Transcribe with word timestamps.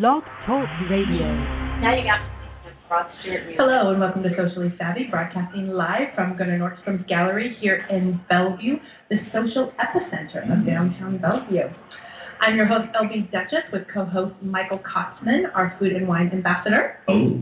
Blog 0.00 0.24
Talk 0.46 0.64
Radio. 0.88 1.28
Now 1.84 1.92
you 1.92 2.00
got 2.08 2.24
Rod 2.88 3.12
Stewart 3.20 3.44
music. 3.44 3.60
Hello 3.60 3.92
and 3.92 4.00
welcome 4.00 4.22
to 4.22 4.30
Socially 4.30 4.72
Savvy, 4.78 5.04
broadcasting 5.10 5.68
live 5.68 6.08
from 6.14 6.34
Gunnar 6.38 6.56
Nordstrom's 6.56 7.04
gallery 7.06 7.54
here 7.60 7.84
in 7.90 8.18
Bellevue, 8.26 8.80
the 9.10 9.16
social 9.36 9.70
epicenter 9.76 10.48
of 10.48 10.64
downtown 10.64 11.18
Bellevue. 11.20 11.68
I'm 12.40 12.56
your 12.56 12.64
host, 12.64 12.88
LB 12.96 13.32
Dutchess, 13.32 13.68
with 13.70 13.82
co-host 13.92 14.32
Michael 14.40 14.80
Kautzman, 14.80 15.52
our 15.54 15.76
food 15.78 15.92
and 15.92 16.08
wine 16.08 16.30
ambassador. 16.32 16.96
Oh. 17.08 17.36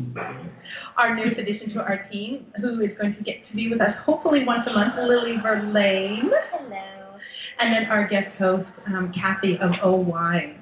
Our 0.99 1.15
newest 1.15 1.39
addition 1.39 1.71
to 1.75 1.79
our 1.79 2.09
team, 2.11 2.47
who 2.61 2.81
is 2.81 2.91
going 3.01 3.15
to 3.15 3.23
get 3.23 3.47
to 3.49 3.55
be 3.55 3.71
with 3.71 3.81
us 3.81 3.95
hopefully 4.05 4.41
once 4.45 4.67
a 4.69 4.73
month, 4.73 4.95
Lily 4.99 5.39
Verlain. 5.41 6.27
Hello. 6.51 7.15
And 7.61 7.73
then 7.73 7.89
our 7.93 8.09
guest 8.09 8.35
host, 8.41 8.67
um, 8.89 9.15
Kathy 9.15 9.55
of 9.63 9.71
O 9.85 9.95
Wine. 9.95 10.59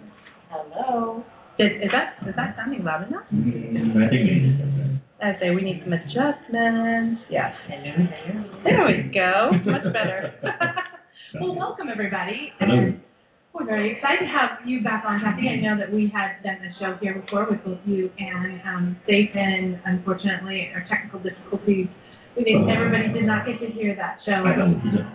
Hello. 0.51 1.25
Is, 1.59 1.75
is 1.83 1.91
that 1.91 2.23
is 2.23 2.37
that 2.39 2.55
sounding 2.55 2.85
loud 2.85 3.09
enough? 3.09 3.27
Mm, 3.35 3.99
I 3.99 4.07
think 4.07 4.31
we 4.31 4.39
need 4.39 4.59
to 4.63 4.79
I 5.19 5.35
say 5.43 5.51
we 5.51 5.63
need 5.67 5.83
some 5.83 5.91
adjustments. 5.91 7.27
Yes. 7.27 7.51
Hello. 7.67 8.07
Hello. 8.23 8.63
There 8.63 8.87
we 8.87 9.11
go. 9.11 9.51
Much 9.67 9.83
better. 9.91 10.39
well, 11.43 11.59
welcome 11.59 11.91
everybody. 11.91 12.55
Hello. 12.63 12.79
And 12.79 13.03
we're 13.51 13.67
very 13.67 13.91
excited 13.91 14.23
to 14.23 14.31
have 14.31 14.63
you 14.63 14.87
back 14.87 15.03
on, 15.03 15.19
Kathy. 15.19 15.51
I 15.51 15.59
know 15.59 15.75
that 15.75 15.91
we 15.91 16.07
had 16.07 16.39
done 16.47 16.63
a 16.63 16.71
show 16.79 16.95
here 17.03 17.19
before 17.19 17.51
with 17.51 17.59
both 17.67 17.83
you 17.85 18.07
and 18.23 18.63
um, 18.63 18.97
they've 19.11 19.35
unfortunately, 19.35 20.71
our 20.79 20.87
technical 20.87 21.19
difficulties. 21.19 21.91
We 22.39 22.47
didn't, 22.47 22.71
everybody 22.71 23.11
did 23.11 23.27
not 23.27 23.43
get 23.43 23.59
to 23.59 23.67
hear 23.75 23.99
that 23.99 24.23
show. 24.23 24.47
I 24.47 24.55
know 24.55 24.79
this 24.79 24.95
is. 24.95 25.07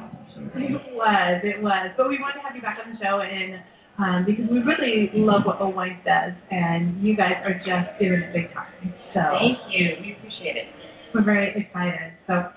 It 0.59 0.91
was, 0.91 1.39
it 1.47 1.63
was. 1.63 1.95
But 1.95 2.09
we 2.09 2.19
wanted 2.19 2.43
to 2.43 2.45
have 2.45 2.55
you 2.55 2.61
back 2.61 2.83
on 2.83 2.91
the 2.91 2.99
show 2.99 3.23
and 3.23 3.63
um, 3.99 4.25
because 4.25 4.45
we 4.49 4.59
really 4.59 5.11
love 5.13 5.43
what 5.45 5.61
O 5.61 5.69
Wine 5.69 5.99
does, 6.05 6.33
and 6.51 7.01
you 7.03 7.15
guys 7.15 7.37
are 7.45 7.53
just 7.61 7.99
doing 7.99 8.21
it 8.21 8.33
big 8.33 8.53
time. 8.53 8.71
So 9.13 9.21
Thank 9.39 9.57
you. 9.69 9.95
We 10.01 10.17
appreciate 10.17 10.57
it. 10.57 10.67
we're 11.13 11.23
very 11.23 11.53
excited. 11.53 12.13
So 12.27 12.49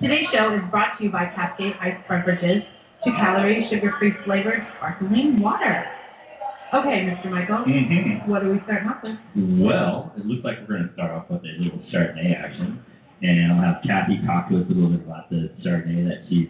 today's 0.00 0.26
show 0.32 0.54
is 0.54 0.62
brought 0.70 0.98
to 0.98 1.04
you 1.04 1.10
by 1.10 1.26
Cascade 1.34 1.74
Ice 1.82 1.98
Beverages, 2.08 2.62
two 3.04 3.10
calorie, 3.18 3.66
sugar-free 3.70 4.12
flavored 4.24 4.62
sparkling 4.78 5.40
water. 5.42 5.84
Okay, 6.72 7.04
Mr. 7.04 7.28
Michael, 7.30 7.66
Mm-hmm. 7.68 8.30
what 8.30 8.42
are 8.42 8.50
we 8.50 8.58
starting 8.64 8.88
off 8.88 9.02
with? 9.02 9.18
Well, 9.60 10.12
it 10.16 10.24
looks 10.24 10.40
like 10.44 10.56
we're 10.64 10.78
going 10.78 10.88
to 10.88 10.94
start 10.94 11.10
off 11.10 11.28
with 11.28 11.42
a 11.44 11.52
little 11.62 11.82
Chardonnay 11.92 12.32
action. 12.38 12.80
And 13.20 13.52
I'll 13.52 13.60
have 13.74 13.82
Kathy 13.84 14.18
talk 14.26 14.48
to 14.48 14.56
us 14.56 14.64
a 14.70 14.72
little 14.72 14.88
bit 14.88 15.04
about 15.04 15.28
the 15.28 15.50
Chardonnay 15.60 16.08
that 16.08 16.24
she's 16.30 16.48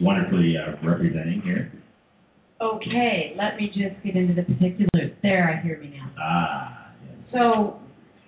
wonderfully 0.00 0.54
uh, 0.56 0.72
representing 0.86 1.42
here. 1.44 1.70
Okay, 2.60 3.34
let 3.36 3.56
me 3.56 3.68
just 3.68 3.98
get 4.04 4.16
into 4.16 4.34
the 4.34 4.42
particulars. 4.42 5.12
There, 5.22 5.50
I 5.50 5.62
hear 5.62 5.78
me 5.80 5.96
now. 5.98 6.10
Ah. 6.18 6.92
yes. 7.02 7.16
So, 7.32 7.80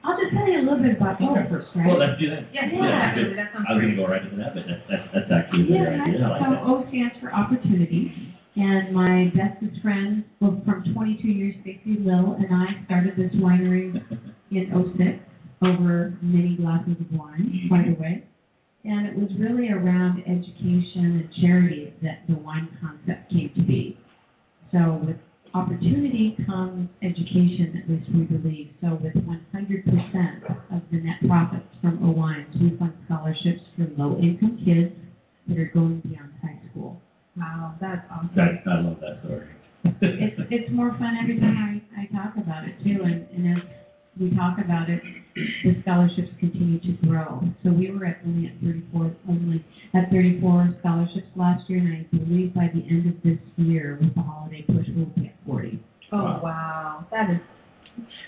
I'll 0.04 0.18
just 0.18 0.34
tell 0.34 0.46
you 0.50 0.60
a 0.60 0.64
little 0.66 0.82
bit 0.82 0.96
about 0.96 1.20
O 1.22 1.30
Okay. 1.30 1.46
first, 1.50 1.68
right? 1.74 1.86
Well, 1.86 1.98
let's 1.98 2.18
do 2.20 2.30
that. 2.30 2.46
Yeah, 2.52 2.66
Yeah, 2.70 3.14
good. 3.14 3.38
That 3.38 3.50
sounds 3.54 3.66
I 3.68 3.74
was 3.74 3.82
going 3.82 3.94
to 3.94 4.00
go 4.02 4.06
right 4.06 4.22
into 4.22 4.36
that, 4.38 4.54
but 4.54 4.64
that's, 4.66 4.82
that's, 4.90 5.06
that's 5.14 5.30
actually 5.30 5.62
a 5.62 5.66
good 5.66 5.74
yeah, 5.78 6.02
idea. 6.04 6.26
I 6.26 6.30
like 6.30 6.42
so 6.42 6.50
that. 6.52 6.62
O 6.66 6.72
stands 6.90 7.14
for 7.22 7.30
opportunity. 7.32 8.12
And 8.56 8.94
my 8.94 9.30
bestest 9.36 9.82
friend 9.82 10.24
well, 10.40 10.62
from 10.64 10.82
22 10.94 11.28
years, 11.28 11.54
Stacey 11.60 12.00
Lill, 12.00 12.40
and 12.40 12.48
I 12.50 12.82
started 12.86 13.12
this 13.16 13.30
winery 13.36 13.92
in 14.50 14.64
06 14.72 15.20
over 15.60 16.16
many 16.22 16.56
glasses 16.56 16.96
of 16.98 17.08
wine, 17.12 17.68
by 17.68 17.84
the 17.84 18.00
way. 18.00 18.24
And 18.84 19.06
it 19.06 19.16
was 19.16 19.28
really 19.38 19.68
around 19.70 20.20
education 20.24 21.20
and 21.20 21.28
charity 21.42 21.92
that 22.02 22.22
the 22.28 22.36
wine 22.36 22.68
concept 22.80 23.30
came 23.30 23.50
to 23.56 23.62
be. 23.62 23.98
So 24.72 25.00
with 25.06 25.16
opportunity 25.54 26.36
comes 26.46 26.88
education, 27.02 27.82
at 27.82 27.90
least 27.90 28.08
we 28.14 28.24
believe. 28.24 28.70
So 28.80 28.98
with 29.02 29.14
100% 29.14 30.74
of 30.74 30.82
the 30.90 30.98
net 30.98 31.16
profits 31.26 31.66
from 31.80 32.02
O 32.04 32.10
Wines, 32.10 32.48
we 32.60 32.76
fund 32.78 32.92
scholarships 33.06 33.62
for 33.76 33.88
low-income 33.96 34.60
kids 34.64 34.92
that 35.48 35.58
are 35.58 35.70
going 35.72 36.00
beyond 36.00 36.30
high 36.42 36.58
school. 36.70 37.00
Wow, 37.36 37.74
that's 37.80 38.02
awesome. 38.10 38.30
That, 38.34 38.62
I 38.66 38.80
love 38.80 38.96
that 39.00 39.20
story. 39.24 39.46
It's 40.02 40.40
it's 40.50 40.72
more 40.72 40.90
fun 40.98 41.16
every 41.22 41.38
time 41.38 41.80
I, 41.96 42.02
I 42.02 42.06
talk 42.06 42.36
about 42.36 42.64
it 42.64 42.74
too, 42.82 43.02
and, 43.04 43.24
and 43.30 43.56
as 43.56 43.62
we 44.18 44.30
talk 44.34 44.58
about 44.58 44.90
it, 44.90 45.00
the 45.36 45.76
scholarships 45.82 46.32
continue 46.40 46.80
to 46.80 46.92
grow. 47.06 47.42
So 47.62 47.70
we 47.70 47.90
were 47.90 48.06
at 48.06 48.18
only 48.24 48.48
at 48.48 48.60
34 48.62 49.16
only 49.28 49.64
at 49.94 50.10
34 50.10 50.76
scholarships 50.80 51.28
last 51.36 51.68
year, 51.68 51.80
and 51.80 51.92
I 51.92 52.16
believe 52.16 52.54
by 52.54 52.70
the 52.72 52.80
end 52.88 53.06
of 53.06 53.22
this 53.22 53.38
year, 53.56 53.98
with 54.00 54.14
the 54.14 54.22
holiday 54.22 54.62
push, 54.62 54.86
we'll 54.96 55.06
be 55.16 55.26
at 55.28 55.36
40. 55.46 55.82
Oh 56.12 56.40
wow, 56.42 57.06
that 57.10 57.30
is 57.30 57.40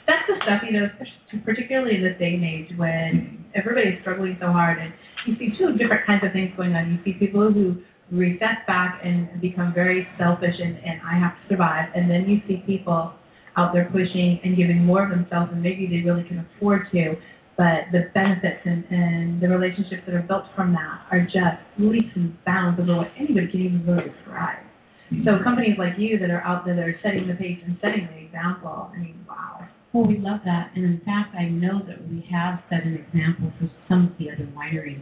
that's 0.07 0.25
the 0.29 0.35
stuff 0.45 0.63
you 0.65 0.79
know, 0.79 0.87
especially- 0.87 1.45
particularly 1.45 1.97
in 1.97 2.03
this 2.03 2.19
day 2.19 2.35
and 2.35 2.45
age 2.45 2.73
when 2.77 3.45
everybody's 3.55 4.01
struggling 4.01 4.37
so 4.41 4.53
hard, 4.53 4.79
and 4.79 4.93
you 5.27 5.37
see 5.37 5.57
two 5.59 5.77
different 5.77 6.07
kinds 6.07 6.25
of 6.25 6.33
things 6.33 6.53
going 6.57 6.75
on. 6.75 6.93
You 6.93 6.99
see 7.05 7.19
people 7.19 7.53
who 7.53 7.77
recess 8.11 8.57
back 8.67 9.01
and 9.05 9.29
become 9.41 9.75
very 9.75 10.09
selfish 10.17 10.55
and, 10.59 10.77
and 10.79 11.01
I 11.05 11.19
have 11.19 11.33
to 11.33 11.55
survive, 11.55 11.91
and 11.95 12.11
then 12.11 12.29
you 12.29 12.41
see 12.49 12.63
people 12.67 13.13
out 13.59 13.75
there 13.75 13.91
pushing 13.91 14.39
and 14.45 14.57
giving 14.57 14.87
more 14.87 15.03
of 15.03 15.11
themselves 15.11 15.51
than 15.51 15.61
maybe 15.61 15.91
they 15.91 16.07
really 16.07 16.23
can 16.23 16.47
afford 16.47 16.87
to. 16.93 17.19
But 17.59 17.91
the 17.91 18.07
benefits 18.15 18.63
and, 18.65 18.87
and 18.87 19.43
the 19.43 19.51
relationships 19.51 20.07
that 20.07 20.15
are 20.15 20.23
built 20.23 20.47
from 20.55 20.73
that 20.79 21.03
are 21.11 21.27
just 21.27 21.59
leaps 21.77 22.15
and 22.15 22.39
bounds 22.47 22.79
over 22.79 23.03
what 23.03 23.11
anybody 23.19 23.51
can 23.51 23.61
even 23.61 23.83
really 23.83 24.15
describe. 24.15 24.63
Mm-hmm. 25.11 25.27
So 25.27 25.43
companies 25.43 25.75
like 25.75 25.99
you 25.99 26.23
that 26.23 26.31
are 26.31 26.41
out 26.47 26.65
there 26.65 26.77
that 26.79 26.87
are 26.87 27.01
setting 27.03 27.27
the 27.27 27.35
pace 27.35 27.59
and 27.67 27.75
setting 27.83 28.07
the 28.15 28.31
example, 28.31 28.95
I 28.95 28.99
mean, 28.99 29.27
wow. 29.27 29.67
Well, 29.93 30.07
we 30.07 30.19
love 30.19 30.41
that, 30.45 30.71
and 30.77 30.85
in 30.85 31.01
fact, 31.01 31.35
I 31.35 31.49
know 31.49 31.81
that 31.89 31.97
we 32.07 32.23
have 32.31 32.61
set 32.69 32.85
an 32.85 32.95
example 32.95 33.51
for 33.59 33.73
some 33.89 34.13
of 34.13 34.13
the 34.21 34.31
other 34.31 34.47
wineries. 34.53 35.01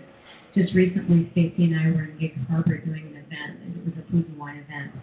Just 0.55 0.73
recently, 0.79 1.29
Stacey 1.33 1.69
and 1.69 1.75
I 1.75 1.91
were 1.91 2.07
in 2.07 2.17
Gig 2.17 2.33
Harbor 2.49 2.79
doing 2.79 3.13
an 3.13 3.19
event, 3.19 3.67
and 3.67 3.77
it 3.77 3.85
was 3.85 3.95
a 3.99 4.07
food 4.11 4.31
and 4.31 4.39
wine 4.39 4.63
event. 4.63 4.95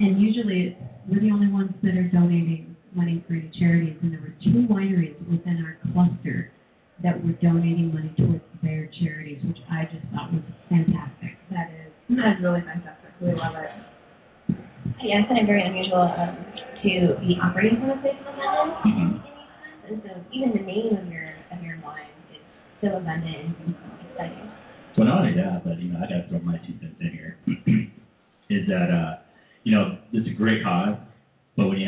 And 0.00 0.20
usually, 0.20 0.76
we're 1.08 1.22
the 1.22 1.30
only 1.30 1.46
ones 1.48 1.70
that 1.82 1.94
are 1.94 2.10
donating 2.10 2.71
money 2.94 3.24
for 3.26 3.34
any 3.34 3.50
charities, 3.58 3.96
and 4.02 4.12
there 4.12 4.20
were 4.20 4.34
two 4.44 4.66
wineries 4.68 5.16
within 5.30 5.64
our 5.64 5.76
cluster 5.92 6.50
that 7.02 7.18
were 7.24 7.32
donating 7.42 7.92
money 7.92 8.12
towards 8.16 8.44
their 8.62 8.88
charities, 9.00 9.42
which 9.44 9.58
I 9.70 9.84
just 9.90 10.04
thought 10.14 10.32
was 10.32 10.42
fantastic. 10.68 11.36
That 11.50 11.70
is 11.72 11.92
that's 12.16 12.40
really 12.42 12.60
fantastic. 12.62 13.10
We 13.20 13.32
love 13.34 13.54
it. 13.56 13.70
Yeah, 15.02 15.22
it's 15.22 15.28
kind 15.28 15.40
of 15.40 15.46
very 15.46 15.62
unusual 15.66 16.02
um, 16.02 16.36
to 16.82 17.18
be 17.22 17.38
operating 17.42 17.78
from 17.80 17.90
a 17.90 17.98
place 18.02 18.18
of 18.22 18.34
abundance. 18.34 18.78
Mhm. 18.86 19.10
And 19.88 20.02
so 20.04 20.10
even 20.32 20.52
the 20.52 20.62
name 20.66 20.94
of 20.94 21.06
your 21.10 21.32
of 21.50 21.62
your 21.62 21.78
wine 21.84 22.06
is 22.30 22.42
so 22.80 22.96
abundant 22.98 23.56
and 23.66 23.74
exciting. 24.10 24.50
Well, 24.96 25.06
not 25.08 25.20
only 25.24 25.34
that, 25.34 25.64
but 25.64 25.80
you 25.80 25.90
know, 25.90 25.98
I 25.98 26.06
got 26.06 26.22
to 26.22 26.28
throw 26.28 26.38
my 26.40 26.58
two 26.58 26.74
cents 26.78 26.96
in 27.00 27.10
here. 27.10 27.36
is 28.50 28.66
that 28.68 28.90
uh, 28.92 29.22
you 29.64 29.74
know, 29.74 29.98
it's 30.12 30.28
a 30.28 30.34
great 30.34 30.62
cause, 30.62 30.94
but 30.94 30.98
when 30.98 30.98
you 30.98 31.00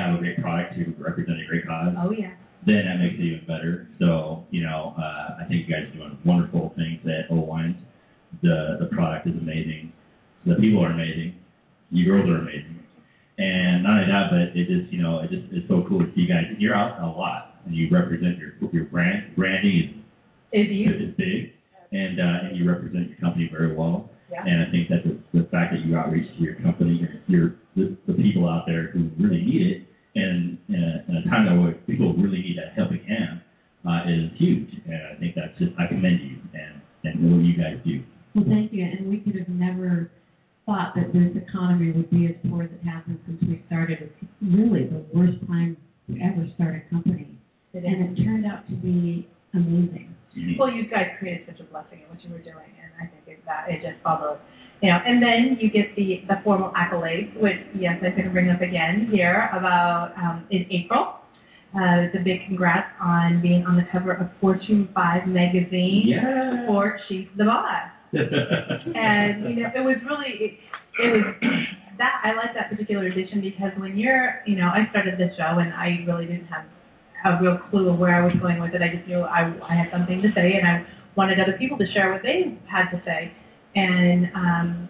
have 0.05 0.15
a 0.15 0.19
great 0.19 0.41
product 0.41 0.75
to 0.77 0.95
represent 0.99 1.41
a 1.41 1.47
great 1.49 1.67
cause, 1.67 1.95
Oh 1.99 2.11
yeah. 2.11 2.33
then 2.67 2.85
that 2.87 2.99
makes 3.01 3.15
it 3.19 3.23
even 3.25 3.45
better. 3.47 3.89
So 3.99 4.45
you 4.51 4.63
know, 4.63 4.95
uh, 4.99 5.41
I 5.41 5.45
think 5.49 5.67
you 5.67 5.75
guys 5.75 5.85
are 5.91 5.97
doing 5.97 6.19
wonderful 6.25 6.73
things 6.77 7.01
at 7.07 7.31
O 7.31 7.41
Wines. 7.41 7.77
The 8.43 8.77
the 8.81 8.87
product 8.87 9.27
is 9.27 9.35
amazing. 9.41 9.93
The 10.47 10.55
people 10.57 10.85
are 10.85 10.91
amazing. 10.93 11.35
You 11.91 12.05
girls 12.07 12.29
are 12.29 12.39
amazing. 12.39 12.81
And 13.39 13.83
not 13.83 13.99
only 13.99 14.07
that, 14.13 14.27
but 14.31 14.55
it 14.57 14.67
just 14.69 14.93
you 14.93 15.03
know, 15.03 15.21
it 15.21 15.31
just 15.31 15.47
it's 15.53 15.67
so 15.69 15.85
cool 15.89 16.01
to 16.01 16.07
see 16.15 16.23
you 16.23 16.29
guys. 16.29 16.45
You're 16.59 16.75
out 16.75 17.01
a 17.03 17.07
lot, 17.07 17.57
and 17.67 17.75
you 17.75 17.89
represent 17.91 18.39
your 18.39 18.53
your 18.73 18.85
brand. 18.85 19.35
Branding 19.37 20.05
Is 20.53 20.67
is 20.67 20.73
you? 20.73 20.91
is 20.95 21.15
big, 21.17 21.53
and 21.93 22.21
uh, 22.21 22.47
and 22.49 22.57
you 22.57 22.69
represent 22.69 23.09
your 23.09 23.19
company 23.19 23.49
very 23.51 23.75
well. 23.75 24.11
Yeah. 24.31 24.43
And 24.47 24.67
I 24.67 24.71
think 24.71 24.89
that 24.89 25.03
the, 25.05 25.19
the 25.39 25.47
fact 25.51 25.73
that 25.75 25.85
you 25.85 25.97
outreach 25.97 26.27
to 26.39 26.43
your 26.43 26.55
company, 26.63 26.95
your, 26.99 27.11
your 27.27 27.47
the, 27.77 27.97
the 28.07 28.15
people 28.15 28.49
out 28.49 28.65
there 28.67 28.89
who 28.95 29.11
really 29.19 29.43
need 29.45 29.63
it, 29.63 29.79
and 30.15 30.57
in 30.69 30.75
a, 30.83 31.05
in 31.11 31.17
a 31.19 31.25
time 31.29 31.63
where 31.63 31.73
people 31.87 32.15
really 32.15 32.39
need 32.41 32.57
that 32.59 32.75
helping 32.77 33.03
hand, 33.05 33.41
uh, 33.87 34.03
is 34.09 34.31
huge. 34.39 34.71
And 34.87 35.01
I 35.11 35.15
think 35.19 35.35
that's 35.35 35.57
just 35.59 35.73
I 35.79 35.87
commend 35.89 36.21
you 36.23 36.39
and 36.55 36.81
and 37.03 37.15
what 37.35 37.45
you 37.45 37.55
guys 37.59 37.79
do. 37.85 38.03
Well, 38.35 38.47
thank 38.49 38.73
you. 38.73 38.85
And 38.85 39.11
we 39.11 39.19
could 39.19 39.35
have 39.39 39.49
never 39.49 40.11
thought 40.67 40.95
that 40.97 41.13
this 41.13 41.37
economy 41.37 41.93
would 41.93 42.09
be 42.11 42.25
as 42.27 42.35
poor 42.49 42.63
as 42.65 42.71
it 42.73 42.81
has 42.89 43.05
been 43.05 43.21
since 43.29 43.37
we 43.43 43.63
started, 43.69 44.01
it's 44.01 44.17
really 44.41 44.89
the 44.89 45.05
worst 45.13 45.37
time 45.47 45.77
to 46.09 46.17
ever 46.25 46.49
start 46.57 46.75
a 46.81 46.81
company. 46.89 47.29
It 47.75 47.85
And 47.85 48.11
is. 48.11 48.19
it 48.19 48.25
turned 48.25 48.47
out 48.47 48.67
to 48.71 48.75
be 48.81 49.29
amazing. 49.53 50.17
Well, 50.59 50.73
you 50.73 50.89
guys 50.89 51.15
created 51.21 51.47
such 51.47 51.61
a 51.61 51.65
blessing 51.65 52.01
in 52.03 52.09
what 52.09 52.19
you 52.25 52.31
were 52.33 52.41
doing, 52.43 52.73
and 52.81 52.91
I 52.99 53.07
think 53.13 53.23
it, 53.29 53.45
that 53.47 53.69
it 53.69 53.83
just 53.87 54.03
followed. 54.03 54.39
You 54.83 54.89
know, 54.91 54.99
and 55.07 55.23
then 55.23 55.59
you 55.61 55.71
get 55.71 55.95
the 55.95 56.25
the 56.27 56.41
formal 56.43 56.73
accolades, 56.73 57.31
which 57.39 57.61
yes, 57.79 58.01
I'm 58.03 58.11
going 58.17 58.25
to 58.25 58.31
bring 58.31 58.43
up 58.55 58.63
again 58.63 59.09
here 59.13 59.51
about 59.53 60.13
um, 60.17 60.47
in 60.51 60.67
April. 60.71 61.17
Uh, 61.75 62.07
it's 62.07 62.15
a 62.15 62.23
big 62.23 62.47
congrats 62.47 62.87
on 63.03 63.43
being 63.43 63.65
on 63.67 63.77
the 63.77 63.83
cover 63.91 64.13
of 64.13 64.29
Fortune 64.41 64.89
5 64.95 65.27
magazine 65.27 66.05
Yeah. 66.07 66.67
for 66.67 66.99
Chief 67.09 67.27
the 67.37 67.45
Boss. 67.45 67.91
and 68.15 69.51
you 69.51 69.63
know, 69.63 69.71
it 69.75 69.81
was 69.83 69.97
really 70.07 70.31
it, 70.39 70.53
it 71.03 71.11
was 71.11 71.35
that 71.99 72.23
I 72.23 72.31
like 72.35 72.55
that 72.55 72.71
particular 72.71 73.07
edition 73.07 73.41
because 73.41 73.73
when 73.77 73.99
you're 73.99 74.39
you 74.47 74.55
know 74.57 74.69
I 74.71 74.87
started 74.91 75.19
this 75.19 75.35
show 75.37 75.59
and 75.59 75.75
I 75.75 76.05
really 76.07 76.27
didn't 76.27 76.47
have 76.47 76.63
a 77.27 77.43
real 77.43 77.59
clue 77.71 77.89
of 77.89 77.99
where 77.99 78.15
I 78.15 78.25
was 78.25 78.35
going 78.41 78.61
with 78.61 78.71
it. 78.75 78.83
I 78.83 78.95
just 78.95 79.09
knew 79.09 79.21
I 79.23 79.51
I 79.69 79.75
had 79.75 79.91
something 79.91 80.23
to 80.23 80.29
say 80.35 80.55
and 80.55 80.63
I 80.67 80.87
wanted 81.17 81.41
other 81.41 81.57
people 81.59 81.77
to 81.79 81.87
share 81.93 82.13
what 82.13 82.23
they 82.23 82.57
had 82.71 82.91
to 82.91 83.03
say. 83.05 83.33
And 83.75 84.27
um 84.37 84.89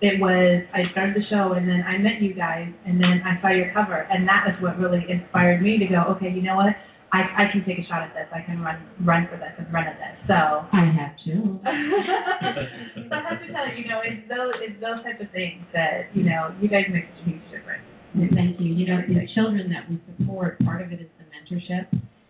it 0.00 0.20
was 0.20 0.64
I 0.72 0.90
started 0.92 1.14
the 1.14 1.24
show 1.28 1.52
and 1.52 1.68
then 1.68 1.84
I 1.84 1.98
met 1.98 2.20
you 2.20 2.32
guys 2.32 2.68
and 2.86 3.00
then 3.00 3.20
I 3.24 3.40
saw 3.40 3.52
your 3.52 3.72
cover 3.72 4.08
and 4.08 4.26
that 4.28 4.48
is 4.48 4.56
what 4.62 4.78
really 4.78 5.04
inspired 5.08 5.62
me 5.62 5.78
to 5.78 5.86
go, 5.86 6.16
okay, 6.16 6.32
you 6.32 6.42
know 6.42 6.56
what? 6.56 6.72
I 7.12 7.26
I 7.26 7.44
can 7.52 7.64
take 7.66 7.78
a 7.78 7.86
shot 7.86 8.02
at 8.06 8.14
this. 8.14 8.30
I 8.32 8.40
can 8.42 8.62
run 8.62 8.80
run 9.04 9.28
for 9.28 9.36
this 9.36 9.52
and 9.58 9.66
run 9.72 9.86
at 9.86 9.98
this. 9.98 10.16
So 10.26 10.34
I 10.34 10.88
have 10.88 11.14
to. 11.26 11.34
so 13.08 13.12
I 13.12 13.22
have 13.28 13.40
to 13.42 13.48
tell 13.52 13.66
you, 13.68 13.84
you 13.84 13.88
know, 13.88 14.00
it's 14.00 14.24
those 14.30 14.54
it's 14.62 14.78
those 14.80 15.02
types 15.02 15.20
of 15.20 15.28
things 15.34 15.66
that 15.74 16.08
you 16.14 16.24
know 16.24 16.54
you 16.62 16.68
guys 16.68 16.88
make 16.88 17.10
such 17.18 17.26
a 17.26 17.30
huge 17.36 17.46
difference. 17.50 17.84
Thank 18.14 18.58
you. 18.58 18.74
You 18.74 18.86
know, 18.88 18.98
the 19.06 19.26
children 19.34 19.70
that 19.70 19.86
we 19.88 20.00
support, 20.18 20.58
part 20.64 20.82
of 20.82 20.92
it 20.92 21.00
is 21.00 21.10
the 21.18 21.26
mentorship. 21.30 21.86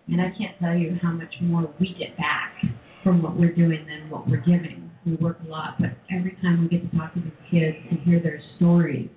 And 0.09 0.21
I 0.21 0.33
can't 0.37 0.59
tell 0.61 0.77
you 0.77 0.99
how 1.01 1.13
much 1.13 1.33
more 1.41 1.73
we 1.79 1.95
get 1.99 2.17
back 2.17 2.53
from 3.03 3.23
what 3.23 3.37
we're 3.37 3.55
doing 3.55 3.87
than 3.87 4.11
what 4.11 4.29
we're 4.29 4.45
giving. 4.45 4.90
We 5.11 5.17
work 5.17 5.39
a 5.45 5.51
lot, 5.51 5.75
but 5.81 5.91
every 6.15 6.39
time 6.41 6.63
we 6.63 6.69
get 6.69 6.89
to 6.89 6.97
talk 6.97 7.15
to 7.15 7.21
these 7.21 7.33
kids 7.51 7.77
and 7.91 7.99
hear 8.01 8.23
their 8.23 8.41
stories 8.57 9.09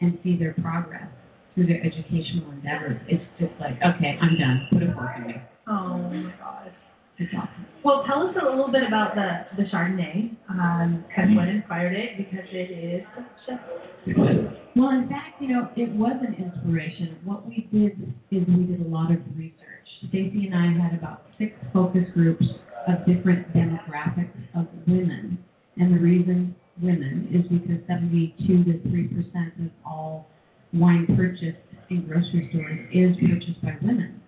and 0.00 0.16
see 0.22 0.38
their 0.38 0.54
progress 0.62 1.08
through 1.54 1.66
their 1.66 1.82
educational 1.82 2.52
endeavors, 2.52 3.00
it's 3.08 3.24
just 3.40 3.50
like, 3.58 3.74
okay, 3.82 4.14
I'm 4.22 4.38
done. 4.38 4.68
Put 4.70 4.82
a 4.84 4.94
fork 4.94 5.10
in 5.18 5.26
me. 5.26 5.34
Oh 5.66 5.98
my 6.06 6.32
God. 6.38 6.70
It's 7.18 7.34
awesome. 7.34 7.66
Well, 7.84 8.04
tell 8.06 8.28
us 8.28 8.36
a 8.40 8.48
little 8.48 8.70
bit 8.70 8.82
about 8.86 9.16
the 9.16 9.60
the 9.60 9.68
Chardonnay, 9.68 10.36
um, 10.50 11.04
kind 11.14 11.32
of 11.32 11.36
what 11.36 11.48
inspired 11.48 11.94
it, 11.94 12.16
because 12.16 12.46
it 12.52 12.70
is 12.70 13.02
such 13.44 13.58
a 13.58 14.70
Well, 14.76 14.90
in 14.90 15.08
fact, 15.08 15.42
you 15.42 15.48
know, 15.48 15.68
it 15.76 15.90
was 15.96 16.16
an 16.22 16.34
inspiration. 16.38 17.18
What 17.24 17.44
we 17.48 17.66
did 17.72 18.14
is 18.30 18.46
we 18.46 18.66
did 18.70 18.86
a 18.86 18.88
lot 18.88 19.10
of 19.10 19.18
research. 19.36 19.88
Stacy 20.08 20.46
and 20.46 20.54
I 20.54 20.80
had 20.80 20.96
about 20.96 21.26
six 21.38 21.52
focus 21.72 22.04
groups 22.14 22.44
of 22.88 23.06
different 23.06 23.52
demographics 23.54 24.36
of 24.54 24.66
women. 24.86 25.38
And 25.76 25.94
the 25.94 26.00
reason 26.00 26.54
women 26.80 27.28
is 27.32 27.42
because 27.48 27.80
72 27.86 28.64
to 28.64 28.90
3 28.90 29.08
percent 29.08 29.52
of 29.60 29.70
all 29.84 30.28
wine 30.72 31.06
purchased 31.16 31.58
in 31.90 32.06
grocery 32.06 32.48
stores 32.50 32.88
is 32.92 33.16
purchased 33.16 33.62
by 33.62 33.76
women. 33.82 34.20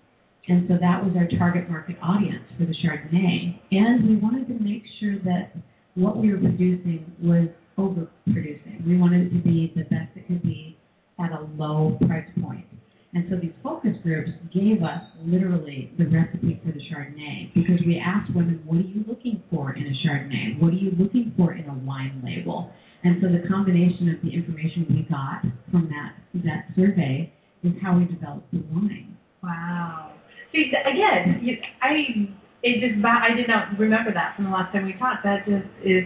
And 0.49 0.67
so 0.69 0.75
that 0.81 1.05
was 1.05 1.15
our 1.17 1.29
target 1.39 1.71
market 1.71 1.97
audience 2.03 2.43
for 2.59 2.67
the 2.67 2.75
Chardonnay. 2.83 3.61
And 3.71 4.09
we 4.09 4.17
wanted 4.17 4.49
to 4.49 4.59
make 4.63 4.83
sure 4.99 5.19
that 5.25 5.53
what 5.95 6.17
we 6.17 6.33
were 6.33 6.39
producing 6.39 7.13
was 7.23 7.49
overproducing. 7.79 8.85
We 8.87 8.99
wanted 8.99 9.29
it 9.29 9.37
to 9.37 9.43
be 9.43 9.73
the 9.77 9.85
best 9.85 10.11
it 10.17 10.27
could 10.27 10.43
be 10.43 10.77
at 11.21 11.31
a 11.31 11.47
low 11.57 11.97
price 12.07 12.27
point. 12.43 12.67
And 13.15 13.27
so 13.29 13.37
these 13.37 13.53
focus 13.63 13.93
groups 14.03 14.31
gave 14.55 14.83
us 14.83 15.03
literally 15.21 15.93
the 15.99 16.07
recipe 16.07 16.59
for 16.65 16.73
the 16.73 16.81
Chardonnay 16.89 17.53
because 17.53 17.79
we 17.87 18.01
asked 18.01 18.35
women, 18.35 18.63
what 18.65 18.79
are 18.79 18.89
you 18.89 19.05
looking 19.07 19.43
for 19.51 19.75
in 19.75 19.85
a 19.85 19.95
Chardonnay? 20.01 20.59
What 20.61 20.73
are 20.73 20.81
you 20.81 20.93
looking 20.99 21.33
for 21.37 21.53
in 21.53 21.69
a 21.69 21.75
wine 21.75 22.23
label? 22.25 22.73
And 23.05 23.21
so 23.21 23.29
the 23.29 23.47
combination 23.49 24.09
of 24.09 24.23
the 24.23 24.33
information 24.33 24.87
we 24.89 25.03
got 25.11 25.43
from 25.71 25.91
that 25.91 26.15
that 26.45 26.73
survey 26.75 27.31
is 27.63 27.73
how 27.83 27.99
we 27.99 28.07
developed 28.07 28.51
the 28.51 28.63
wine. 28.73 29.17
wow. 29.43 30.13
See, 30.53 30.71
again, 30.73 31.41
you, 31.43 31.57
I 31.83 32.33
it 32.63 32.81
just 32.81 33.05
I 33.05 33.35
did 33.37 33.49
not 33.49 33.79
remember 33.79 34.13
that 34.15 34.37
from 34.37 34.47
the 34.47 34.51
last 34.51 34.73
time 34.73 34.87
we 34.87 34.93
talked. 34.95 35.25
That 35.25 35.45
just 35.45 35.67
is 35.85 36.05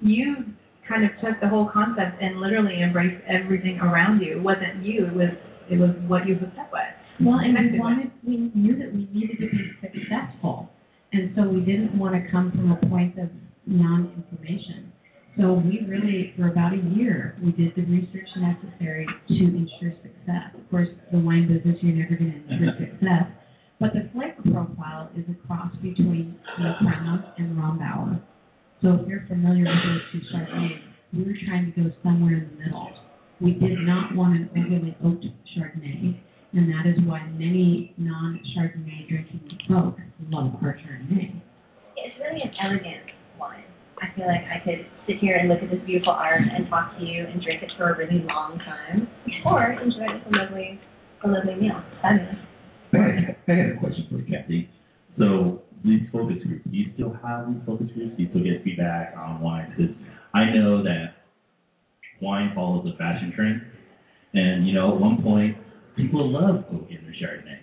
you 0.00 0.44
kind 0.88 1.04
of 1.04 1.10
took 1.20 1.40
the 1.40 1.48
whole 1.48 1.70
concept 1.72 2.22
and 2.22 2.38
literally 2.38 2.82
embraced 2.82 3.22
everything 3.26 3.78
around 3.80 4.20
you. 4.20 4.38
It 4.38 4.42
wasn't 4.42 4.84
you. 4.84 5.06
It 5.06 5.14
was 5.14 5.30
it 5.70 5.78
was 5.78 5.90
what 6.06 6.26
you 6.26 6.34
hooked 6.36 6.58
up 6.58 6.70
with. 6.72 7.26
Well, 7.26 7.38
and 7.38 7.56
we 7.72 7.78
wanted, 7.80 8.10
we 8.26 8.52
knew 8.54 8.76
that 8.76 8.92
we 8.92 9.08
needed 9.12 9.38
to 9.40 9.48
be 9.48 9.72
successful, 9.80 10.68
and 11.12 11.32
so 11.34 11.48
we 11.48 11.60
didn't 11.60 11.98
want 11.98 12.14
to 12.14 12.30
come 12.30 12.50
from 12.52 12.72
a 12.72 12.76
point 12.90 13.18
of 13.18 13.28
non-information. 13.66 14.92
So 15.38 15.52
we 15.52 15.84
really, 15.88 16.32
for 16.36 16.48
about 16.48 16.72
a 16.72 16.80
year, 16.96 17.36
we 17.42 17.52
did 17.52 17.74
the 17.76 17.82
research 17.82 18.28
necessary 18.36 19.06
to 19.28 19.34
ensure 19.34 19.92
success. 20.02 20.52
Of 20.56 20.70
course, 20.70 20.88
the 21.12 21.18
wine 21.18 21.48
business, 21.48 21.76
you're 21.80 21.96
never 21.96 22.16
going 22.16 22.32
to 22.32 22.54
ensure 22.54 22.72
success, 22.78 23.28
but 23.80 23.92
the 23.92 24.08
flavor 24.12 24.40
profile 24.52 25.10
is 25.16 25.24
a 25.28 25.46
cross 25.46 25.72
between 25.82 26.36
the 26.56 26.72
Crown 26.80 27.24
and 27.36 27.56
Rombauer. 27.56 28.20
So 28.80 29.00
if 29.00 29.08
you're 29.08 29.24
familiar 29.28 29.64
with 29.64 29.82
those 29.84 30.04
two 30.12 30.20
Chardonnays, 30.32 30.80
we 31.12 31.24
were 31.24 31.36
trying 31.48 31.72
to 31.72 31.80
go 31.80 31.90
somewhere 32.02 32.40
in 32.40 32.48
the 32.56 32.64
middle. 32.64 32.88
We 33.40 33.52
did 33.52 33.76
not 33.84 34.16
want 34.16 34.36
an 34.36 34.48
overly 34.56 34.96
oaked 35.04 35.26
Chardonnay, 35.52 36.16
and 36.54 36.72
that 36.72 36.88
is 36.88 36.96
why 37.04 37.28
many 37.36 37.92
non-Chardonnay 37.98 39.08
drinking 39.08 39.40
folks 39.68 40.00
love 40.30 40.56
our 40.62 40.72
Chardonnay. 40.80 41.36
It's 41.96 42.16
really 42.16 42.40
an 42.40 42.52
elegant 42.56 43.12
wine. 43.38 43.64
I 44.00 44.14
feel 44.16 44.26
like 44.26 44.44
I 44.44 44.64
could 44.64 44.86
sit 45.06 45.16
here 45.20 45.36
and 45.36 45.48
look 45.48 45.62
at 45.62 45.70
this 45.70 45.80
beautiful 45.86 46.12
art 46.12 46.40
and 46.40 46.68
talk 46.68 46.98
to 46.98 47.04
you 47.04 47.24
and 47.24 47.42
drink 47.42 47.62
it 47.62 47.72
for 47.78 47.92
a 47.92 47.96
really 47.96 48.24
long 48.28 48.58
time, 48.58 49.08
or 49.44 49.72
enjoy 49.72 50.04
it 50.04 50.24
with 50.24 50.34
a 50.34 50.36
lovely, 50.36 50.80
a 51.24 51.28
lovely 51.28 51.54
meal. 51.54 51.82
Fabulous. 52.02 52.36
I 52.92 52.96
got, 52.96 53.36
I 53.48 53.56
got 53.56 53.72
a 53.72 53.78
question 53.80 54.06
for 54.10 54.18
you, 54.18 54.26
Kathy. 54.28 54.68
So 55.18 55.62
these 55.82 56.02
focus 56.12 56.36
groups, 56.44 56.64
do 56.70 56.76
you 56.76 56.92
still 56.94 57.16
have 57.24 57.48
these 57.48 57.62
focus 57.64 57.88
groups? 57.94 58.16
Do 58.16 58.22
you 58.22 58.28
still 58.28 58.44
get 58.44 58.64
feedback 58.64 59.14
on 59.16 59.40
wine? 59.40 59.72
Because 59.72 59.96
I 60.34 60.52
know 60.52 60.82
that 60.82 61.16
wine 62.20 62.52
follows 62.54 62.75
the 62.90 62.96
fashion 62.96 63.32
trend, 63.34 63.62
and 64.34 64.66
you 64.66 64.74
know 64.74 64.94
at 64.94 65.00
one 65.00 65.22
point 65.22 65.56
people 65.96 66.30
love 66.30 66.64
oak 66.72 66.86
in 66.90 67.02
their 67.02 67.16
Chardonnay. 67.16 67.60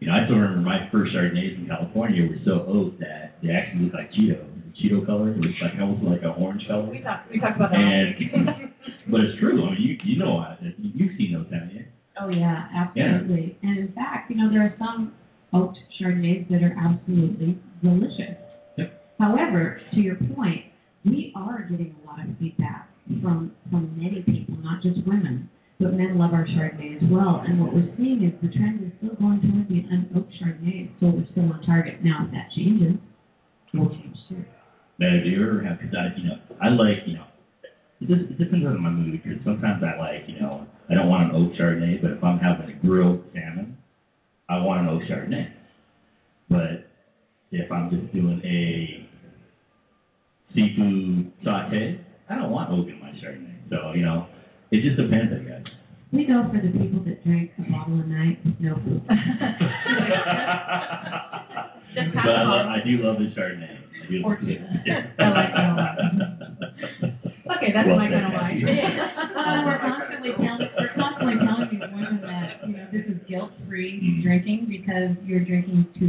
You 0.00 0.08
know, 0.08 0.12
I 0.12 0.28
still 0.28 0.36
remember 0.36 0.60
my 0.60 0.88
first 0.92 1.14
Chardonnays 1.14 1.56
in 1.56 1.66
California 1.66 2.28
were 2.28 2.36
so 2.44 2.68
oak 2.68 2.98
that 3.00 3.40
they 3.42 3.48
actually 3.50 3.88
looked 3.88 3.96
like 3.96 4.12
Cheetos. 4.12 4.44
The 4.44 4.72
Cheeto 4.76 5.06
color 5.06 5.32
it 5.32 5.38
was 5.40 5.56
like 5.62 5.72
almost 5.80 6.04
like 6.04 6.20
an 6.20 6.36
orange 6.36 6.62
color. 6.68 6.84
We 6.90 7.00
talked 7.00 7.32
we 7.32 7.40
talked 7.40 7.56
about 7.56 7.70
that. 7.72 7.80
And 7.80 8.72
but 9.10 9.20
it's 9.24 9.40
true. 9.40 9.64
I 9.64 9.72
mean, 9.72 9.80
you 9.80 9.96
you 10.04 10.18
know, 10.18 10.44
you've 10.76 11.16
seen 11.16 11.32
those, 11.32 11.46
haven't 11.50 11.72
you? 11.72 11.84
Oh 12.20 12.28
yeah, 12.28 12.68
absolutely. 12.74 13.56
Yeah. 13.62 13.70
And 13.70 13.78
in 13.78 13.92
fact, 13.94 14.30
you 14.30 14.36
know, 14.36 14.50
there 14.50 14.62
are 14.62 14.74
some 14.78 15.14
oaked 15.52 15.78
Chardonnays 16.00 16.48
that 16.50 16.62
are 16.62 16.76
absolutely 16.76 17.58
delicious. 17.82 18.36
Yep. 18.76 18.92
However, 19.18 19.80
to 19.94 20.00
your 20.00 20.16
point, 20.36 20.64
we 21.04 21.32
are 21.36 21.62
getting 21.70 21.94
a 22.02 22.06
lot 22.06 22.20
of 22.20 22.36
feedback 22.38 22.85
from 23.22 23.52
from 23.70 23.92
many 23.96 24.22
people, 24.22 24.56
not 24.62 24.82
just 24.82 24.98
women, 25.06 25.48
but 25.78 25.92
men 25.94 26.18
love 26.18 26.32
our 26.32 26.44
Chardonnay 26.46 26.96
as 26.96 27.08
well. 27.10 27.42
And 27.46 27.60
what 27.60 27.74
we're 27.74 27.88
seeing 27.96 28.24
is 28.24 28.32
the 28.42 28.48
trend 28.48 28.82
is 28.82 28.92
still 28.98 29.14
going 29.16 29.40
toward 29.40 29.68
the 29.68 29.84
unoaked 29.92 30.32
Chardonnay, 30.40 30.90
so 31.00 31.06
we're 31.14 31.28
still 31.32 31.52
on 31.52 31.62
target. 31.62 32.02
Now, 32.02 32.26
if 32.26 32.32
that 32.32 32.50
changes, 32.56 32.98
we'll 33.74 33.90
change 33.90 34.16
too. 34.28 34.44
Now, 34.98 35.10
do 35.22 35.28
you 35.28 35.42
ever 35.42 35.62
have, 35.62 35.78
because 35.78 35.94
I, 35.94 36.18
you 36.18 36.24
know, 36.28 36.38
I 36.62 36.68
like, 36.70 37.06
you 37.06 37.14
know, 37.14 37.26
it, 38.00 38.08
just, 38.08 38.30
it 38.30 38.38
depends 38.38 38.66
on 38.66 38.80
my 38.80 38.90
mood, 38.90 39.20
because 39.22 39.38
sometimes 39.44 39.82
I 39.84 39.98
like, 40.00 40.24
you 40.26 40.40
know, 40.40 40.66
I 40.88 40.94
don't 40.94 41.08
want 41.08 41.34
an 41.34 41.36
oak 41.36 41.52
Chardonnay, 41.52 42.00
but 42.00 42.12
if 42.12 42.24
I'm 42.24 42.38
having 42.38 42.70
a 42.70 42.78
grilled 42.80 43.22
salmon, 43.34 43.76
I 44.48 44.58
want 44.58 44.88
an 44.88 44.88
oak 44.88 45.02
Chardonnay. 45.02 45.52
But 46.48 46.88
if 47.52 47.70
I'm 47.70 47.90
just 47.90 48.12
doing 48.14 48.40
a 48.42 49.06
seafood 50.54 51.32
saute, 51.44 52.00
I 52.28 52.34
don't 52.36 52.50
want 52.50 52.70
oak 52.70 52.88
in 52.88 52.98
my 53.00 53.10
Chardonnay. 53.22 53.54
So, 53.70 53.92
you 53.94 54.02
know, 54.04 54.26
it 54.70 54.82
just 54.82 54.96
depends, 54.96 55.32
I 55.32 55.38
guess. 55.44 55.62
We 56.12 56.24
go 56.26 56.42
for 56.50 56.58
the 56.60 56.70
people 56.78 57.00
that 57.04 57.22
drink 57.24 57.50
a 57.58 57.62
bottle 57.70 58.00
a 58.00 58.06
night 58.06 58.38
no 58.60 58.74
food. 58.84 59.02
But 61.96 62.28
I, 62.28 62.44
love. 62.44 62.66
I 62.68 62.84
do 62.84 63.00
love 63.02 63.16
the 63.16 63.32
Chardonnay. 63.32 63.72
I 63.72 64.10
do 64.10 64.22
Or 64.24 64.36
two. 64.36 64.58
Yeah. 64.84 65.06
I 65.18 65.28
like 65.32 65.52
that 65.56 65.70
a 65.70 65.74
lot. 65.74 65.96
Okay, 67.56 67.72
that's 67.72 67.88
Well 67.88 67.96
my 67.96 68.08
kind 68.10 68.26
of 68.26 68.32
wine. 68.36 68.60
Uh, 68.68 69.64
we're 69.64 69.78
constantly 69.80 70.30
telling 70.36 70.68
we're 70.76 70.92
constantly 70.94 71.36
telling 71.40 71.68
these 71.72 71.88
women 71.94 72.20
that 72.22 72.68
you 72.68 72.76
know 72.76 72.86
this 72.92 73.04
is 73.08 73.16
guilt 73.28 73.50
free 73.66 73.96
Mm. 74.02 74.22
drinking 74.22 74.66
because 74.68 75.16
you're 75.24 75.40
drinking 75.44 75.86
to 76.00 76.05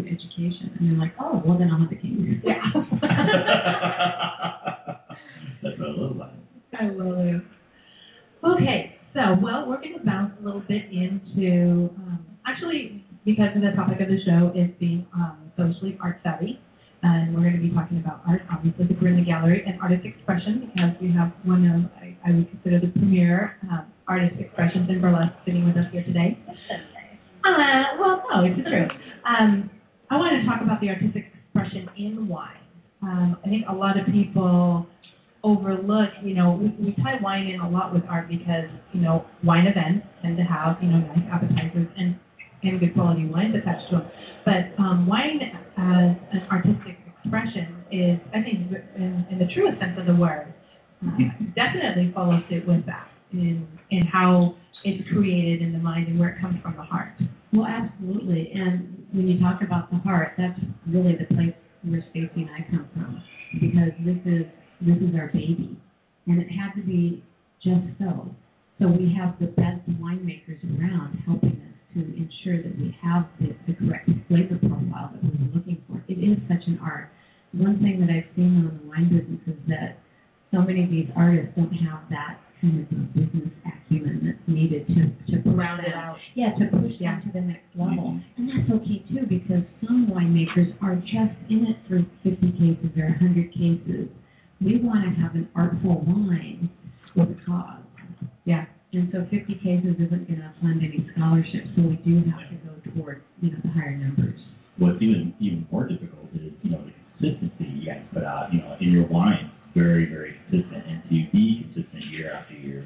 so 99.17 99.25
50 99.33 99.55
cases 99.65 99.97
isn't 99.97 100.29
going 100.29 100.41
to 100.45 100.53
fund 100.61 100.77
any 100.85 101.01
scholarships, 101.17 101.73
so 101.75 101.81
we 101.89 101.97
do 102.05 102.21
have 102.29 102.45
to 102.53 102.57
go 102.61 102.69
toward 102.93 103.23
you 103.41 103.49
know 103.51 103.57
the 103.65 103.71
higher 103.73 103.97
numbers. 103.97 104.37
What's 104.77 105.01
even 105.01 105.33
even 105.41 105.65
more 105.71 105.87
difficult 105.89 106.29
is 106.37 106.53
you 106.61 106.69
know 106.69 106.85
the 106.85 106.93
consistency 107.17 107.65
you 107.81 107.85
guys 107.89 108.05
put 108.13 108.21
out. 108.23 108.53
You 108.53 108.61
know, 108.61 108.77
in 108.79 108.91
your 108.93 109.07
wine, 109.07 109.49
very 109.73 110.05
very 110.05 110.37
consistent, 110.45 110.85
and 110.85 111.01
to 111.03 111.09
be 111.09 111.65
consistent 111.65 112.05
year 112.13 112.31
after 112.33 112.53
year, 112.53 112.85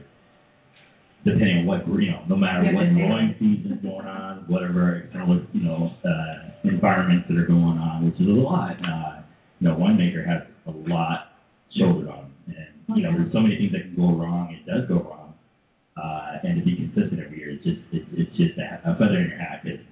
depending 1.25 1.59
on 1.59 1.65
what 1.65 1.87
you 1.87 2.11
know, 2.11 2.23
no 2.29 2.35
matter 2.35 2.63
Yeah, 2.63 2.73
what 2.73 2.85
but- 2.87 2.95
growing 2.95 3.35
season's 3.39 3.81
going 3.83 4.07
on, 4.07 4.45
whatever 4.47 4.97
external 5.03 5.41
you 5.53 5.63
know 5.63 5.91
uh, 6.05 6.49
environments 6.63 7.27
that 7.27 7.37
are 7.37 7.45
going 7.47 7.77
on, 7.77 8.05
which 8.05 8.15
is 8.19 8.27
a 8.27 8.31
lot. 8.39 8.77
Uh, 8.79 9.21
you 9.59 9.67
know, 9.67 9.75
winemaker 9.75 10.25
has 10.25 10.41
a 10.65 10.71
lot 10.89 11.37
shouldered 11.77 12.09
on, 12.09 12.31
them. 12.47 12.55
and 12.87 12.97
you 12.97 13.03
know, 13.03 13.11
there's 13.13 13.31
so 13.31 13.39
many 13.39 13.55
things 13.57 13.71
that 13.73 13.81
can 13.83 13.95
go 13.95 14.09
wrong. 14.17 14.49
It 14.57 14.65
does 14.65 14.87
go 14.89 15.05
wrong, 15.05 15.33
uh, 16.01 16.41
and 16.41 16.57
to 16.57 16.65
be 16.65 16.75
consistent 16.75 17.21
every 17.21 17.37
year 17.37 17.51
is 17.53 17.61
just 17.61 17.77
it's, 17.93 18.09
it's 18.17 18.33
just 18.37 18.57
a, 18.57 18.81
a 18.89 18.97
feather 18.97 19.21
in 19.21 19.29
your 19.29 19.37
hat. 19.37 19.61
It's, 19.63 19.83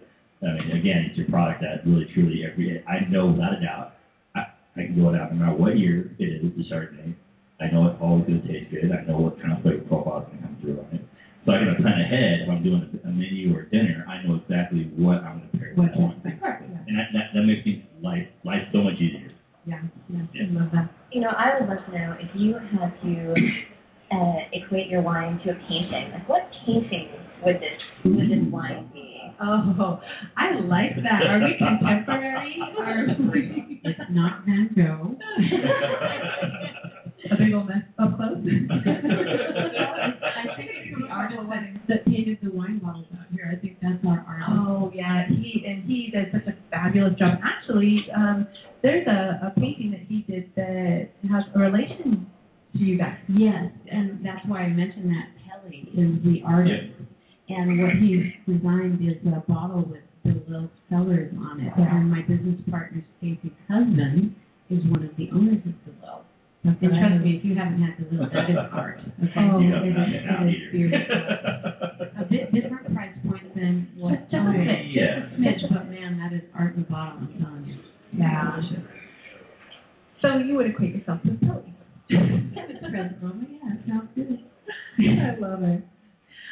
I 0.42 0.58
mean, 0.58 0.72
again, 0.74 1.06
it's 1.12 1.18
your 1.20 1.30
product 1.30 1.62
that 1.62 1.86
really 1.86 2.08
truly 2.16 2.42
every 2.50 2.82
I 2.90 3.06
know 3.12 3.28
without 3.28 3.54
a 3.54 3.62
doubt 3.62 3.94
I, 4.34 4.50
I 4.74 4.90
can 4.90 4.98
go 4.98 5.14
it 5.14 5.20
out 5.22 5.30
no 5.30 5.38
matter 5.38 5.54
what 5.60 5.78
year 5.78 6.10
it 6.18 6.24
is 6.24 6.42
the 6.58 6.64
Chardonnay. 6.66 7.14
I 7.62 7.68
know 7.70 7.86
it's 7.92 8.00
always 8.02 8.26
going 8.26 8.42
to 8.42 8.48
taste 8.48 8.72
good. 8.72 8.90
I 8.90 9.04
know 9.06 9.20
what 9.20 9.38
kind 9.44 9.52
of 9.54 9.62
flavor 9.62 9.84
profile 9.86 10.24
is 10.26 10.32
going 10.34 10.40
to 10.40 10.44
come 10.48 10.58
through 10.64 10.80
on 10.80 10.88
it. 10.98 11.04
So 11.46 11.52
I 11.54 11.60
can 11.60 11.76
plan 11.78 12.00
ahead 12.02 12.40
if 12.42 12.48
I'm 12.50 12.64
doing 12.64 12.88
a, 12.88 13.08
a 13.08 13.12
menu 13.12 13.52
or 13.54 13.64
a 13.64 13.70
dinner. 13.70 14.08
I 14.08 14.24
know 14.26 14.36
exactly 14.40 14.88
what 14.96 15.20
I'm 15.28 15.44
going 15.44 15.52
to 15.52 15.58
pair 15.60 15.70
with 15.76 15.78
What 15.78 15.92
that 15.92 16.00
to 16.00 16.02
one. 16.02 16.16
expect. 16.24 16.64
And 16.88 16.96
that, 16.98 17.08
that, 17.14 17.26
that 17.36 17.44
makes 17.44 17.64
things 17.68 17.84
life 18.02 18.26
life 18.48 18.64
so 18.72 18.80
much 18.80 18.96
easier. 18.96 19.28
Yeah, 19.68 19.84
yeah, 20.08 20.24
I 20.24 20.48
love 20.56 20.72
that. 20.72 20.88
You 21.12 21.20
know, 21.22 21.36
I 21.36 21.60
would 21.60 21.68
love 21.68 21.84
to 21.84 21.92
know 21.92 22.16
if 22.18 22.32
you 22.34 22.56
had 22.56 22.96
to 23.04 23.36
uh, 24.16 24.40
equate 24.56 24.88
your 24.88 25.02
wine 25.04 25.36
to 25.44 25.52
a 25.52 25.56
painting. 25.68 26.16
Like, 26.16 26.30
what 26.32 26.48
painting 26.66 27.12
would 27.44 27.60
this 27.60 27.76
would 28.08 28.32
this 28.32 28.40
wine 28.50 28.88
be? 28.94 29.08
Oh, 29.42 30.00
I 30.36 30.60
like 30.60 30.96
that. 31.04 31.24
Are 31.28 31.40
we 31.40 31.56
contemporary? 31.60 32.60
Are 32.80 33.08
we 33.32 33.80
It's 33.86 34.00
not 34.12 34.44
Van 34.46 34.68
Gogh. 34.76 35.16
a 37.32 37.36
big 37.38 37.54
old 37.54 37.68
mess 37.68 37.84
up 38.00 38.16
close? 38.18 38.36
I 38.36 38.38
think 40.56 40.70
it's 40.72 41.00
the 41.00 41.08
artist 41.08 41.40
that, 41.50 41.74
that 41.88 42.06
painted 42.06 42.38
the 42.44 42.52
wine 42.52 42.80
bottles 42.80 43.06
out 43.18 43.26
here. 43.32 43.50
I 43.52 43.56
think 43.60 43.78
that's 43.82 44.04
our 44.08 44.24
artist. 44.28 44.50
Oh 44.52 44.92
yeah, 44.94 45.28
he 45.28 45.64
and 45.68 45.84
he 45.86 46.12
does 46.14 46.28
such 46.32 46.48
a 46.54 46.56
fabulous 46.72 47.16
job. 47.18 47.40
Actually, 47.44 48.06
um, 48.16 48.48
there's 48.82 49.08
a, 49.08 49.52
a 49.56 49.60
painting 49.60 49.92
that 49.92 50.02
he 50.08 50.22
did 50.32 50.50
that 50.56 51.10
has 51.32 51.44
a 51.56 51.60
relation 51.60 52.28
to 52.74 52.80
you 52.80 52.98
guys. 52.98 53.18
Yes, 53.30 53.72
and 53.92 54.24
that's 54.26 54.46
why 54.48 54.62
I 54.62 54.70
mentioned 54.70 55.12
that 55.12 55.28
Kelly 55.48 55.90
is 55.96 56.24
the 56.24 56.42
artist. 56.46 56.94
And 57.50 57.82
what 57.82 57.92
he's 57.98 58.26
designed 58.46 59.02
is 59.02 59.18
a 59.26 59.42
bottle 59.52 59.82
with 59.90 60.04
the 60.24 60.38
little 60.48 60.70
cellars 60.88 61.34
on 61.50 61.60
it. 61.62 61.74
And 61.76 62.12
my 62.12 62.22
business 62.22 62.62
partner, 62.70 63.04
Stacy's 63.18 63.50
husband, 63.68 64.36
is 64.70 64.86
one 64.86 65.02
of 65.04 65.10
the 65.18 65.32
owners 65.34 65.58
of 65.66 65.74
DeLille. 65.82 66.22
And 66.62 66.78
trust 66.78 67.26
me, 67.26 67.42
if 67.42 67.46
you 67.46 67.56
haven't 67.58 67.82
had 67.82 67.98
DeLille, 67.98 68.30
that 68.30 68.52
is 68.54 68.58
art. 68.72 69.02
Okay? 69.02 69.50
Oh, 69.50 69.58
You 69.58 69.66
It 69.66 69.82
don't 69.82 69.90
is- 69.90 69.98
have 69.98 70.14
it 70.14 70.30
now 70.30 70.46
it 70.46 70.54
is 70.54 70.62
either. 70.62 70.70
serious. 70.78 71.10
A 72.22 72.24
bit 72.30 72.54
different 72.54 72.86
price 72.94 73.18
point 73.26 73.50
than 73.56 73.90
what 73.98 74.30
Just 74.30 74.30
a 74.30 74.54
smidge. 74.54 74.94
Yeah. 74.94 75.26
Smidge, 75.34 75.66
but 75.74 75.90
man, 75.90 76.22
that 76.22 76.30
is 76.38 76.46
art 76.54 76.76
in 76.78 76.86
the 76.86 76.88
bottle. 76.88 77.18
I'm 77.18 77.34
telling 77.42 77.66
you. 77.66 77.82
Yeah. 78.14 78.62
Delicious. 78.62 78.86
So 80.30 80.38
you 80.38 80.56
would 80.56 80.68
equate 80.68 80.94
yourself 80.96 81.22
to 81.24 81.34
Kelly. 81.42 81.74
Present 82.10 83.18
yeah, 83.50 83.74
sounds 83.90 84.10
good. 84.14 84.38
I 85.02 85.34
love 85.42 85.64
it. 85.64 85.82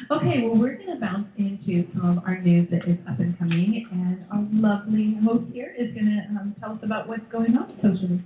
Okay, 0.09 0.41
well, 0.41 0.57
we're 0.57 0.77
going 0.77 0.97
to 0.97 0.99
bounce 0.99 1.27
into 1.37 1.85
some 1.93 2.17
of 2.17 2.23
our 2.25 2.41
news 2.41 2.67
that 2.71 2.89
is 2.89 2.97
up 3.09 3.19
and 3.19 3.37
coming, 3.37 3.85
and 3.91 4.25
our 4.33 4.41
lovely 4.49 5.17
host 5.21 5.45
here 5.53 5.75
is 5.77 5.93
going 5.93 6.09
to 6.09 6.41
um, 6.41 6.55
tell 6.59 6.71
us 6.73 6.79
about 6.81 7.07
what's 7.07 7.25
going 7.31 7.53
on 7.53 7.69
socially. 7.77 8.23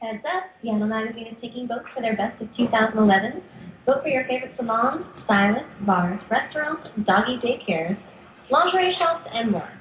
Heads 0.00 0.24
up, 0.28 0.52
Seattle 0.60 0.86
Magazine 0.86 1.32
is 1.32 1.36
taking 1.40 1.66
votes 1.66 1.88
for 1.96 2.02
their 2.02 2.16
best 2.16 2.36
of 2.42 2.48
2011. 2.56 3.40
Vote 3.86 4.02
for 4.02 4.08
your 4.08 4.24
favorite 4.28 4.52
salons, 4.56 5.04
stylists, 5.24 5.72
bars, 5.86 6.20
restaurants, 6.28 6.84
doggy 7.08 7.40
daycares, 7.40 7.96
lingerie 8.50 8.92
shops, 9.00 9.24
and 9.32 9.52
more. 9.52 9.72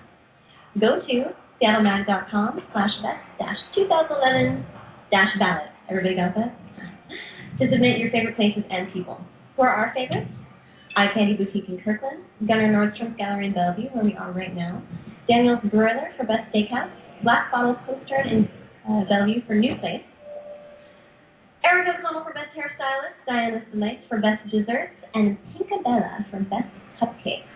Go 0.80 1.04
to 1.04 1.36
seattlemag.com 1.62 2.60
slash 2.74 2.96
best 3.06 3.24
dash 3.38 3.62
2011 3.78 4.66
dash 5.14 5.30
ballot. 5.38 5.70
Everybody 5.90 6.16
got 6.18 6.34
that? 6.34 6.58
to 7.62 7.70
submit 7.70 8.02
your 8.02 8.10
favorite 8.10 8.36
places 8.36 8.64
and 8.70 8.92
people. 8.92 9.22
Who 9.56 9.62
are 9.62 9.70
our 9.70 9.94
favorites? 9.94 10.32
Eye 10.98 11.08
Candy 11.14 11.38
Boutique 11.38 11.70
in 11.70 11.80
Kirkland, 11.80 12.26
Gunnar 12.48 12.68
Nordstrom's 12.68 13.16
Gallery 13.16 13.48
in 13.48 13.54
Bellevue, 13.54 13.88
where 13.94 14.04
we 14.04 14.14
are 14.16 14.32
right 14.34 14.54
now, 14.54 14.82
Daniel's 15.28 15.64
Broiler 15.72 16.12
for 16.18 16.26
Best 16.26 16.52
Steakhouse, 16.52 16.92
Black 17.24 17.52
Bottle 17.52 17.76
Postern 17.86 18.28
in 18.28 18.50
uh, 18.90 19.06
Bellevue 19.08 19.46
for 19.48 19.56
New 19.56 19.76
Place, 19.80 20.04
Erin 21.64 21.88
O'Connell 21.88 22.26
for 22.26 22.34
Best 22.34 22.52
Hairstylist, 22.58 23.16
Diana 23.26 23.64
Simites 23.72 24.04
for 24.10 24.20
Best 24.20 24.44
Desserts, 24.52 24.98
and 25.14 25.38
Tinka 25.56 25.80
Bella 25.84 26.26
for 26.30 26.40
Best 26.52 26.68
Cupcakes. 27.00 27.51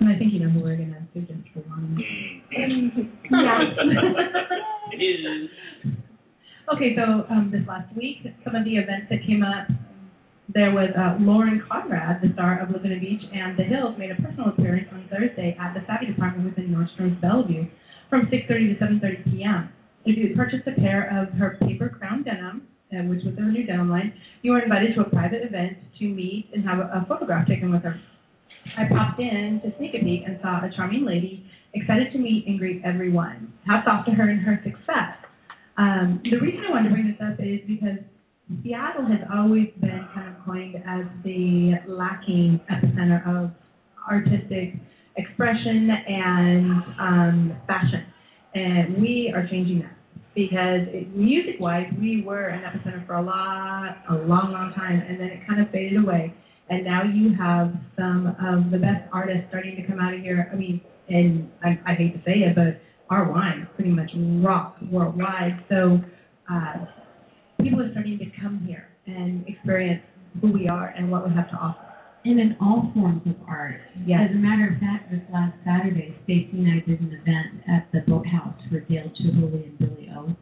And 0.00 0.08
I 0.08 0.18
think 0.18 0.32
you 0.32 0.40
know 0.40 0.48
who 0.48 0.60
we're 0.60 0.76
going 0.76 0.96
to 0.96 1.02
suggest 1.12 1.44
for 1.52 1.60
one. 1.60 2.00
it 4.92 4.96
is. 4.96 5.50
Okay, 6.72 6.96
so 6.96 7.26
um, 7.28 7.50
this 7.52 7.60
last 7.68 7.94
week, 7.94 8.24
some 8.44 8.54
of 8.54 8.64
the 8.64 8.76
events 8.76 9.06
that 9.10 9.20
came 9.26 9.42
up, 9.42 9.68
there 10.48 10.72
was 10.72 10.88
uh, 10.96 11.16
Lauren 11.20 11.62
Conrad, 11.68 12.22
the 12.22 12.32
star 12.32 12.60
of 12.60 12.70
Laguna 12.70 12.98
Beach 12.98 13.22
and 13.32 13.58
The 13.58 13.62
Hills, 13.62 13.94
made 13.98 14.10
a 14.10 14.16
personal 14.16 14.48
appearance 14.48 14.88
on 14.90 15.06
Thursday 15.10 15.56
at 15.60 15.74
the 15.74 15.84
Savvy 15.86 16.06
Department 16.06 16.48
within 16.48 16.72
Nordstrom's 16.72 17.20
Bellevue 17.20 17.66
from 18.08 18.26
6.30 18.26 18.78
to 18.78 18.84
7.30 18.84 19.24
p.m. 19.24 19.68
If 20.06 20.16
you 20.16 20.34
purchased 20.34 20.66
a 20.66 20.72
pair 20.80 21.12
of 21.12 21.32
her 21.34 21.58
paper 21.60 21.90
crown 21.90 22.22
denim, 22.22 22.66
uh, 22.92 23.04
which 23.04 23.22
was 23.24 23.36
her 23.36 23.52
new 23.52 23.66
denim 23.66 23.90
line, 23.90 24.14
you 24.42 24.52
were 24.52 24.60
invited 24.60 24.94
to 24.94 25.02
a 25.02 25.10
private 25.10 25.44
event 25.44 25.76
to 25.98 26.04
meet 26.08 26.48
and 26.54 26.64
have 26.64 26.78
a, 26.78 27.02
a 27.02 27.06
photograph 27.06 27.46
taken 27.46 27.70
with 27.70 27.82
her. 27.82 28.00
I 28.76 28.84
popped 28.88 29.20
in 29.20 29.60
to 29.64 29.72
sneak 29.78 29.94
a 29.94 30.04
peek 30.04 30.22
and 30.26 30.38
saw 30.42 30.64
a 30.64 30.70
charming 30.74 31.04
lady 31.04 31.44
excited 31.74 32.12
to 32.12 32.18
meet 32.18 32.46
and 32.46 32.58
greet 32.58 32.82
everyone. 32.84 33.52
Hats 33.66 33.86
off 33.90 34.04
to 34.06 34.12
her 34.12 34.28
and 34.28 34.40
her 34.40 34.60
success. 34.64 35.16
Um, 35.76 36.20
the 36.24 36.38
reason 36.38 36.62
I 36.68 36.70
wanted 36.70 36.88
to 36.88 36.94
bring 36.94 37.06
this 37.08 37.20
up 37.20 37.38
is 37.40 37.60
because 37.66 37.98
Seattle 38.62 39.06
has 39.06 39.20
always 39.32 39.68
been 39.80 40.06
kind 40.12 40.28
of 40.28 40.44
coined 40.44 40.76
as 40.76 41.06
the 41.24 41.74
lacking 41.86 42.60
epicenter 42.70 43.24
of 43.26 43.50
artistic 44.10 44.74
expression 45.16 45.90
and 46.08 46.82
um, 46.98 47.56
fashion. 47.66 48.04
And 48.54 49.00
we 49.00 49.32
are 49.34 49.46
changing 49.48 49.80
that 49.80 49.96
because 50.34 50.86
music-wise, 51.14 51.92
we 52.00 52.22
were 52.22 52.48
an 52.48 52.62
epicenter 52.62 53.06
for 53.06 53.14
a 53.14 53.22
lot, 53.22 53.98
a 54.10 54.14
long, 54.14 54.52
long 54.52 54.72
time, 54.74 55.02
and 55.08 55.20
then 55.20 55.28
it 55.28 55.40
kind 55.48 55.60
of 55.60 55.70
faded 55.70 56.02
away. 56.02 56.34
And 56.70 56.84
now 56.84 57.02
you 57.02 57.34
have 57.36 57.74
some 57.96 58.34
of 58.40 58.70
the 58.70 58.78
best 58.78 59.02
artists 59.12 59.44
starting 59.48 59.74
to 59.76 59.82
come 59.82 59.98
out 59.98 60.14
of 60.14 60.20
here. 60.20 60.48
I 60.52 60.56
mean, 60.56 60.80
and 61.08 61.50
I, 61.64 61.78
I 61.84 61.94
hate 61.94 62.14
to 62.14 62.20
say 62.24 62.38
it, 62.46 62.54
but 62.54 62.80
our 63.10 63.30
wine 63.30 63.62
is 63.62 63.68
pretty 63.74 63.90
much 63.90 64.10
rock 64.42 64.76
worldwide. 64.90 65.64
So 65.68 65.98
uh, 66.50 66.86
people 67.60 67.82
are 67.82 67.90
starting 67.90 68.18
to 68.18 68.26
come 68.40 68.62
here 68.64 68.88
and 69.06 69.44
experience 69.48 70.02
who 70.40 70.52
we 70.52 70.68
are 70.68 70.94
and 70.96 71.10
what 71.10 71.28
we 71.28 71.34
have 71.34 71.50
to 71.50 71.56
offer. 71.56 71.86
And 72.24 72.38
in 72.38 72.56
all 72.60 72.92
forms 72.94 73.22
of 73.26 73.34
art. 73.48 73.80
Yes. 74.06 74.28
As 74.28 74.36
a 74.36 74.38
matter 74.38 74.70
of 74.72 74.78
fact, 74.78 75.10
this 75.10 75.22
last 75.32 75.56
Saturday, 75.64 76.14
Stacy 76.24 76.50
and 76.52 76.68
I 76.68 76.86
did 76.86 77.00
an 77.00 77.18
event 77.18 77.64
at 77.66 77.90
the 77.92 78.00
Boathouse 78.06 78.54
for 78.70 78.78
Dale 78.80 79.10
Chihuly 79.18 79.64
and 79.64 79.78
Billy 79.78 80.10
O. 80.14 80.36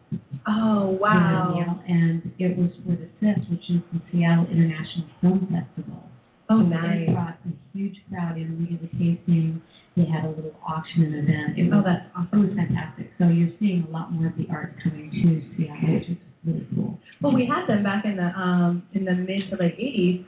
Oh 0.48 0.98
Wow. 1.00 1.80
And 1.86 2.32
it 2.38 2.58
was 2.58 2.70
for 2.84 2.96
the 2.96 3.08
CIS, 3.20 3.48
which 3.48 3.62
is 3.70 3.80
the 3.92 4.00
Seattle 4.10 4.46
International 4.50 5.06
Film 5.22 5.46
Festival. 5.46 6.07
Oh, 6.50 6.58
nice. 6.58 7.06
They 7.06 7.12
brought 7.12 7.36
a 7.44 7.50
huge 7.76 7.96
crowd 8.08 8.36
in. 8.36 8.58
We 8.58 8.76
did 8.76 8.84
a 8.84 8.90
tasting. 8.96 9.60
They 9.96 10.04
had 10.04 10.24
a 10.24 10.30
little 10.30 10.54
auction 10.66 11.02
and 11.04 11.14
event. 11.14 11.58
It 11.58 11.70
Oh, 11.72 11.82
that's 11.84 12.06
awesome. 12.16 12.28
it 12.32 12.48
was 12.48 12.56
fantastic. 12.56 13.10
So 13.18 13.28
you're 13.28 13.52
seeing 13.58 13.84
a 13.88 13.90
lot 13.90 14.12
more 14.12 14.28
of 14.28 14.36
the 14.36 14.46
art 14.50 14.74
coming 14.82 15.10
to 15.10 15.42
Seattle, 15.56 15.94
which 15.94 16.08
is 16.08 16.16
really 16.46 16.66
cool. 16.74 16.98
Well, 17.20 17.34
we 17.34 17.46
had 17.46 17.66
them 17.66 17.82
back 17.82 18.04
in 18.04 18.16
the 18.16 18.30
um 18.38 18.82
in 18.94 19.04
the 19.04 19.14
mid 19.14 19.50
to 19.50 19.56
late 19.56 19.76
'80s. 19.78 20.24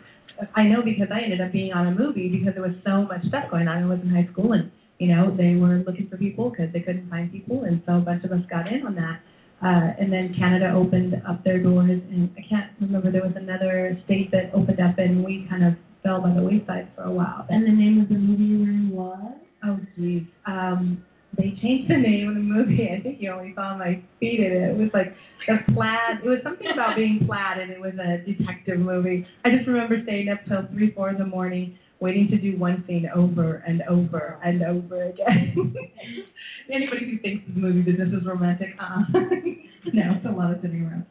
I 0.56 0.64
know 0.64 0.82
because 0.82 1.08
I 1.12 1.20
ended 1.20 1.40
up 1.40 1.52
being 1.52 1.72
on 1.72 1.86
a 1.86 1.92
movie 1.94 2.28
because 2.28 2.54
there 2.54 2.62
was 2.62 2.76
so 2.84 3.02
much 3.02 3.24
stuff 3.28 3.50
going 3.50 3.68
on. 3.68 3.84
I 3.84 3.86
was 3.86 4.00
in 4.02 4.10
high 4.10 4.28
school, 4.32 4.52
and 4.52 4.70
you 4.98 5.14
know 5.14 5.34
they 5.36 5.54
were 5.54 5.84
looking 5.86 6.08
for 6.08 6.16
people 6.16 6.50
because 6.50 6.72
they 6.72 6.80
couldn't 6.80 7.08
find 7.08 7.30
people, 7.30 7.62
and 7.64 7.80
so 7.86 7.98
a 7.98 8.00
bunch 8.00 8.24
of 8.24 8.32
us 8.32 8.40
got 8.50 8.66
in 8.72 8.86
on 8.86 8.94
that. 8.96 9.20
Uh, 9.62 9.92
and 10.00 10.10
then 10.10 10.34
Canada 10.38 10.72
opened 10.74 11.14
up 11.28 11.44
their 11.44 11.62
doors, 11.62 12.00
and 12.10 12.30
I 12.36 12.40
can't 12.48 12.72
remember 12.80 13.12
there 13.12 13.22
was 13.22 13.36
another 13.36 14.00
state 14.06 14.30
that 14.32 14.50
opened 14.54 14.80
up, 14.80 14.98
and 14.98 15.22
we 15.22 15.46
kind 15.50 15.62
of 15.64 15.74
fell 16.02 16.20
by 16.20 16.32
the 16.34 16.42
wayside 16.42 16.88
for 16.94 17.04
a 17.04 17.10
while. 17.10 17.46
And 17.48 17.64
the 17.66 17.72
name 17.72 18.00
of 18.00 18.08
the 18.08 18.14
movie 18.14 18.44
you 18.44 18.58
were 18.60 18.70
in 18.70 18.90
was? 18.90 19.34
Oh, 19.64 19.78
geez. 19.96 20.22
Um, 20.46 21.04
they 21.36 21.54
changed 21.62 21.90
the 21.90 21.96
name 21.96 22.28
of 22.28 22.34
the 22.34 22.40
movie. 22.40 22.88
I 22.90 23.00
think 23.02 23.18
you 23.20 23.30
only 23.30 23.54
saw 23.54 23.76
my 23.76 24.02
feet 24.18 24.40
in 24.40 24.52
it. 24.52 24.70
It 24.70 24.76
was 24.76 24.90
like 24.92 25.14
the 25.46 25.72
plaid. 25.72 26.24
It 26.24 26.28
was 26.28 26.38
something 26.42 26.66
about 26.72 26.96
being 26.96 27.20
plaid, 27.26 27.58
and 27.58 27.70
it 27.70 27.80
was 27.80 27.94
a 27.94 28.18
detective 28.26 28.80
movie. 28.80 29.26
I 29.44 29.50
just 29.50 29.66
remember 29.66 29.96
staying 30.02 30.28
up 30.28 30.40
till 30.48 30.66
three, 30.72 30.92
four 30.92 31.10
in 31.10 31.18
the 31.18 31.26
morning, 31.26 31.78
waiting 32.00 32.28
to 32.30 32.38
do 32.38 32.58
one 32.58 32.84
scene 32.86 33.08
over 33.14 33.62
and 33.66 33.82
over 33.88 34.38
and 34.44 34.62
over 34.62 35.04
again. 35.04 35.54
Anybody 36.72 37.10
who 37.10 37.18
thinks 37.18 37.46
this 37.46 37.56
movie 37.56 37.82
business 37.82 38.08
is 38.08 38.26
romantic, 38.26 38.70
uh, 38.80 39.02
no, 39.92 40.02
it's 40.16 40.26
a 40.26 40.30
lot 40.30 40.52
of 40.52 40.58
sitting 40.62 40.82
around. 40.82 41.06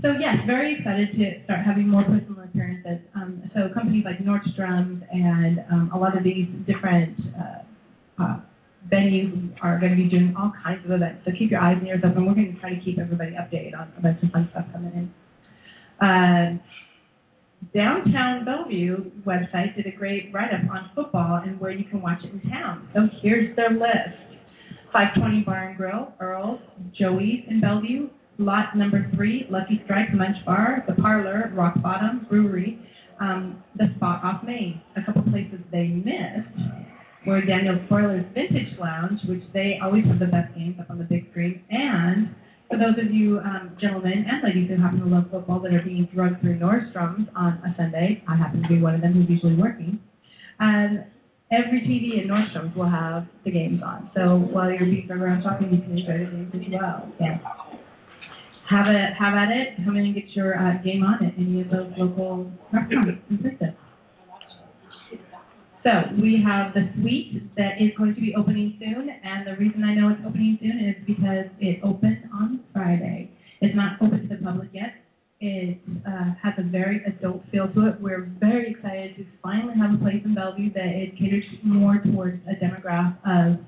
So 0.00 0.12
yes, 0.20 0.36
very 0.46 0.78
excited 0.78 1.10
to 1.18 1.44
start 1.44 1.66
having 1.66 1.88
more 1.88 2.04
personal 2.04 2.44
appearances. 2.44 3.00
Um, 3.16 3.50
so 3.54 3.68
companies 3.74 4.04
like 4.04 4.18
Nordstrom's 4.18 5.02
and 5.10 5.58
um, 5.72 5.90
a 5.92 5.98
lot 5.98 6.16
of 6.16 6.22
these 6.22 6.46
different 6.66 7.18
uh, 7.36 8.22
uh, 8.22 8.40
venues 8.92 9.52
are 9.60 9.80
going 9.80 9.90
to 9.90 9.96
be 9.96 10.08
doing 10.08 10.34
all 10.38 10.52
kinds 10.62 10.84
of 10.84 10.92
events. 10.92 11.22
So 11.24 11.32
keep 11.36 11.50
your 11.50 11.60
eyes 11.60 11.76
and 11.78 11.88
ears 11.88 12.00
open. 12.04 12.26
We're 12.26 12.34
going 12.34 12.54
to 12.54 12.60
try 12.60 12.74
to 12.74 12.80
keep 12.80 12.98
everybody 12.98 13.32
updated 13.32 13.76
on 13.76 13.92
a 13.98 14.00
bunch 14.00 14.22
of 14.22 14.30
fun 14.30 14.48
stuff 14.52 14.66
coming 14.72 14.92
in. 14.94 16.06
Uh, 16.06 16.58
Downtown 17.74 18.44
Bellevue 18.44 19.10
website 19.26 19.74
did 19.74 19.86
a 19.86 19.96
great 19.96 20.30
write-up 20.32 20.70
on 20.70 20.90
football 20.94 21.42
and 21.44 21.58
where 21.58 21.72
you 21.72 21.84
can 21.84 22.00
watch 22.00 22.22
it 22.22 22.30
in 22.32 22.50
town. 22.50 22.88
So 22.94 23.08
here's 23.20 23.54
their 23.56 23.70
list. 23.70 24.14
520 24.92 25.42
Bar 25.42 25.68
and 25.68 25.76
Grill, 25.76 26.12
Earl's, 26.20 26.60
Joey's 26.98 27.44
in 27.48 27.60
Bellevue, 27.60 28.08
Lot 28.38 28.76
number 28.76 29.10
three, 29.14 29.46
Lucky 29.50 29.80
Strike 29.84 30.14
Munch 30.14 30.36
Bar, 30.46 30.84
The 30.86 30.94
Parlor, 30.94 31.50
Rock 31.54 31.74
Bottom 31.82 32.26
Brewery, 32.30 32.78
um, 33.20 33.62
The 33.76 33.92
Spot 33.96 34.22
off 34.22 34.44
Main. 34.44 34.80
A 34.96 35.04
couple 35.04 35.22
places 35.22 35.58
they 35.72 35.88
missed 35.88 36.54
were 37.26 37.40
Daniel's 37.40 37.80
Broiler's 37.88 38.24
Vintage 38.34 38.78
Lounge, 38.78 39.20
which 39.28 39.42
they 39.52 39.80
always 39.82 40.04
have 40.06 40.20
the 40.20 40.26
best 40.26 40.54
games 40.54 40.76
up 40.80 40.88
on 40.88 40.98
the 40.98 41.04
big 41.04 41.28
screen, 41.30 41.62
and 41.68 42.34
for 42.70 42.76
those 42.76 42.98
of 43.02 43.10
you 43.12 43.38
um, 43.40 43.76
gentlemen 43.80 44.26
and 44.28 44.44
ladies 44.44 44.68
who 44.68 44.80
happen 44.80 45.00
to 45.00 45.06
love 45.06 45.24
football 45.30 45.58
that 45.60 45.72
are 45.72 45.82
being 45.82 46.06
drugged 46.14 46.40
through 46.40 46.58
Nordstrom's 46.58 47.26
on 47.34 47.54
a 47.64 47.74
Sunday, 47.76 48.22
I 48.28 48.36
happen 48.36 48.62
to 48.62 48.68
be 48.68 48.80
one 48.80 48.94
of 48.94 49.00
them 49.00 49.14
who's 49.14 49.28
usually 49.28 49.56
working. 49.56 49.98
And 50.60 51.04
every 51.50 51.80
TV 51.80 52.22
in 52.22 52.28
Nordstrom's 52.28 52.76
will 52.76 52.88
have 52.88 53.26
the 53.44 53.50
games 53.50 53.80
on. 53.82 54.10
So 54.14 54.36
while 54.52 54.70
you're 54.70 54.84
being 54.84 55.08
around 55.10 55.42
shopping, 55.42 55.72
you 55.72 55.80
can 55.80 55.96
enjoy 55.96 56.18
the 56.18 56.30
games 56.30 56.52
as 56.54 56.80
well. 56.80 57.12
Yeah. 57.18 57.38
Have 58.68 58.86
it, 58.88 59.14
have 59.18 59.34
at 59.34 59.48
it. 59.50 59.76
Come 59.84 59.96
in 59.96 60.04
and 60.06 60.14
get 60.14 60.28
your 60.36 60.58
uh, 60.58 60.82
game 60.84 61.02
on 61.02 61.24
at 61.24 61.32
any 61.38 61.62
of 61.62 61.70
those 61.70 61.90
local 61.96 62.50
restaurants. 62.72 63.22
So 65.84 65.90
we 66.20 66.42
have 66.44 66.74
the 66.74 66.90
suite 66.96 67.54
that 67.56 67.80
is 67.80 67.92
going 67.96 68.14
to 68.14 68.20
be 68.20 68.34
opening 68.36 68.76
soon, 68.78 69.08
and 69.08 69.46
the 69.46 69.56
reason 69.56 69.84
I 69.84 69.94
know 69.94 70.10
it's 70.10 70.20
opening 70.26 70.58
soon 70.60 70.84
is 70.84 70.96
because 71.06 71.46
it 71.60 71.80
opened 71.82 72.28
on 72.34 72.60
Friday. 72.74 73.30
It's 73.62 73.74
not 73.74 73.96
open 74.02 74.28
to 74.28 74.36
the 74.36 74.42
public 74.42 74.68
yet. 74.74 74.94
It 75.40 75.78
uh, 76.06 76.34
has 76.42 76.54
a 76.58 76.64
very 76.64 77.02
adult 77.04 77.42
feel 77.50 77.68
to 77.72 77.88
it. 77.88 78.00
We're 78.00 78.28
very 78.40 78.72
excited 78.72 79.16
to 79.16 79.24
finally 79.42 79.78
have 79.78 79.94
a 79.94 79.98
place 79.98 80.20
in 80.24 80.34
Bellevue 80.34 80.72
that 80.74 80.86
it 80.86 81.16
caters 81.16 81.44
more 81.62 82.02
towards 82.04 82.42
a 82.48 82.54
demographic 82.62 83.16
of 83.24 83.60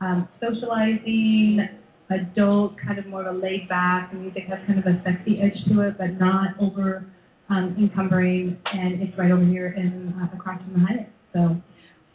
um, 0.00 0.28
socializing, 0.38 1.66
adult, 2.10 2.74
kind 2.84 2.98
of 2.98 3.06
more 3.06 3.26
of 3.26 3.34
a 3.34 3.38
laid 3.38 3.68
back. 3.68 4.12
Music 4.14 4.44
has 4.48 4.58
kind 4.66 4.78
of 4.78 4.86
a 4.86 5.02
sexy 5.04 5.40
edge 5.40 5.56
to 5.68 5.80
it, 5.80 5.98
but 5.98 6.18
not 6.18 6.48
over 6.60 7.06
um, 7.50 7.76
encumbering. 7.78 8.58
And 8.72 9.02
it's 9.02 9.16
right 9.18 9.30
over 9.30 9.44
here 9.44 9.74
in 9.76 10.14
uh, 10.20 10.36
across 10.36 10.60
from 10.62 10.74
the 10.74 10.86
Hyatt. 10.86 11.08
So 11.32 11.56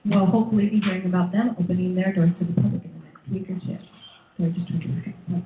we'll 0.05 0.25
hopefully 0.25 0.69
be 0.69 0.79
hearing 0.83 1.05
about 1.05 1.31
them 1.31 1.55
opening 1.59 1.95
their 1.95 2.13
doors 2.13 2.31
to 2.39 2.45
the 2.45 2.53
public 2.53 2.83
in 2.83 2.93
the 2.93 2.99
next 3.05 3.29
week 3.31 3.49
or 3.49 3.59
two. 3.65 3.77
So 4.37 4.45
just 4.49 4.69
a 4.69 4.73
second. 4.73 5.45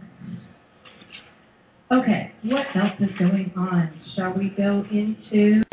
Okay, 1.91 2.31
what 2.43 2.65
else 2.75 2.93
is 2.99 3.09
going 3.19 3.53
on? 3.55 3.93
Shall 4.15 4.33
we 4.33 4.49
go 4.57 4.83
into? 4.91 5.63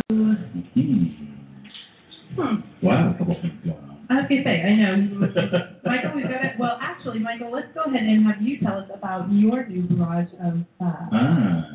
Hmm. 2.37 2.61
Wow, 2.83 3.13
a 3.15 3.19
couple 3.19 3.37
things 3.41 3.55
going 3.65 3.77
on. 3.77 3.90
I 4.11 4.15
was 4.15 4.27
gonna 4.29 4.43
say, 4.43 4.59
I 4.67 4.75
know. 4.75 4.97
Michael, 5.87 6.11
we've 6.17 6.25
got 6.27 6.43
it. 6.45 6.59
Well, 6.59 6.79
actually, 6.83 7.21
Michael, 7.21 7.53
let's 7.53 7.69
go 7.75 7.83
ahead 7.87 8.03
and 8.03 8.27
have 8.27 8.43
you 8.43 8.59
tell 8.59 8.79
us 8.79 8.91
about 8.93 9.31
your 9.33 9.67
new 9.67 9.83
barrage 9.87 10.29
of, 10.43 10.67
uh, 10.83 11.15
Ah. 11.15 11.71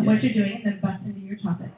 of 0.00 0.06
what 0.06 0.22
you're 0.24 0.32
doing, 0.32 0.62
and 0.64 0.64
then 0.64 0.80
bust 0.80 1.04
into 1.04 1.20
your 1.20 1.36
topic. 1.44 1.68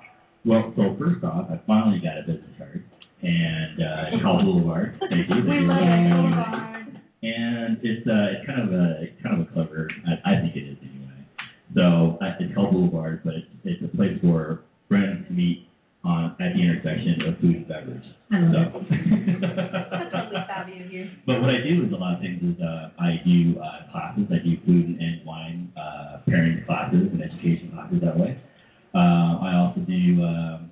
Well, 0.45 0.73
so 0.77 0.95
first 0.99 1.25
off, 1.25 1.51
I 1.51 1.59
finally 1.66 1.99
got 1.99 2.19
a 2.19 2.23
business 2.23 2.55
card, 2.57 2.85
and 3.23 3.83
uh, 3.83 4.14
it's 4.14 4.23
called 4.23 4.45
Boulevard. 4.45 4.95
Thank 5.11 5.29
you. 5.29 5.42
We 5.42 5.66
love 5.66 5.83
it 5.83 6.07
so 6.07 6.16
hard. 6.38 6.87
And 7.27 7.79
it's 7.83 8.07
uh, 8.07 8.31
it's 8.38 8.47
kind 8.47 8.62
of 8.62 8.71
a 8.73 9.03
it's 9.03 9.19
kind 9.27 9.40
of 9.42 9.49
a 9.49 9.51
clever. 9.51 9.88
I, 10.07 10.38
I 10.38 10.40
think 10.40 10.55
it 10.55 10.71
is 10.71 10.79
anyway. 10.87 11.27
So 11.75 12.16
uh, 12.23 12.38
it's 12.38 12.55
called 12.55 12.71
Boulevard, 12.71 13.23
but 13.25 13.35
it's 13.35 13.51
it's 13.64 13.83
a 13.83 13.97
place 13.97 14.16
for 14.23 14.61
friends 14.88 15.27
to 15.27 15.33
meet 15.35 15.65
on 16.07 16.37
at 16.38 16.55
the 16.55 16.62
intersection 16.62 17.27
of 17.27 17.38
food 17.42 17.57
and 17.57 17.69
beverage. 17.69 18.09
I 18.31 18.38
love 18.47 18.73
So. 18.73 18.81
That's 18.90 20.31
really 20.31 20.47
savvy 20.47 20.85
of 20.85 20.92
you. 20.92 21.11
But 21.27 21.42
what 21.42 21.51
I 21.51 21.61
do 21.66 21.85
is 21.85 21.92
a 21.92 21.97
lot 21.99 22.14
of 22.14 22.21
things 22.21 22.38
is 22.42 22.62
uh, 22.62 22.90
I 22.99 23.21
do 23.27 23.59
uh, 23.59 23.90
classes. 23.90 24.31
I 24.31 24.38
do 24.38 24.57
food 24.64 24.97
and 25.03 25.27
wine 25.27 25.73
uh, 25.77 26.23
pairing 26.29 26.62
classes 26.64 27.11
and 27.11 27.23
education 27.23 27.75
classes 27.75 27.99
that 28.03 28.16
way. 28.16 28.38
Uh, 28.95 29.42
I 29.42 29.59
also 29.59 29.81
do. 29.81 30.23
Um, 30.23 30.71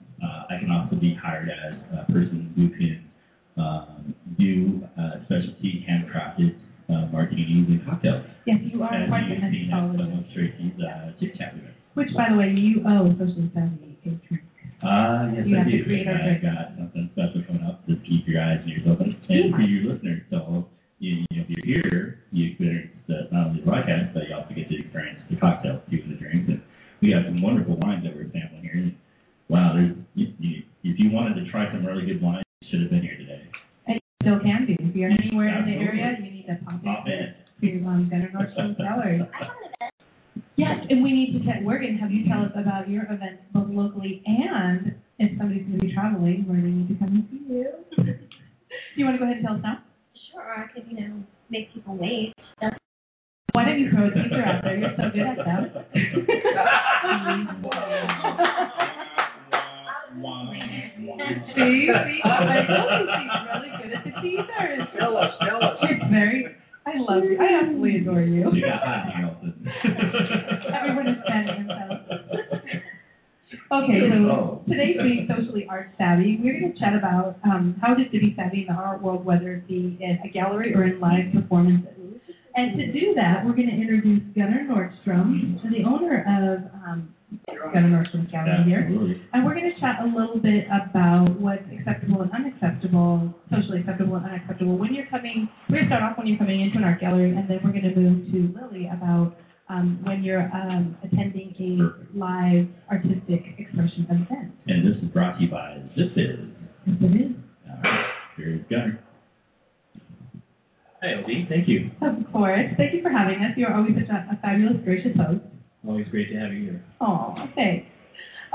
Hey, 111.05 111.45
thank 111.51 111.69
you. 111.69 111.91
Of 112.01 112.33
course. 112.33 112.65
Thank 112.79 112.95
you 112.95 113.03
for 113.03 113.11
having 113.11 113.37
us. 113.45 113.53
You're 113.59 113.75
always 113.75 113.93
such 113.93 114.09
a, 114.09 114.25
a 114.33 114.39
fabulous, 114.41 114.81
gracious 114.85 115.13
host. 115.15 115.45
Always 115.87 116.09
great 116.09 116.33
to 116.33 116.39
have 116.39 116.51
you 116.53 116.63
here. 116.63 116.85
Oh, 116.99 117.35
thanks. 117.55 117.87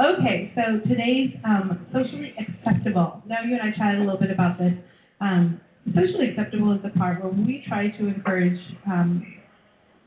Okay, 0.01 0.51
so 0.55 0.81
today's 0.89 1.29
um, 1.45 1.85
socially 1.93 2.33
acceptable. 2.41 3.21
Now, 3.27 3.43
you 3.45 3.53
and 3.53 3.61
I 3.61 3.77
chatted 3.77 4.01
a 4.01 4.03
little 4.03 4.19
bit 4.19 4.31
about 4.31 4.57
this. 4.57 4.73
Um, 5.21 5.61
socially 5.93 6.29
acceptable 6.31 6.73
is 6.73 6.81
the 6.81 6.89
part 6.97 7.23
where 7.23 7.31
we 7.31 7.63
try 7.67 7.89
to 7.89 8.07
encourage. 8.07 8.59
Um, 8.87 9.35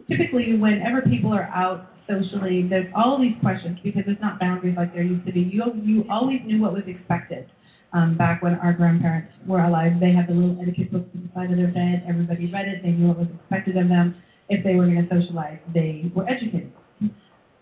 typically, 0.08 0.58
whenever 0.58 1.02
people 1.02 1.32
are 1.32 1.46
out 1.54 1.92
socially, 2.08 2.66
there's 2.68 2.90
all 2.96 3.20
these 3.20 3.38
questions 3.40 3.78
because 3.84 4.02
it's 4.08 4.20
not 4.20 4.40
boundaries 4.40 4.74
like 4.76 4.92
there 4.92 5.04
used 5.04 5.26
to 5.26 5.32
be. 5.32 5.40
You 5.42 5.62
you 5.84 6.04
always 6.10 6.40
knew 6.44 6.60
what 6.60 6.72
was 6.72 6.82
expected. 6.88 7.46
Um, 7.94 8.16
back 8.16 8.42
when 8.42 8.54
our 8.54 8.72
grandparents 8.72 9.32
were 9.46 9.60
alive, 9.60 10.00
they 10.00 10.12
had 10.12 10.26
the 10.26 10.32
little 10.32 10.58
etiquette 10.62 10.90
books 10.90 11.08
on 11.14 11.28
the 11.28 11.30
side 11.34 11.50
of 11.50 11.58
their 11.58 11.68
bed. 11.68 12.04
Everybody 12.08 12.50
read 12.50 12.66
it. 12.68 12.82
They 12.82 12.90
knew 12.90 13.08
what 13.08 13.18
was 13.18 13.28
expected 13.38 13.76
of 13.76 13.88
them. 13.88 14.16
If 14.48 14.64
they 14.64 14.74
were 14.74 14.86
going 14.86 15.06
to 15.06 15.08
socialize, 15.08 15.58
they 15.74 16.10
were 16.14 16.28
educated. 16.28 16.72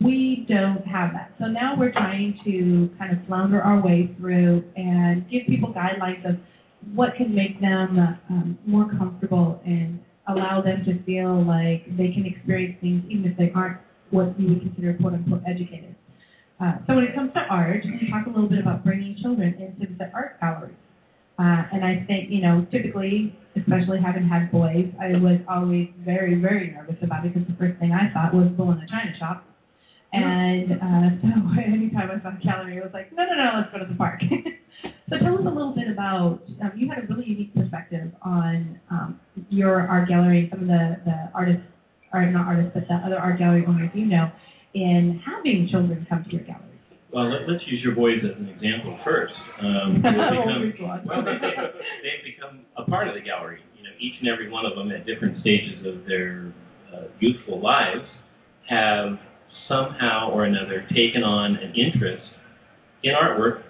We 0.00 0.46
don't 0.48 0.86
have 0.86 1.12
that. 1.12 1.32
So 1.38 1.46
now 1.46 1.74
we're 1.76 1.92
trying 1.92 2.38
to 2.44 2.90
kind 2.98 3.12
of 3.12 3.26
flounder 3.26 3.60
our 3.60 3.82
way 3.82 4.14
through 4.18 4.64
and 4.76 5.28
give 5.28 5.42
people 5.46 5.74
guidelines 5.74 6.24
of 6.28 6.36
what 6.94 7.14
can 7.16 7.34
make 7.34 7.60
them 7.60 7.98
um, 8.30 8.58
more 8.66 8.88
comfortable 8.88 9.60
and 9.66 10.00
allow 10.28 10.62
them 10.62 10.84
to 10.84 11.02
feel 11.04 11.44
like 11.44 11.84
they 11.96 12.12
can 12.12 12.24
experience 12.24 12.78
things 12.80 13.04
even 13.10 13.30
if 13.30 13.36
they 13.36 13.52
aren't 13.54 13.78
what 14.10 14.38
you 14.40 14.48
would 14.48 14.60
consider 14.60 14.94
quote 14.94 15.14
unquote 15.14 15.42
educated. 15.46 15.94
Uh, 16.60 16.76
so 16.86 16.94
when 16.94 17.04
it 17.04 17.14
comes 17.14 17.32
to 17.32 17.40
art, 17.48 17.80
we 17.84 18.10
talk 18.10 18.26
a 18.26 18.30
little 18.30 18.48
bit 18.48 18.60
about 18.60 18.84
bringing 18.84 19.16
children 19.22 19.54
into 19.56 19.92
the 19.96 20.12
art 20.12 20.38
galleries. 20.40 20.76
Uh, 21.38 21.64
and 21.72 21.82
I 21.82 22.04
think, 22.06 22.28
you 22.28 22.42
know, 22.42 22.66
typically, 22.70 23.34
especially 23.56 23.96
having 23.96 24.28
had 24.28 24.52
boys, 24.52 24.92
I 25.00 25.16
was 25.16 25.40
always 25.48 25.88
very, 26.04 26.34
very 26.34 26.70
nervous 26.70 27.00
about 27.00 27.24
it 27.24 27.32
because 27.32 27.48
the 27.48 27.56
first 27.56 27.80
thing 27.80 27.92
I 27.92 28.12
thought 28.12 28.34
was 28.34 28.52
bull 28.58 28.72
in 28.72 28.78
a 28.78 28.86
china 28.86 29.16
shop. 29.18 29.44
And 30.12 30.72
uh, 30.72 31.08
so 31.24 31.32
anytime 31.56 32.12
I 32.12 32.20
saw 32.20 32.36
a 32.36 32.40
gallery, 32.44 32.76
I 32.76 32.84
was 32.84 32.92
like, 32.92 33.10
no, 33.16 33.24
no, 33.24 33.34
no, 33.40 33.50
let's 33.56 33.72
go 33.72 33.78
to 33.78 33.88
the 33.88 33.96
park. 33.96 34.20
so 35.08 35.16
tell 35.16 35.40
us 35.40 35.40
a 35.40 35.48
little 35.48 35.72
bit 35.72 35.88
about, 35.88 36.44
um, 36.60 36.72
you 36.76 36.90
had 36.92 37.04
a 37.04 37.06
really 37.08 37.24
unique 37.24 37.54
perspective 37.54 38.12
on 38.20 38.78
um, 38.90 39.18
your 39.48 39.88
art 39.88 40.08
gallery, 40.08 40.48
some 40.52 40.60
of 40.60 40.68
the, 40.68 41.00
the 41.06 41.30
artists, 41.32 41.64
or 42.12 42.26
not 42.26 42.46
artists, 42.48 42.72
but 42.74 42.84
the 42.86 42.94
other 42.94 43.16
art 43.16 43.38
gallery 43.38 43.64
owners 43.64 43.88
you 43.94 44.04
know, 44.04 44.30
in 44.74 45.20
having 45.26 45.68
children 45.70 46.06
come 46.08 46.24
to 46.24 46.30
your 46.30 46.44
gallery. 46.44 46.66
Well, 47.12 47.26
let, 47.26 47.48
let's 47.50 47.64
use 47.66 47.82
your 47.82 47.94
boys 47.94 48.22
as 48.22 48.38
an 48.38 48.48
example 48.48 48.98
first. 49.04 49.34
Um, 49.60 50.00
have 50.04 50.62
become, 50.72 51.02
well, 51.06 51.24
they, 51.24 51.38
they, 51.42 51.54
they've 52.06 52.24
become 52.34 52.62
a 52.76 52.84
part 52.88 53.08
of 53.08 53.14
the 53.14 53.20
gallery. 53.20 53.60
You 53.76 53.82
know, 53.82 53.90
each 53.98 54.14
and 54.20 54.28
every 54.28 54.50
one 54.50 54.64
of 54.64 54.76
them 54.76 54.90
at 54.92 55.06
different 55.06 55.40
stages 55.40 55.84
of 55.86 56.06
their 56.06 56.52
uh, 56.94 57.10
youthful 57.18 57.60
lives 57.60 58.06
have 58.68 59.18
somehow 59.68 60.30
or 60.30 60.44
another 60.44 60.86
taken 60.90 61.22
on 61.22 61.56
an 61.56 61.74
interest 61.74 62.22
in 63.02 63.12
artwork, 63.14 63.62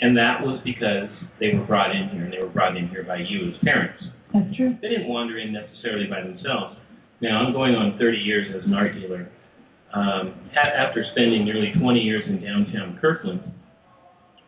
and 0.00 0.16
that 0.16 0.42
was 0.42 0.60
because 0.64 1.10
they 1.38 1.54
were 1.54 1.64
brought 1.64 1.94
in 1.94 2.08
here, 2.10 2.24
and 2.24 2.32
they 2.32 2.42
were 2.42 2.50
brought 2.50 2.76
in 2.76 2.88
here 2.88 3.04
by 3.04 3.16
you 3.16 3.50
as 3.50 3.54
parents. 3.62 4.02
That's 4.32 4.56
true. 4.56 4.76
They 4.80 4.88
didn't 4.88 5.08
wander 5.08 5.38
in 5.38 5.52
necessarily 5.52 6.06
by 6.06 6.22
themselves. 6.22 6.78
Now, 7.20 7.44
I'm 7.44 7.52
going 7.52 7.74
on 7.74 7.98
30 7.98 8.18
years 8.18 8.48
as 8.56 8.64
an 8.66 8.74
art 8.74 8.94
dealer. 8.94 9.30
Um, 9.94 10.34
after 10.56 11.04
spending 11.12 11.44
nearly 11.44 11.72
20 11.78 12.00
years 12.00 12.22
in 12.26 12.42
downtown 12.42 12.98
Kirkland, 13.00 13.42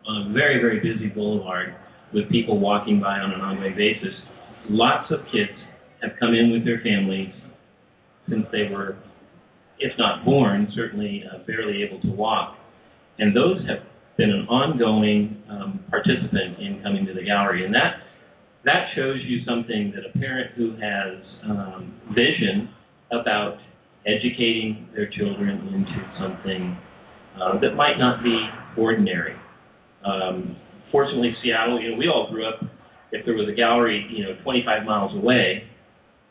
on 0.07 0.29
a 0.29 0.33
very, 0.33 0.59
very 0.59 0.79
busy 0.79 1.07
boulevard 1.07 1.75
with 2.13 2.29
people 2.29 2.59
walking 2.59 2.99
by 2.99 3.19
on 3.19 3.31
an 3.31 3.41
ongoing 3.41 3.75
basis, 3.75 4.13
lots 4.69 5.11
of 5.11 5.19
kids 5.31 5.51
have 6.01 6.11
come 6.19 6.33
in 6.33 6.51
with 6.51 6.65
their 6.65 6.79
families 6.81 7.33
since 8.29 8.45
they 8.51 8.69
were, 8.71 8.97
if 9.79 9.91
not 9.97 10.25
born, 10.25 10.67
certainly 10.75 11.23
uh, 11.31 11.39
barely 11.45 11.83
able 11.83 12.01
to 12.01 12.09
walk. 12.09 12.55
And 13.19 13.35
those 13.35 13.57
have 13.67 13.85
been 14.17 14.31
an 14.31 14.47
ongoing 14.47 15.43
um, 15.49 15.79
participant 15.89 16.59
in 16.59 16.81
coming 16.83 17.05
to 17.05 17.13
the 17.13 17.23
gallery. 17.23 17.65
And 17.65 17.73
that 17.73 18.01
that 18.65 18.87
shows 18.95 19.17
you 19.23 19.45
something 19.45 19.93
that 19.95 20.03
a 20.09 20.17
parent 20.17 20.51
who 20.55 20.71
has 20.71 21.23
um, 21.43 21.93
vision 22.09 22.69
about 23.11 23.57
educating 24.05 24.87
their 24.95 25.09
children 25.09 25.49
into 25.73 25.97
something 26.19 26.77
uh, 27.41 27.59
that 27.59 27.75
might 27.75 27.97
not 27.97 28.23
be 28.23 28.47
ordinary. 28.77 29.35
Um, 30.05 30.55
fortunately, 30.91 31.35
Seattle, 31.43 31.81
you 31.81 31.91
know, 31.91 31.97
we 31.97 32.07
all 32.07 32.29
grew 32.31 32.47
up. 32.47 32.61
If 33.11 33.25
there 33.25 33.35
was 33.35 33.47
a 33.51 33.55
gallery, 33.55 34.05
you 34.11 34.23
know, 34.23 34.35
25 34.43 34.85
miles 34.85 35.15
away, 35.15 35.63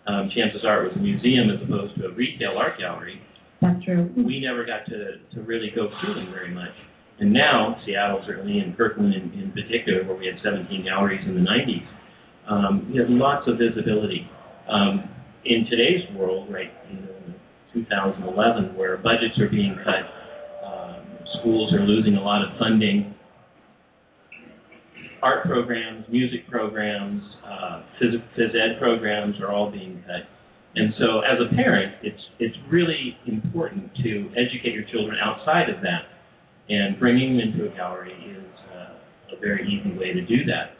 um, 0.07 0.31
chances 0.35 0.65
are 0.65 0.85
it 0.85 0.89
was 0.89 0.97
a 0.97 1.01
museum 1.01 1.51
as 1.51 1.63
opposed 1.65 1.97
to 1.97 2.07
a 2.07 2.13
retail 2.13 2.57
art 2.59 2.79
gallery. 2.79 3.21
That's 3.61 3.83
true. 3.85 4.13
We 4.17 4.41
never 4.41 4.67
got 4.67 4.85
to 4.93 5.17
to 5.35 5.43
really 5.43 5.73
go 5.75 5.89
through 6.01 6.15
them 6.15 6.31
very 6.31 6.53
much. 6.53 6.75
And 7.21 7.33
now, 7.33 7.81
Seattle 7.87 8.23
certainly, 8.27 8.59
and 8.59 8.77
Kirkland 8.77 9.15
in, 9.15 9.33
in 9.33 9.53
particular, 9.53 10.05
where 10.05 10.17
we 10.17 10.27
had 10.27 10.35
17 10.45 10.85
galleries 10.85 11.23
in 11.27 11.35
the 11.35 11.41
90s, 11.41 11.87
um, 12.51 12.91
you 12.93 13.01
have 13.01 13.09
lots 13.09 13.49
of 13.49 13.57
visibility. 13.57 14.29
Um, 14.69 15.09
in 15.45 15.65
today's 15.71 16.03
world, 16.17 16.53
right, 16.53 16.73
you 16.84 16.84
know, 16.84 16.84
in 16.84 16.84
2011, 17.75 18.77
where 18.77 18.97
budgets 18.97 19.39
are 19.41 19.49
being 19.49 19.77
cut, 19.85 20.07
um, 20.67 21.05
schools 21.41 21.75
are 21.75 21.85
losing 21.85 22.17
a 22.17 22.23
lot 22.23 22.43
of 22.43 22.57
funding, 22.59 23.15
art 25.23 25.47
programs, 25.47 26.05
music 26.11 26.49
programs, 26.51 27.23
uh, 27.45 27.83
phys, 28.01 28.15
phys 28.39 28.55
ed 28.55 28.79
programs 28.79 29.41
are 29.41 29.51
all 29.51 29.71
being 29.71 30.03
cut. 30.07 30.29
And 30.77 30.93
so, 30.99 31.21
as 31.21 31.39
a 31.41 31.55
parent, 31.55 31.95
it's 32.03 32.21
it's 32.39 32.57
really 32.71 33.17
important 33.27 33.91
to 34.03 34.31
educate 34.37 34.75
your 34.75 34.85
children 34.93 35.17
outside 35.23 35.71
of 35.71 35.81
that, 35.83 36.11
and 36.69 36.99
bringing 36.99 37.39
them 37.39 37.49
into 37.49 37.73
a 37.73 37.77
gallery 37.77 38.13
is 38.13 38.51
uh, 38.75 39.37
a 39.37 39.41
very 39.41 39.65
easy 39.67 39.97
way 39.97 40.13
to 40.13 40.21
do 40.27 40.45
that. 40.47 40.77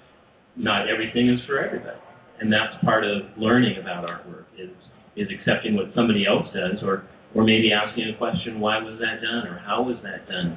Not 0.57 0.89
everything 0.89 1.29
is 1.29 1.41
for 1.47 1.59
everybody, 1.59 1.99
and 2.41 2.53
that's 2.53 2.75
part 2.85 3.05
of 3.05 3.23
learning 3.39 3.77
about 3.81 4.05
artwork 4.05 4.47
is 4.59 4.75
is 5.17 5.29
accepting 5.31 5.75
what 5.77 5.87
somebody 5.95 6.27
else 6.27 6.47
does, 6.55 6.83
or 6.83 7.05
or 7.35 7.43
maybe 7.43 7.73
asking 7.73 8.09
a 8.15 8.17
question, 8.17 8.61
why 8.61 8.79
was 8.79 8.95
that 9.01 9.19
done, 9.21 9.47
or 9.51 9.59
how 9.59 9.83
was 9.83 9.97
that 10.05 10.27
done? 10.29 10.55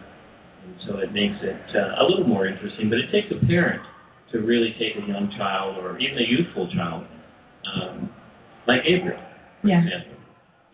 And 0.65 0.76
so 0.88 0.98
it 1.00 1.12
makes 1.12 1.34
it 1.41 1.58
uh, 1.76 2.02
a 2.02 2.06
little 2.06 2.28
more 2.28 2.46
interesting. 2.46 2.89
But 2.89 3.00
it 3.00 3.10
takes 3.12 3.34
a 3.34 3.46
parent 3.46 3.82
to 4.32 4.39
really 4.39 4.76
take 4.78 4.93
a 5.02 5.08
young 5.08 5.32
child 5.38 5.78
or 5.78 5.98
even 5.98 6.17
a 6.20 6.28
youthful 6.28 6.70
child, 6.76 7.06
um, 7.74 8.10
like 8.67 8.84
Gabriel, 8.84 9.17
for 9.62 9.67
Yeah. 9.70 9.82
example. 9.84 10.13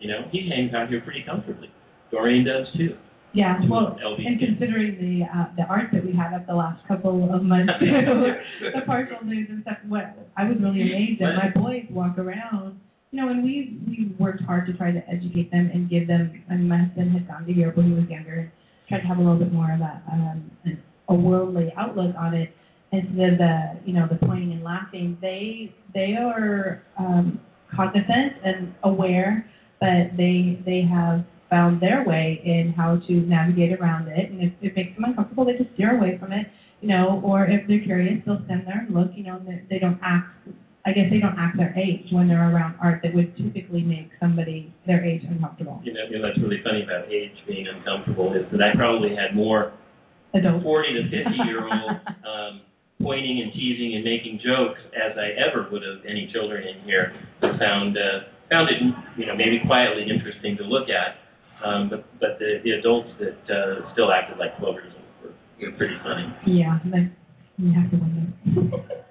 You 0.00 0.08
know, 0.10 0.28
he 0.32 0.50
hangs 0.50 0.74
out 0.74 0.88
here 0.88 1.00
pretty 1.00 1.22
comfortably. 1.24 1.70
Doreen 2.10 2.44
does 2.44 2.66
too. 2.76 2.96
Yeah, 3.32 3.58
well, 3.68 3.96
and 3.98 4.38
considering 4.38 4.94
the 5.00 5.26
uh, 5.26 5.46
the 5.56 5.64
art 5.64 5.88
that 5.92 6.04
we 6.06 6.12
had 6.14 6.32
up 6.34 6.46
the 6.46 6.54
last 6.54 6.86
couple 6.86 7.34
of 7.34 7.42
months, 7.42 7.72
the 7.80 8.80
partial 8.86 9.24
news 9.24 9.48
and 9.50 9.62
stuff, 9.62 9.78
what 9.88 10.14
I 10.36 10.44
was 10.44 10.56
really 10.60 10.82
amazed 10.82 11.20
that 11.20 11.34
my 11.34 11.50
boys 11.50 11.82
walk 11.90 12.16
around, 12.18 12.78
you 13.14 13.22
know, 13.22 13.28
and 13.28 13.44
we 13.44 13.78
we 13.86 14.12
worked 14.18 14.42
hard 14.42 14.66
to 14.66 14.72
try 14.72 14.90
to 14.90 15.08
educate 15.08 15.48
them 15.52 15.70
and 15.72 15.88
give 15.88 16.08
them. 16.08 16.42
I 16.50 16.54
mean, 16.54 16.66
my 16.66 16.78
husband 16.78 17.12
had 17.12 17.28
gone 17.28 17.46
to 17.46 17.52
Europe 17.52 17.76
when 17.76 17.86
he 17.86 17.92
was 17.92 18.08
younger, 18.08 18.40
and 18.40 18.50
tried 18.88 19.02
to 19.02 19.06
have 19.06 19.18
a 19.18 19.20
little 19.20 19.38
bit 19.38 19.52
more 19.52 19.72
of 19.72 19.80
a 19.80 20.02
um, 20.10 20.50
a 21.08 21.14
worldly 21.14 21.72
outlook 21.76 22.16
on 22.18 22.34
it. 22.34 22.50
instead 22.90 23.34
of 23.34 23.38
the 23.38 23.78
you 23.84 23.92
know 23.92 24.08
the 24.08 24.16
pointing 24.26 24.50
and 24.50 24.64
laughing, 24.64 25.16
they 25.22 25.72
they 25.94 26.16
are 26.16 26.82
um, 26.98 27.38
cognizant 27.72 28.32
and 28.44 28.74
aware, 28.82 29.48
but 29.78 30.16
they 30.16 30.58
they 30.66 30.82
have 30.82 31.24
found 31.48 31.80
their 31.80 32.02
way 32.02 32.42
in 32.44 32.72
how 32.72 32.96
to 32.96 33.12
navigate 33.12 33.78
around 33.78 34.08
it. 34.08 34.28
And 34.28 34.42
if 34.42 34.52
it 34.60 34.74
makes 34.74 34.96
them 34.96 35.04
uncomfortable, 35.04 35.44
they 35.44 35.56
just 35.56 35.72
steer 35.74 35.96
away 35.96 36.18
from 36.18 36.32
it, 36.32 36.48
you 36.80 36.88
know. 36.88 37.22
Or 37.24 37.46
if 37.46 37.68
they're 37.68 37.78
curious, 37.78 38.20
they'll 38.26 38.44
stand 38.46 38.66
there 38.66 38.80
and 38.88 38.92
look. 38.92 39.12
You 39.14 39.22
know, 39.22 39.40
they, 39.46 39.62
they 39.70 39.78
don't 39.78 40.00
act. 40.02 40.34
I 40.86 40.92
guess 40.92 41.08
they 41.08 41.16
don't 41.16 41.38
act 41.38 41.56
their 41.56 41.72
age 41.78 42.04
when 42.12 42.28
they're 42.28 42.52
around 42.52 42.76
art 42.76 43.00
that 43.02 43.14
would 43.14 43.32
typically 43.36 43.80
make 43.80 44.12
somebody 44.20 44.72
their 44.86 45.02
age 45.02 45.24
uncomfortable. 45.24 45.80
You 45.82 45.94
know, 45.94 46.04
you 46.10 46.18
know, 46.18 46.28
that's 46.28 46.38
really 46.38 46.60
funny 46.62 46.84
about 46.84 47.08
age 47.08 47.32
being 47.48 47.64
uncomfortable 47.68 48.36
is 48.36 48.44
that 48.52 48.60
I 48.60 48.76
probably 48.76 49.16
had 49.16 49.34
more 49.34 49.72
Adults. 50.34 50.62
40 50.62 50.92
to 50.92 51.02
50 51.08 51.40
year 51.48 51.64
old 51.64 51.96
um, 52.28 52.60
pointing 53.00 53.40
and 53.40 53.52
teasing 53.52 53.96
and 53.96 54.04
making 54.04 54.44
jokes 54.44 54.80
as 54.92 55.16
I 55.16 55.32
ever 55.40 55.68
would 55.72 55.82
have 55.82 56.04
any 56.04 56.28
children 56.32 56.66
in 56.68 56.84
here 56.84 57.16
found 57.40 57.96
uh, 57.96 58.28
found 58.50 58.68
it 58.68 58.76
you 59.16 59.24
know 59.24 59.36
maybe 59.36 59.64
quietly 59.64 60.04
interesting 60.04 60.56
to 60.58 60.64
look 60.64 60.88
at. 60.92 61.16
Um, 61.64 61.88
but 61.88 62.04
but 62.20 62.36
the, 62.38 62.60
the 62.60 62.76
adults 62.76 63.08
that 63.20 63.40
uh, 63.48 63.92
still 63.94 64.12
acted 64.12 64.36
like 64.36 64.58
12 64.58 64.74
years 64.74 64.92
old 64.92 65.32
were, 65.32 65.64
were 65.64 65.76
pretty 65.78 65.96
funny. 66.04 66.28
Yeah, 66.44 66.78
like, 66.92 67.08
you 67.56 67.72
have 67.72 67.88
to 67.88 67.96
wonder. 67.96 69.00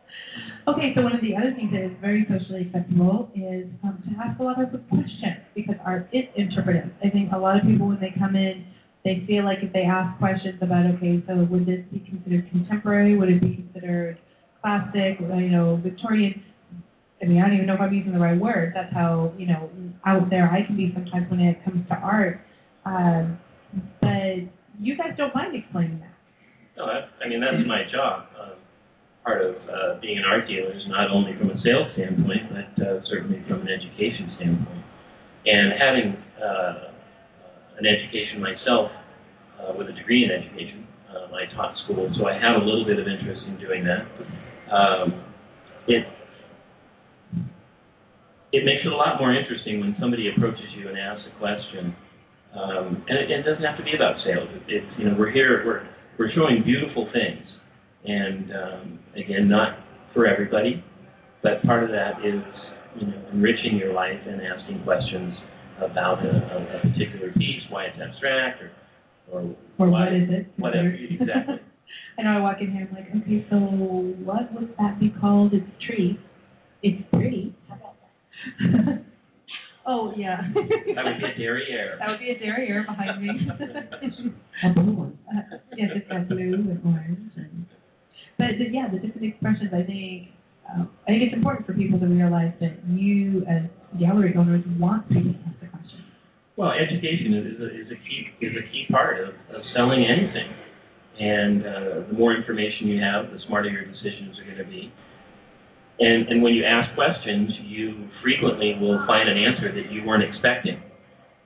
okay, 0.67 0.93
so 0.95 1.01
one 1.01 1.13
of 1.13 1.21
the 1.21 1.35
other 1.35 1.53
things 1.55 1.71
that 1.71 1.83
is 1.83 1.91
very 1.99 2.25
socially 2.29 2.67
acceptable 2.67 3.29
is 3.35 3.67
um, 3.83 4.01
to 4.07 4.11
ask 4.23 4.39
a 4.39 4.43
lot 4.43 4.61
of 4.61 4.69
questions 4.89 5.43
because 5.55 5.75
art 5.85 6.07
is 6.13 6.25
interpretive. 6.35 6.89
I 7.03 7.09
think 7.09 7.31
a 7.33 7.37
lot 7.37 7.57
of 7.57 7.63
people 7.63 7.87
when 7.87 7.99
they 7.99 8.13
come 8.17 8.35
in, 8.35 8.65
they 9.03 9.23
feel 9.27 9.43
like 9.43 9.59
if 9.61 9.73
they 9.73 9.83
ask 9.83 10.17
questions 10.19 10.55
about 10.61 10.85
okay, 10.95 11.21
so 11.27 11.43
would 11.51 11.65
this 11.65 11.83
be 11.91 11.99
considered 11.99 12.49
contemporary? 12.49 13.17
Would 13.17 13.29
it 13.29 13.41
be 13.41 13.55
considered 13.55 14.17
classic? 14.61 15.19
You 15.19 15.51
know, 15.51 15.79
Victorian? 15.83 16.41
I 17.21 17.25
mean, 17.25 17.41
I 17.41 17.47
don't 17.47 17.55
even 17.55 17.67
know 17.67 17.75
if 17.75 17.81
I'm 17.81 17.93
using 17.93 18.13
the 18.13 18.19
right 18.19 18.39
word. 18.39 18.71
That's 18.73 18.93
how 18.93 19.33
you 19.37 19.47
know 19.47 19.69
out 20.05 20.29
there 20.29 20.49
I 20.49 20.65
can 20.65 20.77
be 20.77 20.91
sometimes 20.93 21.29
when 21.29 21.39
it 21.41 21.63
comes 21.63 21.87
to 21.89 21.95
art. 21.95 22.39
Um, 22.85 23.39
but 23.99 24.47
you 24.79 24.97
guys 24.97 25.11
don't 25.17 25.33
mind 25.35 25.55
explaining 25.55 25.99
that. 25.99 26.15
No, 26.77 26.87
that, 26.87 27.09
I 27.23 27.27
mean 27.27 27.41
that's 27.41 27.67
my 27.67 27.83
job. 27.91 28.27
Um, 28.39 28.62
part 29.23 29.41
of 29.41 29.55
uh, 29.55 29.99
being 30.03 30.19
an 30.19 30.27
art 30.27 30.47
dealer 30.47 30.75
is 30.75 30.83
not 30.87 31.09
only 31.09 31.31
from 31.39 31.49
a 31.49 31.57
sales 31.63 31.87
standpoint, 31.95 32.51
but 32.51 32.67
uh, 32.83 32.99
certainly 33.09 33.39
from 33.47 33.63
an 33.63 33.71
education 33.71 34.35
standpoint. 34.35 34.83
And 35.47 35.73
having 35.79 36.07
uh, 36.39 36.73
an 37.79 37.85
education 37.87 38.43
myself 38.43 38.91
uh, 39.59 39.71
with 39.75 39.87
a 39.87 39.95
degree 39.95 40.23
in 40.23 40.31
education, 40.31 40.87
um, 41.11 41.31
I 41.31 41.47
taught 41.55 41.75
school, 41.85 42.11
so 42.19 42.27
I 42.27 42.35
have 42.35 42.61
a 42.61 42.63
little 42.65 42.85
bit 42.85 42.99
of 42.99 43.07
interest 43.07 43.41
in 43.47 43.59
doing 43.59 43.83
that. 43.87 44.03
Um, 44.71 45.23
it 45.87 46.03
it 48.53 48.63
makes 48.65 48.85
it 48.85 48.91
a 48.93 48.95
lot 48.95 49.19
more 49.19 49.33
interesting 49.33 49.81
when 49.81 49.95
somebody 49.99 50.29
approaches 50.29 50.69
you 50.77 50.87
and 50.87 50.97
asks 50.97 51.25
a 51.25 51.39
question. 51.39 51.95
Um, 52.53 53.01
and 53.09 53.17
it, 53.17 53.31
it 53.31 53.41
doesn't 53.41 53.65
have 53.65 53.77
to 53.81 53.83
be 53.83 53.97
about 53.97 54.21
sales. 54.21 54.47
It, 54.53 54.63
it's 54.69 54.91
you 54.97 55.09
know 55.09 55.15
we're 55.17 55.31
here 55.31 55.65
we're 55.65 55.89
we're 56.19 56.31
showing 56.35 56.61
beautiful 56.63 57.09
things, 57.11 57.41
and 58.05 58.51
um, 58.51 58.99
again 59.15 59.49
not 59.49 59.79
for 60.13 60.25
everybody, 60.25 60.83
but 61.41 61.63
part 61.63 61.83
of 61.83 61.89
that 61.89 62.19
is 62.25 62.41
you 62.99 63.07
know 63.07 63.23
enriching 63.31 63.77
your 63.77 63.93
life 63.93 64.19
and 64.27 64.41
asking 64.41 64.83
questions 64.83 65.33
about 65.77 66.23
a, 66.23 66.29
a, 66.29 66.77
a 66.77 66.91
particular 66.91 67.31
piece, 67.33 67.63
why 67.69 67.85
it's 67.85 67.97
abstract, 67.99 68.61
or 68.61 68.71
or, 69.31 69.41
Or 69.77 69.89
why, 69.89 70.05
what 70.05 70.13
is 70.13 70.29
it? 70.29 70.47
Whatever 70.57 70.89
exactly. 70.89 71.55
I 72.17 72.21
know 72.21 72.37
I 72.37 72.41
walk 72.41 72.57
in 72.61 72.71
here, 72.71 72.87
I'm 72.89 72.95
like, 72.95 73.23
okay, 73.23 73.45
so 73.49 73.57
what 73.57 74.53
would 74.53 74.75
that 74.77 74.99
be 74.99 75.09
called? 75.19 75.53
It's 75.53 75.65
a 75.65 75.85
tree. 75.85 76.19
It's 76.83 77.01
pretty. 77.11 77.55
How 77.67 77.75
about 77.75 77.95
that? 78.59 79.03
oh, 79.87 80.13
yeah. 80.15 80.41
That 80.53 81.05
would 81.05 81.17
be 81.17 81.25
a 81.25 81.37
derriere. 81.37 81.97
That 81.99 82.09
would 82.09 82.19
be 82.19 82.29
a 82.29 82.37
derriere 82.37 82.85
behind 82.85 83.21
me. 83.21 83.29
A 84.63 84.73
blue 84.73 84.93
one. 84.93 85.17
Uh, 85.27 85.57
yes, 85.75 85.89
it's 85.95 86.07
got 86.07 86.27
blue 86.27 86.53
and 86.53 86.81
orange. 86.85 87.31
And, 87.35 87.65
but 88.43 88.59
the, 88.59 88.67
yeah, 88.67 88.91
the 88.91 88.99
different 88.99 89.23
expressions, 89.23 89.71
I 89.71 89.83
think, 89.87 90.35
um, 90.67 90.91
I 91.07 91.15
think 91.15 91.23
it's 91.23 91.35
important 91.35 91.63
for 91.65 91.73
people 91.73 91.99
to 91.99 92.07
realize 92.07 92.51
that 92.59 92.75
you, 92.91 93.47
as 93.47 93.63
gallery 93.99 94.35
owners, 94.35 94.63
want 94.79 95.07
people 95.07 95.31
to 95.31 95.39
ask 95.47 95.59
the 95.63 95.67
questions. 95.71 96.03
Well, 96.59 96.71
education 96.75 97.31
is 97.39 97.55
a, 97.63 97.67
is 97.71 97.89
a 97.95 97.99
key 98.03 98.19
is 98.43 98.53
a 98.59 98.65
key 98.71 98.85
part 98.91 99.19
of, 99.23 99.31
of 99.55 99.61
selling 99.75 100.03
anything, 100.03 100.49
and 101.19 101.55
uh, 101.63 102.07
the 102.11 102.15
more 102.19 102.35
information 102.35 102.87
you 102.91 102.99
have, 103.01 103.31
the 103.31 103.39
smarter 103.47 103.69
your 103.69 103.85
decisions 103.87 104.35
are 104.39 104.45
going 104.45 104.59
to 104.59 104.69
be. 104.69 104.91
And 105.99 106.27
and 106.27 106.43
when 106.43 106.53
you 106.53 106.63
ask 106.65 106.93
questions, 106.95 107.49
you 107.63 108.07
frequently 108.21 108.75
will 108.79 108.99
find 109.07 109.29
an 109.29 109.37
answer 109.37 109.71
that 109.71 109.91
you 109.91 110.03
weren't 110.05 110.23
expecting, 110.23 110.81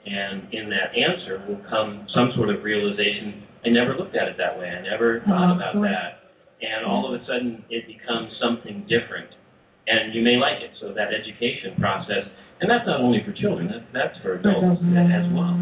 and 0.05 0.51
in 0.53 0.69
that 0.69 0.95
answer 0.95 1.43
will 1.47 1.61
come 1.69 2.07
some 2.15 2.31
sort 2.35 2.49
of 2.49 2.63
realization. 2.63 3.43
I 3.65 3.69
never 3.69 3.95
looked 3.97 4.15
at 4.15 4.29
it 4.29 4.37
that 4.37 4.57
way. 4.57 4.69
I 4.71 4.81
never 4.87 5.19
thought 5.27 5.51
Oh, 5.51 5.55
about 5.57 5.75
that, 5.83 6.26
and 6.61 6.85
all 6.85 7.07
of 7.07 7.19
a 7.19 7.23
sudden 7.25 7.63
it 7.69 7.85
becomes 7.85 8.31
something 8.41 8.87
different, 8.89 9.29
and 9.87 10.13
you 10.13 10.21
may 10.21 10.37
like 10.37 10.61
it. 10.61 10.71
So 10.81 10.93
that 10.93 11.13
education 11.13 11.77
process. 11.79 12.25
And 12.59 12.65
that's 12.65 12.89
not 12.89 13.01
only 13.01 13.21
for 13.21 13.37
children, 13.37 13.69
that's, 13.69 13.85
that's 13.93 14.17
for 14.25 14.41
adults 14.41 14.81
as 14.81 15.29
well. 15.29 15.53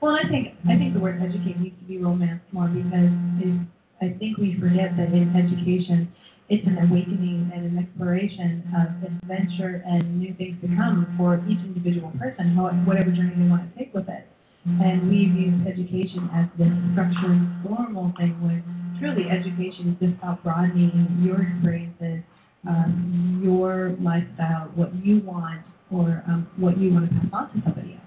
Well, 0.00 0.16
I 0.16 0.24
think 0.32 0.56
I 0.64 0.80
think 0.80 0.96
the 0.96 1.00
word 1.00 1.20
educate 1.20 1.60
needs 1.60 1.76
to 1.76 1.84
be 1.84 2.00
romanced 2.00 2.48
more 2.52 2.72
because 2.72 3.12
it, 3.44 3.52
I 4.00 4.16
think 4.16 4.40
we 4.40 4.56
forget 4.56 4.96
that 4.96 5.12
in 5.12 5.28
education, 5.36 6.08
it's 6.48 6.64
an 6.64 6.80
awakening 6.80 7.52
and 7.52 7.68
an 7.68 7.76
exploration 7.76 8.64
of 8.72 8.96
adventure 9.04 9.84
and 9.84 10.18
new 10.18 10.32
things 10.40 10.56
to 10.64 10.68
come 10.72 11.04
for 11.20 11.44
each 11.44 11.60
individual 11.60 12.08
person, 12.16 12.56
whatever 12.88 13.12
journey 13.12 13.36
they 13.36 13.44
want 13.44 13.68
to 13.68 13.72
take 13.76 13.92
with 13.92 14.08
it. 14.08 14.24
And 14.64 15.12
we've 15.12 15.36
used 15.36 15.68
education 15.68 16.32
as 16.32 16.48
this 16.56 16.72
structured, 16.96 17.40
formal 17.60 18.12
thing 18.16 18.40
when 18.40 18.64
truly 19.00 19.24
education 19.30 19.96
is 19.96 20.08
just 20.08 20.22
about 20.22 20.44
broadening 20.44 21.18
your 21.24 21.40
experiences, 21.42 22.22
um, 22.68 23.40
your 23.42 23.96
lifestyle, 24.00 24.70
what 24.76 24.94
you 25.04 25.20
want, 25.24 25.62
or 25.90 26.22
um, 26.28 26.46
what 26.56 26.78
you 26.78 26.92
want 26.92 27.08
to 27.08 27.14
pass 27.30 27.30
on 27.32 27.48
to 27.54 27.62
somebody 27.64 27.94
else. 27.94 28.00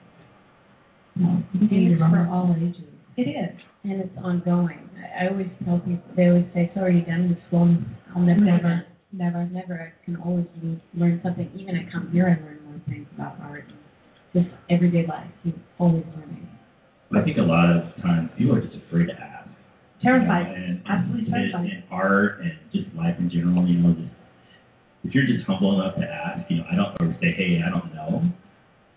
And 1.15 1.43
it's 1.61 1.99
for 1.99 2.27
all 2.31 2.55
ages. 2.57 2.85
It 3.17 3.29
is. 3.29 3.59
And 3.83 4.01
it's 4.01 4.17
ongoing. 4.23 4.79
I 4.97 5.25
I 5.25 5.29
always 5.29 5.49
tell 5.65 5.79
people, 5.79 6.01
they 6.15 6.27
always 6.29 6.45
say, 6.53 6.71
so 6.73 6.81
are 6.81 6.89
you 6.89 7.03
done 7.03 7.29
with 7.29 7.37
school? 7.47 7.77
I'll 8.15 8.21
never, 8.21 8.41
Never. 8.41 8.85
never, 9.11 9.45
never. 9.45 9.93
I 9.93 10.05
can 10.05 10.15
always 10.17 10.45
learn 10.95 11.19
something. 11.23 11.49
Even 11.55 11.75
I 11.75 11.91
come 11.91 12.09
here, 12.11 12.25
I 12.25 12.41
learn 12.43 12.59
more 12.65 12.81
things 12.87 13.07
about 13.15 13.35
art. 13.41 13.65
Just 14.33 14.47
everyday 14.69 15.05
life. 15.05 15.29
You're 15.43 15.53
always 15.77 16.03
learning. 16.15 16.47
I 17.15 17.21
think 17.23 17.37
a 17.37 17.41
lot 17.41 17.69
of 17.69 18.01
times 18.01 18.31
people 18.37 18.55
are 18.55 18.61
just 18.61 18.75
afraid 18.87 19.07
to 19.07 19.13
ask. 19.13 19.49
Terrified. 20.01 20.47
You 20.47 20.51
know, 20.51 20.55
and, 20.55 20.62
Absolutely 20.93 21.33
and, 21.33 21.65
and 21.71 21.83
art 21.91 22.39
and 22.41 22.53
just 22.71 22.93
life 22.95 23.15
in 23.19 23.29
general, 23.29 23.65
you 23.67 23.79
know, 23.79 23.93
just 23.93 24.13
if 25.03 25.13
you're 25.13 25.27
just 25.27 25.45
humble 25.45 25.79
enough 25.79 25.95
to 25.95 26.05
ask, 26.05 26.49
you 26.49 26.57
know, 26.57 26.65
I 26.71 26.75
don't 26.75 26.95
or 27.01 27.17
say, 27.19 27.33
hey, 27.35 27.59
I 27.65 27.69
don't 27.69 27.93
know. 27.93 28.23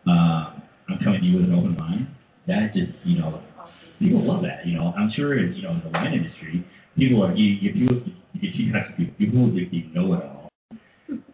Um, 0.07 0.63
I'm 0.89 0.99
coming 1.03 1.21
to 1.21 1.27
you 1.27 1.37
with 1.37 1.47
an 1.47 1.55
open 1.55 1.75
mind. 1.75 2.07
That 2.47 2.71
just, 2.75 2.95
you 3.05 3.19
know, 3.19 3.43
people 3.99 4.23
love 4.23 4.43
that. 4.43 4.67
You 4.67 4.79
know, 4.79 4.95
I'm 4.97 5.11
sure, 5.17 5.35
you 5.35 5.63
know, 5.63 5.73
in 5.73 5.83
the 5.83 5.91
wine 5.91 6.15
industry, 6.15 6.65
people 6.97 7.25
are 7.25 7.35
you, 7.35 7.59
if 7.59 7.75
you 7.75 7.89
people 7.89 8.13
you 8.39 8.73
types 8.73 8.91
of 8.91 8.97
people. 8.97 9.51
Who 9.51 9.55
think 9.57 9.73
they 9.73 9.91
know 9.93 10.15
it 10.15 10.23
all 10.23 10.49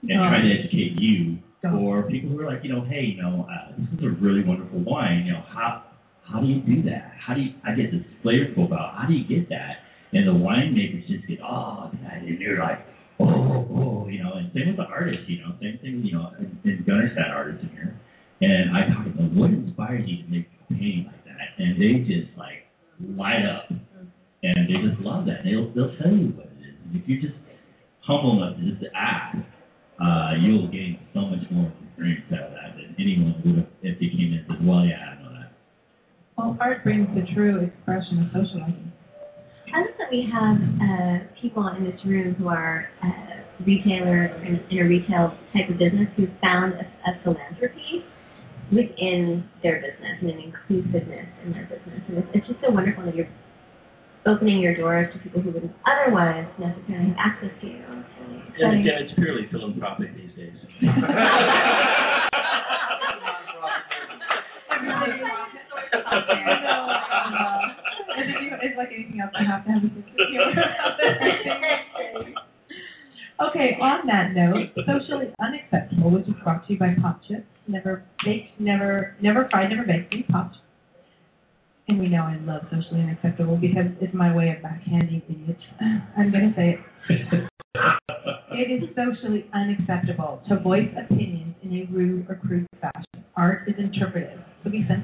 and 0.08 0.18
Oh. 0.18 0.28
trying 0.28 0.48
to 0.48 0.58
educate 0.58 0.96
you, 0.98 1.38
Don't. 1.62 1.74
or 1.74 2.02
people 2.04 2.30
who 2.30 2.40
are 2.40 2.46
like, 2.46 2.64
you 2.64 2.72
know, 2.72 2.80
hey, 2.82 3.12
you 3.14 3.22
know, 3.22 3.46
uh, 3.50 3.72
this 3.76 3.98
is 3.98 4.04
a 4.04 4.10
really 4.22 4.42
wonderful 4.42 4.80
wine. 4.80 5.26
You 5.26 5.32
know, 5.32 5.44
how 5.52 5.84
how 6.24 6.40
do 6.40 6.46
you 6.46 6.60
do 6.62 6.82
that? 6.88 7.12
How 7.18 7.34
do 7.34 7.40
you, 7.42 7.52
I 7.66 7.74
get 7.74 7.90
this 7.92 8.02
flavor 8.22 8.54
profile? 8.54 8.94
How 8.96 9.06
do 9.06 9.12
you 9.14 9.26
get 9.26 9.48
that? 9.50 9.81
And 10.12 10.28
the 10.28 10.32
winemakers 10.32 11.08
just 11.08 11.26
get, 11.26 11.38
oh, 11.40 11.90
that, 12.04 12.20
and 12.20 12.38
they're 12.40 12.58
like, 12.58 12.84
oh, 13.18 13.24
oh, 13.24 13.66
oh, 13.72 14.08
you 14.08 14.22
know. 14.22 14.34
And 14.34 14.52
same 14.52 14.68
with 14.68 14.76
the 14.76 14.84
artists, 14.84 15.24
you 15.26 15.40
know, 15.40 15.56
same 15.60 15.78
thing, 15.80 16.02
you 16.04 16.12
know. 16.12 16.32
And, 16.38 16.52
Gunnar's 16.86 17.16
had 17.16 17.32
artists 17.32 17.64
in 17.64 17.70
here, 17.70 17.98
and 18.40 18.76
I 18.76 18.92
talk 18.92 19.04
to 19.04 19.12
them, 19.16 19.32
what 19.38 19.50
inspires 19.50 20.04
you 20.06 20.22
to 20.24 20.28
make 20.28 20.48
a 20.68 20.74
painting 20.74 21.06
like 21.08 21.24
that? 21.24 21.56
And 21.58 21.80
they 21.80 22.04
just 22.04 22.36
like 22.36 22.68
light 23.00 23.46
up, 23.48 23.70
and 24.42 24.68
they 24.68 24.76
just 24.84 25.00
love 25.00 25.24
that. 25.26 25.44
And 25.44 25.48
They'll 25.48 25.72
they'll 25.72 25.96
tell 25.96 26.12
you 26.12 26.36
what 26.36 26.46
it 26.46 26.60
is. 26.60 26.76
And 26.84 27.00
if 27.00 27.08
you're 27.08 27.22
just 27.22 27.38
humble 28.04 28.36
enough 28.42 28.58
to 28.58 28.62
just 28.68 28.84
ask, 28.94 29.38
uh, 29.96 30.36
you'll 30.40 30.68
gain 30.68 30.98
so 31.14 31.20
much 31.20 31.40
more 31.50 31.72
experience 31.88 32.28
out 32.36 32.50
of 32.50 32.52
that 32.52 32.76
than 32.76 32.94
anyone 32.98 33.40
would 33.44 33.56
have 33.64 33.72
if 33.82 33.96
they 34.00 34.12
came 34.12 34.36
in 34.36 34.44
and 34.44 34.46
said, 34.48 34.66
well, 34.66 34.84
yeah, 34.84 35.16
I 35.16 35.22
know 35.22 35.32
that. 35.32 35.52
Well, 36.36 36.56
art 36.60 36.84
brings 36.84 37.08
the 37.14 37.24
true 37.32 37.64
expression 37.64 38.22
of 38.22 38.28
socializing. 38.34 38.91
I 39.72 39.80
love 39.80 39.96
that 39.98 40.10
we 40.10 40.28
have 40.28 40.56
uh, 40.60 41.24
people 41.40 41.66
in 41.68 41.84
this 41.84 41.98
room 42.04 42.34
who 42.34 42.48
are 42.48 42.88
uh, 43.02 43.08
retailers 43.64 44.30
in, 44.46 44.60
in 44.70 44.78
a 44.84 44.88
retail 44.88 45.32
type 45.54 45.70
of 45.70 45.78
business 45.78 46.08
who 46.16 46.26
found 46.42 46.74
a, 46.74 46.84
a 47.08 47.12
philanthropy 47.24 48.04
within 48.70 49.48
their 49.62 49.80
business 49.80 50.18
and 50.20 50.30
an 50.30 50.38
inclusiveness 50.40 51.26
in 51.44 51.52
their 51.52 51.64
business. 51.64 52.00
And 52.08 52.18
it's, 52.18 52.28
it's 52.34 52.46
just 52.48 52.60
so 52.60 52.70
wonderful 52.70 53.04
that 53.04 53.14
you're 53.14 53.28
opening 54.26 54.60
your 54.60 54.76
doors 54.76 55.08
to 55.14 55.18
people 55.20 55.40
who 55.40 55.50
wouldn't 55.50 55.72
otherwise 55.88 56.46
necessarily 56.58 57.08
have 57.08 57.16
access 57.18 57.50
to 57.60 57.66
you. 57.66 57.80
It's 57.80 57.88
really 58.20 58.36
And 58.36 58.48
exciting. 58.52 58.80
again, 58.80 58.98
it's 59.08 59.14
purely 59.16 59.48
philanthropic 59.50 60.14
these 60.14 60.34
days. 60.36 60.52
And 68.22 68.30
then 68.34 68.42
you- 68.44 68.58
It's 68.62 68.76
like 68.78 68.90
anything 68.94 69.20
else, 69.20 69.32
I 69.34 69.42
have 69.44 69.64
to 69.66 69.70
have 69.72 69.82
a 69.82 69.88
humor. 69.88 70.54
Okay, 73.40 73.76
on 73.80 74.06
that 74.06 74.32
note, 74.34 74.70
socially 74.86 75.34
unacceptable, 75.40 76.10
which 76.10 76.28
is 76.28 76.34
brought 76.44 76.64
to 76.66 76.72
you 76.74 76.78
by 76.78 76.94
Popchips. 76.94 77.42
Never 77.66 78.04
baked, 78.24 78.60
never, 78.60 79.16
never 79.20 79.48
fried, 79.50 79.70
never 79.70 79.84
baked, 79.84 80.12
any 80.12 80.22
popped. 80.24 80.56
And 81.88 81.98
we 81.98 82.08
know 82.08 82.22
I 82.22 82.36
love 82.44 82.62
socially 82.70 83.00
unacceptable 83.02 83.56
because 83.56 83.86
it's 84.00 84.14
my 84.14 84.32
way 84.34 84.50
of 84.50 84.58
backhanding 84.62 85.22
idiots. 85.28 85.62
I'm 86.16 86.30
gonna 86.30 86.52
say 86.54 86.78
it. 86.78 87.48
It 88.54 88.70
is 88.70 88.90
socially 88.94 89.46
unacceptable 89.54 90.42
to 90.48 90.60
voice 90.60 90.90
opinions 90.96 91.54
in 91.62 91.72
a 91.72 91.84
rude 91.90 92.26
or 92.28 92.36
crude 92.36 92.66
fashion. 92.82 93.24
Art 93.34 93.66
is 93.66 93.74
interpretive, 93.78 94.38
so 94.62 94.68
be 94.70 94.84
sensitive. 94.86 95.01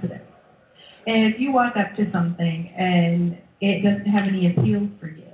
If 1.10 1.40
you 1.40 1.52
walk 1.52 1.72
up 1.78 1.96
to 1.96 2.10
something 2.12 2.70
and 2.76 3.38
it 3.62 3.82
doesn't 3.82 4.04
have 4.12 4.28
any 4.28 4.52
appeal 4.52 4.90
for 5.00 5.08
you, 5.08 5.24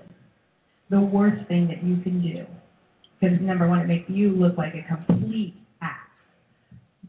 the 0.88 1.00
worst 1.00 1.48
thing 1.48 1.66
that 1.66 1.82
you 1.82 2.00
can 2.00 2.22
do, 2.22 2.46
because 3.18 3.40
number 3.40 3.66
one, 3.66 3.80
it 3.80 3.88
makes 3.88 4.08
you 4.08 4.30
look 4.30 4.56
like 4.56 4.74
a 4.74 4.86
complete 4.86 5.54
ass. 5.82 5.96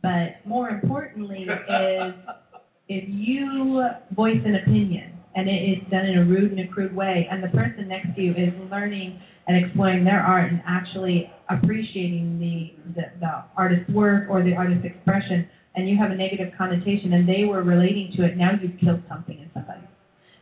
But 0.01 0.47
more 0.47 0.69
importantly, 0.69 1.43
is 1.47 2.13
if 2.89 3.03
you 3.07 3.83
voice 4.15 4.41
an 4.43 4.55
opinion 4.55 5.13
and 5.35 5.47
it 5.47 5.51
is 5.51 5.91
done 5.91 6.07
in 6.07 6.17
a 6.17 6.25
rude 6.25 6.51
and 6.51 6.61
a 6.61 6.67
crude 6.67 6.95
way, 6.95 7.27
and 7.29 7.43
the 7.43 7.49
person 7.49 7.87
next 7.87 8.15
to 8.15 8.21
you 8.21 8.31
is 8.31 8.51
learning 8.71 9.19
and 9.47 9.63
exploring 9.63 10.03
their 10.03 10.21
art 10.21 10.51
and 10.51 10.59
actually 10.65 11.31
appreciating 11.49 12.39
the, 12.39 12.73
the, 12.95 13.03
the 13.19 13.43
artist's 13.55 13.87
work 13.93 14.27
or 14.27 14.41
the 14.41 14.55
artist's 14.55 14.85
expression, 14.85 15.47
and 15.75 15.89
you 15.89 15.97
have 15.97 16.11
a 16.11 16.15
negative 16.15 16.53
connotation 16.57 17.13
and 17.13 17.27
they 17.27 17.43
were 17.45 17.63
relating 17.63 18.11
to 18.17 18.25
it, 18.25 18.37
now 18.37 18.51
you've 18.61 18.79
killed 18.79 19.01
something 19.09 19.37
in 19.37 19.49
somebody. 19.53 19.81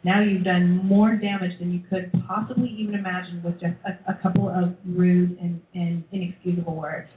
Now 0.03 0.21
you've 0.21 0.43
done 0.43 0.85
more 0.85 1.15
damage 1.15 1.57
than 1.59 1.71
you 1.71 1.81
could 1.89 2.11
possibly 2.27 2.69
even 2.77 2.95
imagine 2.95 3.41
with 3.43 3.53
just 3.53 3.75
a, 3.85 4.11
a 4.11 4.15
couple 4.21 4.49
of 4.49 4.75
rude 4.85 5.37
and, 5.39 5.61
and 5.73 6.03
inexcusable 6.11 6.75
words. 6.75 7.07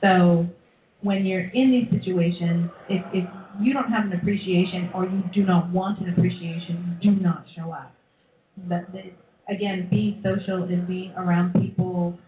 So 0.00 0.46
when 1.02 1.26
you're 1.26 1.48
in 1.48 1.70
these 1.72 1.98
situations, 1.98 2.70
if, 2.88 3.02
if 3.12 3.28
you 3.60 3.72
don't 3.72 3.90
have 3.90 4.06
an 4.06 4.12
appreciation 4.12 4.90
or 4.94 5.04
you 5.04 5.22
do 5.34 5.44
not 5.44 5.70
want 5.70 6.00
an 6.00 6.10
appreciation, 6.10 6.98
do 7.02 7.10
not 7.10 7.44
show 7.56 7.72
up. 7.72 7.92
But 8.68 8.92
the, 8.92 9.10
again, 9.52 9.88
being 9.90 10.22
social 10.24 10.64
is 10.64 10.80
being 10.86 11.12
around 11.16 11.54
people 11.54 12.18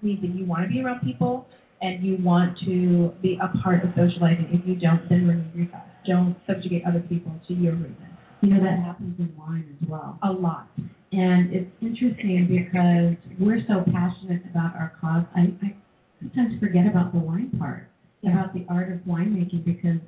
means 0.00 0.20
that 0.22 0.34
you 0.34 0.44
want 0.44 0.62
to 0.62 0.68
be 0.68 0.80
around 0.80 1.00
people 1.00 1.46
and 1.80 2.04
you 2.04 2.18
want 2.22 2.58
to 2.66 3.12
be 3.22 3.38
a 3.40 3.48
part 3.62 3.84
of 3.84 3.90
socializing. 3.96 4.48
If 4.52 4.66
you 4.66 4.76
don't, 4.76 5.08
then 5.08 5.26
remove 5.26 5.54
yourself. 5.54 5.84
Don't 6.06 6.36
subjugate 6.46 6.84
other 6.86 7.00
people 7.00 7.32
to 7.48 7.54
your 7.54 7.72
rudeness. 7.72 8.10
You 8.42 8.54
know, 8.54 8.60
that 8.64 8.78
happens 8.84 9.18
in 9.18 9.32
wine 9.36 9.76
as 9.80 9.88
well. 9.88 10.18
A 10.22 10.32
lot. 10.32 10.68
And 11.12 11.52
it's 11.52 11.70
interesting 11.82 12.46
because 12.48 13.16
we're 13.38 13.60
so 13.68 13.84
passionate 13.92 14.42
about 14.48 14.74
our 14.76 14.92
cause. 15.00 15.24
I, 15.36 15.52
I 15.64 15.76
sometimes 16.20 16.58
forget 16.60 16.86
about 16.86 17.12
the 17.12 17.18
wine 17.18 17.50
part, 17.58 17.88
about 18.22 18.54
the 18.54 18.64
art 18.70 18.92
of 18.92 18.98
winemaking 19.00 19.64
because, 19.64 20.00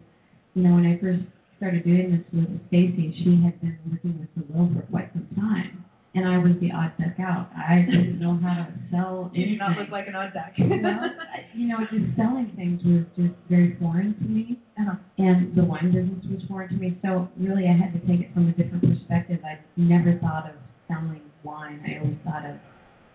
you 0.55 0.63
know, 0.63 0.75
when 0.75 0.87
I 0.87 1.01
first 1.01 1.25
started 1.57 1.85
doing 1.85 2.13
this 2.13 2.25
with 2.33 2.61
Stacy, 2.69 3.15
she 3.25 3.43
had 3.45 3.61
been 3.61 3.79
working 3.91 4.19
with 4.19 4.31
the 4.37 4.53
Will 4.53 4.71
for 4.75 4.83
quite 4.91 5.13
some 5.13 5.29
time. 5.37 5.85
And 6.15 6.29
I 6.29 6.37
was 6.39 6.53
the 6.61 6.71
odd 6.73 6.93
duck 6.99 7.19
out. 7.21 7.49
I 7.57 7.87
didn't 7.89 8.21
know 8.21 8.37
how 8.37 8.65
to 8.65 8.73
sell 8.91 9.31
You 9.33 9.47
do 9.47 9.57
not 9.57 9.79
look 9.79 9.89
like 9.91 10.09
an 10.09 10.15
odd 10.15 10.33
duck. 10.35 10.53
well, 10.59 10.71
I- 10.85 11.47
you 11.55 11.69
know, 11.69 11.79
just 11.91 12.17
selling 12.17 12.51
things 12.57 12.81
was 12.85 13.05
just 13.17 13.35
very 13.49 13.77
foreign 13.81 14.15
to 14.15 14.25
me, 14.25 14.59
Uh-huh. 14.79 14.95
and 15.19 15.55
the 15.55 15.65
wine 15.65 15.91
business 15.93 16.25
was 16.31 16.43
foreign 16.49 16.69
to 16.71 16.75
me. 16.77 16.97
So 17.03 17.29
really, 17.39 17.69
I 17.69 17.73
had 17.73 17.93
to 17.93 18.01
take 18.07 18.21
it 18.21 18.33
from 18.35 18.49
a 18.49 18.53
different 18.53 18.83
perspective. 18.83 19.41
I 19.45 19.59
never 19.77 20.15
thought 20.19 20.47
of 20.49 20.57
selling 20.89 21.21
wine. 21.45 21.81
I 21.87 21.99
always 21.99 22.17
thought 22.25 22.45
of 22.47 22.57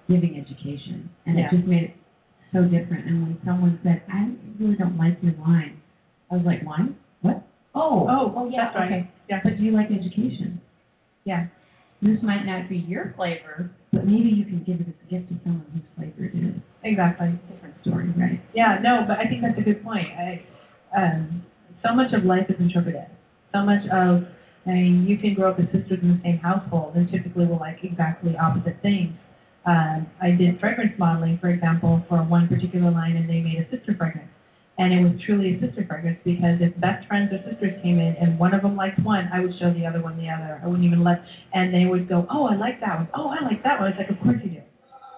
giving 0.07 0.37
education, 0.39 1.09
and 1.25 1.37
Yeah. 1.37 1.47
it 1.47 1.51
just 1.51 1.67
made 1.67 1.83
it 1.83 1.95
so 2.53 2.63
different. 2.65 3.05
And 3.07 3.23
when 3.23 3.37
someone 3.43 3.79
said, 3.83 4.01
"I 4.11 4.29
really 4.59 4.75
don't 4.75 4.97
like 4.97 5.21
your 5.23 5.33
wine," 5.33 5.77
I 6.31 6.35
was 6.37 6.45
like, 6.45 6.63
"Wine? 6.65 6.95
What? 7.21 7.41
Oh, 7.75 8.05
Oh, 8.07 8.33
oh 8.35 8.49
yeah, 8.49 8.71
right. 8.73 8.85
okay. 8.85 9.07
Yeah. 9.29 9.41
But 9.43 9.57
do 9.57 9.63
you 9.63 9.71
like 9.71 9.91
education? 9.91 10.61
Yeah. 11.25 11.47
This 12.01 12.21
might 12.21 12.45
not 12.45 12.69
be 12.69 12.77
your 12.77 13.13
flavor, 13.17 13.71
but 13.91 14.05
maybe 14.05 14.29
you 14.29 14.45
can 14.45 14.63
give 14.63 14.79
it 14.79 14.87
as 14.87 14.93
a 15.07 15.09
gift 15.09 15.29
to 15.29 15.35
someone 15.43 15.65
whose 15.73 15.83
flavor 15.95 16.25
it 16.25 16.35
is. 16.35 16.61
Exactly. 16.83 17.39
Different 17.49 17.75
story, 17.81 18.13
right? 18.17 18.39
Yeah, 18.53 18.77
no, 18.81 19.03
but 19.07 19.17
I 19.17 19.25
think 19.25 19.41
that's 19.41 19.57
a 19.57 19.63
good 19.63 19.83
point. 19.83 20.07
I, 20.13 20.45
um, 20.95 21.43
so 21.83 21.95
much 21.95 22.13
of 22.13 22.23
life 22.23 22.45
is 22.49 22.55
interpretive. 22.59 23.09
So 23.53 23.63
much 23.63 23.81
of, 23.89 24.23
I 24.67 24.71
mean, 24.71 25.07
you 25.07 25.17
can 25.17 25.33
grow 25.33 25.51
up 25.51 25.59
as 25.59 25.65
sisters 25.73 25.99
in 26.01 26.17
the 26.17 26.21
same 26.23 26.37
household 26.37 26.95
and 26.95 27.09
typically 27.09 27.45
will 27.45 27.57
like 27.57 27.83
exactly 27.83 28.37
opposite 28.37 28.77
things. 28.81 29.13
Um, 29.65 30.07
I 30.21 30.31
did 30.31 30.59
fragrance 30.59 30.93
modeling, 30.97 31.39
for 31.39 31.49
example, 31.49 32.03
for 32.07 32.17
one 32.23 32.47
particular 32.47 32.91
line, 32.91 33.17
and 33.17 33.29
they 33.29 33.41
made 33.41 33.57
a 33.59 33.69
sister 33.69 33.95
fragrance. 33.97 34.29
And 34.77 34.93
it 34.93 35.01
was 35.01 35.13
truly 35.25 35.57
a 35.57 35.59
sister 35.59 35.85
fragrance 35.89 36.19
because 36.23 36.61
if 36.61 36.69
best 36.79 37.07
friends 37.07 37.33
or 37.33 37.41
sisters 37.49 37.81
came 37.81 37.97
in 37.97 38.13
and 38.21 38.37
one 38.37 38.53
of 38.53 38.61
them 38.61 38.75
liked 38.75 38.99
one, 38.99 39.27
I 39.33 39.39
would 39.41 39.57
show 39.59 39.73
the 39.73 39.85
other 39.85 40.01
one 40.01 40.17
the 40.17 40.29
other. 40.29 40.61
I 40.61 40.67
wouldn't 40.67 40.85
even 40.85 41.03
let, 41.03 41.23
and 41.53 41.73
they 41.73 41.85
would 41.89 42.07
go, 42.07 42.27
oh, 42.29 42.45
I 42.45 42.55
like 42.55 42.79
that 42.81 42.95
one. 42.97 43.09
Oh, 43.15 43.29
I 43.29 43.43
like 43.43 43.63
that 43.63 43.79
one. 43.79 43.89
It's 43.89 43.97
like, 43.97 44.09
of 44.09 44.21
course 44.21 44.37
you 44.43 44.51
do 44.51 44.61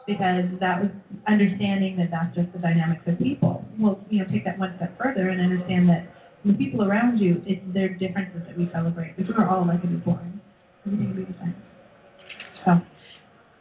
because 0.09 0.45
that 0.59 0.81
was 0.81 0.89
understanding 1.27 1.95
that 1.97 2.09
that's 2.09 2.35
just 2.35 2.51
the 2.51 2.57
dynamics 2.57 3.01
of 3.05 3.19
people. 3.19 3.63
Well, 3.79 4.03
you 4.09 4.19
know, 4.19 4.31
take 4.31 4.43
that 4.45 4.57
one 4.57 4.73
step 4.77 4.97
further 4.97 5.29
and 5.29 5.39
understand 5.39 5.87
that 5.89 6.09
the 6.43 6.53
people 6.53 6.83
around 6.83 7.19
you, 7.19 7.43
it's 7.45 7.61
their 7.73 7.89
differences 7.89 8.41
that 8.47 8.57
we 8.57 8.67
celebrate. 8.73 9.13
If 9.19 9.27
we 9.27 9.33
were 9.33 9.47
all 9.47 9.67
like 9.67 9.83
a 9.83 9.87
newborn, 9.87 10.41
everything 10.85 11.07
would 11.09 11.27
be 11.27 11.31
the 11.31 11.37
same. 11.39 11.55
So, 12.65 12.81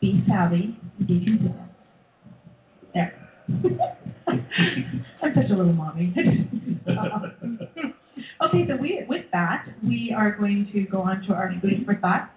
be 0.01 0.25
savvy, 0.27 0.79
be 1.07 1.25
consistent. 1.25 1.69
There. 2.95 3.13
I'm 4.29 5.33
such 5.35 5.51
a 5.51 5.55
little 5.55 5.73
mommy. 5.73 6.15
okay, 8.45 8.67
so 8.69 8.77
we, 8.81 9.05
with 9.09 9.25
that, 9.33 9.67
we 9.83 10.15
are 10.17 10.33
going 10.37 10.69
to 10.73 10.81
go 10.83 11.01
on 11.03 11.23
to 11.29 11.33
our 11.35 11.53
food 11.63 11.85
for 11.85 11.95
thought. 11.97 12.31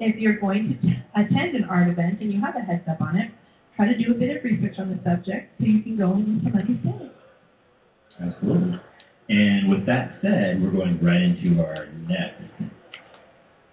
If 0.00 0.16
you're 0.16 0.38
going 0.38 0.78
to 0.82 1.20
attend 1.20 1.54
an 1.56 1.64
art 1.70 1.88
event 1.88 2.20
and 2.20 2.32
you 2.32 2.40
have 2.40 2.56
a 2.56 2.60
heads 2.60 2.82
up 2.90 3.00
on 3.00 3.16
it, 3.16 3.30
try 3.76 3.86
to 3.86 3.96
do 3.96 4.10
a 4.12 4.14
bit 4.14 4.36
of 4.36 4.42
research 4.44 4.74
on 4.78 4.88
the 4.90 4.98
subject 5.08 5.50
so 5.58 5.66
you 5.66 5.82
can 5.82 5.96
go 5.96 6.12
and 6.14 6.26
meet 6.26 6.42
somebody 6.44 6.80
say. 6.82 7.10
Absolutely. 8.20 8.80
And 9.28 9.70
with 9.70 9.86
that 9.86 10.18
said, 10.20 10.60
we're 10.62 10.70
going 10.72 10.98
right 11.02 11.22
into 11.22 11.60
our 11.62 11.86
next. 12.08 12.42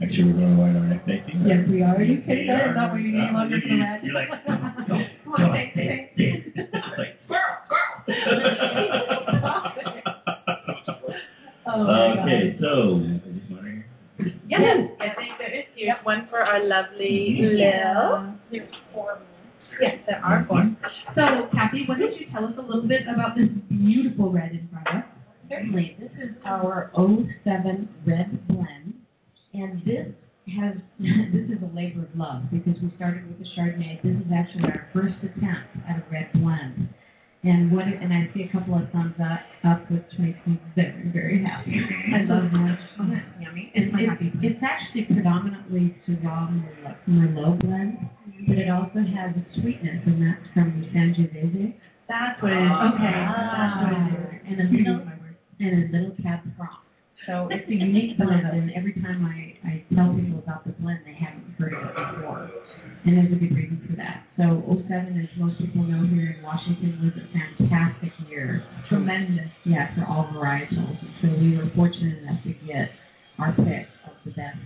Actually, 0.02 0.34
we're 0.34 0.39
going 0.39 0.58
right 0.58 0.69
into 0.69 0.80
our 0.80 0.88
next 0.88 1.06
tasting. 1.08 1.43
Yes, 1.45 1.67
we 1.69 1.82
are. 1.84 1.95
Are 1.97 2.02
you 2.04 2.21
We 2.21 2.26
kidding? 2.26 2.50
Are. 2.50 2.74
not 2.74 2.93
you 2.95 3.12
need 3.12 3.30
Uh, 3.30 3.34
longer 3.34 3.60
for 3.62 3.78
that. 3.78 4.04
You're 4.04 4.13
like, 4.13 4.30
go, 4.45 4.54
go, 4.88 4.97
Come 5.38 5.52
Oh, 11.74 12.16
okay, 12.20 12.58
so, 12.60 13.00
is 13.00 13.50
one? 13.50 13.84
Yes. 14.48 14.92
I 15.00 15.16
think 15.16 15.32
there 15.40 15.56
is 15.56 15.66
here 15.76 15.96
one 16.04 16.28
for 16.30 16.40
our 16.40 16.68
lovely 16.68 17.40
mm-hmm. 17.40 18.52
Lil. 18.52 18.66
Yes, 19.80 19.98
there 20.06 20.20
are 20.24 20.44
mm-hmm. 20.44 20.48
four. 20.48 20.78
So, 21.16 21.48
Kathy, 21.54 21.86
why 21.88 21.98
don't 21.98 22.14
you 22.20 22.28
tell 22.32 22.46
us 22.46 22.54
a 22.58 22.62
little 22.62 22.88
bit 22.88 23.02
about 23.14 23.36
this 23.36 23.48
beautiful 23.70 24.32
red 24.32 24.52
in 24.52 24.68
front 24.72 24.88
of 24.88 24.96
us? 24.96 25.04
Certainly. 25.50 25.98
This 26.00 26.12
is 26.22 26.36
our 26.46 26.92
07 26.96 27.90
red 28.06 28.48
blend, 28.48 28.94
and 29.54 29.82
this 29.86 30.08
has 30.60 30.76
this 31.00 31.48
is 31.48 31.64
a 31.64 31.76
labor 31.76 32.04
of 32.04 32.15
love 32.15 32.44
because 32.52 32.76
we 32.82 32.92
started 32.96 33.28
with 33.28 33.40
the 33.40 33.48
Chardonnay. 33.58 34.02
This 34.04 34.15
is 34.15 34.32
actually 34.34 34.63
our 34.63 34.88
first 34.94 35.15
attempt 35.24 35.72
at 35.88 35.98
a 35.98 36.04
red 36.12 36.32
blend. 36.34 36.90
And 37.44 37.71
what 37.73 37.85
and 37.89 38.13
I 38.13 38.29
see 38.33 38.46
a 38.46 38.52
couple 38.54 38.75
of 38.77 38.85
thumbs 38.94 39.17
up 39.17 39.42
up 39.65 39.89
which 39.89 40.06
makes 40.19 40.37
me 40.46 40.62
very 40.75 41.10
very 41.10 41.44
happy. 41.44 41.73
I 42.13 42.21
love 42.29 42.54
that. 42.54 42.77
Oh, 43.02 43.10
that's 43.10 43.25
yummy. 43.42 43.71
It's, 43.73 43.89
It's 43.89 43.94
my 43.94 44.02
it's, 44.06 44.10
happy 44.13 44.29
place. 44.29 44.46
it's 44.54 44.62
actually 44.62 45.10
predominantly 45.10 45.98
Syrah 46.06 46.54
Merlot, 46.54 46.98
Merlot 47.10 47.58
blend, 47.65 47.98
but 48.48 48.58
it 48.62 48.69
also 48.69 49.02
has 49.02 49.33
a 49.33 49.44
sweetness, 49.58 50.06
and 50.06 50.21
that's 50.21 50.46
from 50.54 50.69
the 50.77 50.85
Sangiovese. 50.94 51.73
That's 52.06 52.37
what 52.44 52.54
it 52.54 52.62
is. 52.62 52.71
Okay. 52.94 53.10
That's 53.10 53.75
what 53.81 53.89
it 53.89 54.06
is. 54.06 54.42
And 54.46 54.58
a 54.62 54.67
little, 54.69 55.02
and 55.62 55.73
a 55.81 55.98
little 55.98 56.13
cab 56.21 56.46
franc. 56.58 56.77
So 57.25 57.48
it's 57.54 57.69
a 57.69 57.73
unique 57.73 58.17
blend, 58.17 58.46
and 58.50 58.73
every 58.73 58.94
time 58.98 59.21
I, 59.25 59.54
I 59.65 59.73
tell 59.94 60.10
people 60.13 60.42
about 60.42 60.65
the 60.65 60.73
blend, 60.81 61.06
they 61.06 61.13
haven't 61.13 61.54
heard 61.58 61.73
of 61.73 61.85
it 61.85 61.94
before. 61.94 62.50
And 63.06 63.17
there's 63.17 63.33
a 63.33 63.37
good 63.37 63.54
reason 63.54 63.81
for 63.85 63.96
that. 63.98 64.25
So 64.37 64.62
07, 64.89 65.17
as 65.21 65.29
most 65.37 65.58
people 65.62 65.85
know 65.85 66.02
here 66.10 66.33
in 66.37 66.42
Washington, 66.42 66.98
was 67.02 67.13
a 67.17 67.25
fantastic 67.33 68.13
year. 68.29 68.65
Tremendous. 68.89 69.50
Yeah, 69.65 69.94
for 69.94 70.06
all 70.06 70.29
varietals. 70.33 70.98
And 70.98 71.13
so 71.21 71.27
we 71.37 71.58
were 71.58 71.69
fortunate 71.75 72.21
enough 72.25 72.42
to 72.44 72.54
get 72.65 72.89
our 73.37 73.54
pick 73.54 73.85
of 74.10 74.17
the 74.25 74.31
best 74.33 74.58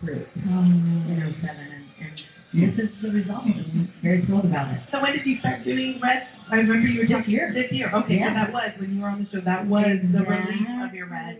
fruit 0.00 0.28
Um, 0.48 1.04
in 1.08 1.16
07. 1.40 1.56
And, 1.56 1.82
was 8.52 8.72
when 8.78 8.94
you 8.94 9.00
were 9.00 9.08
on 9.08 9.24
the 9.24 9.28
show. 9.32 9.40
That 9.44 9.66
was 9.66 9.96
the 10.12 10.20
your 11.12 11.20
red. 11.20 11.36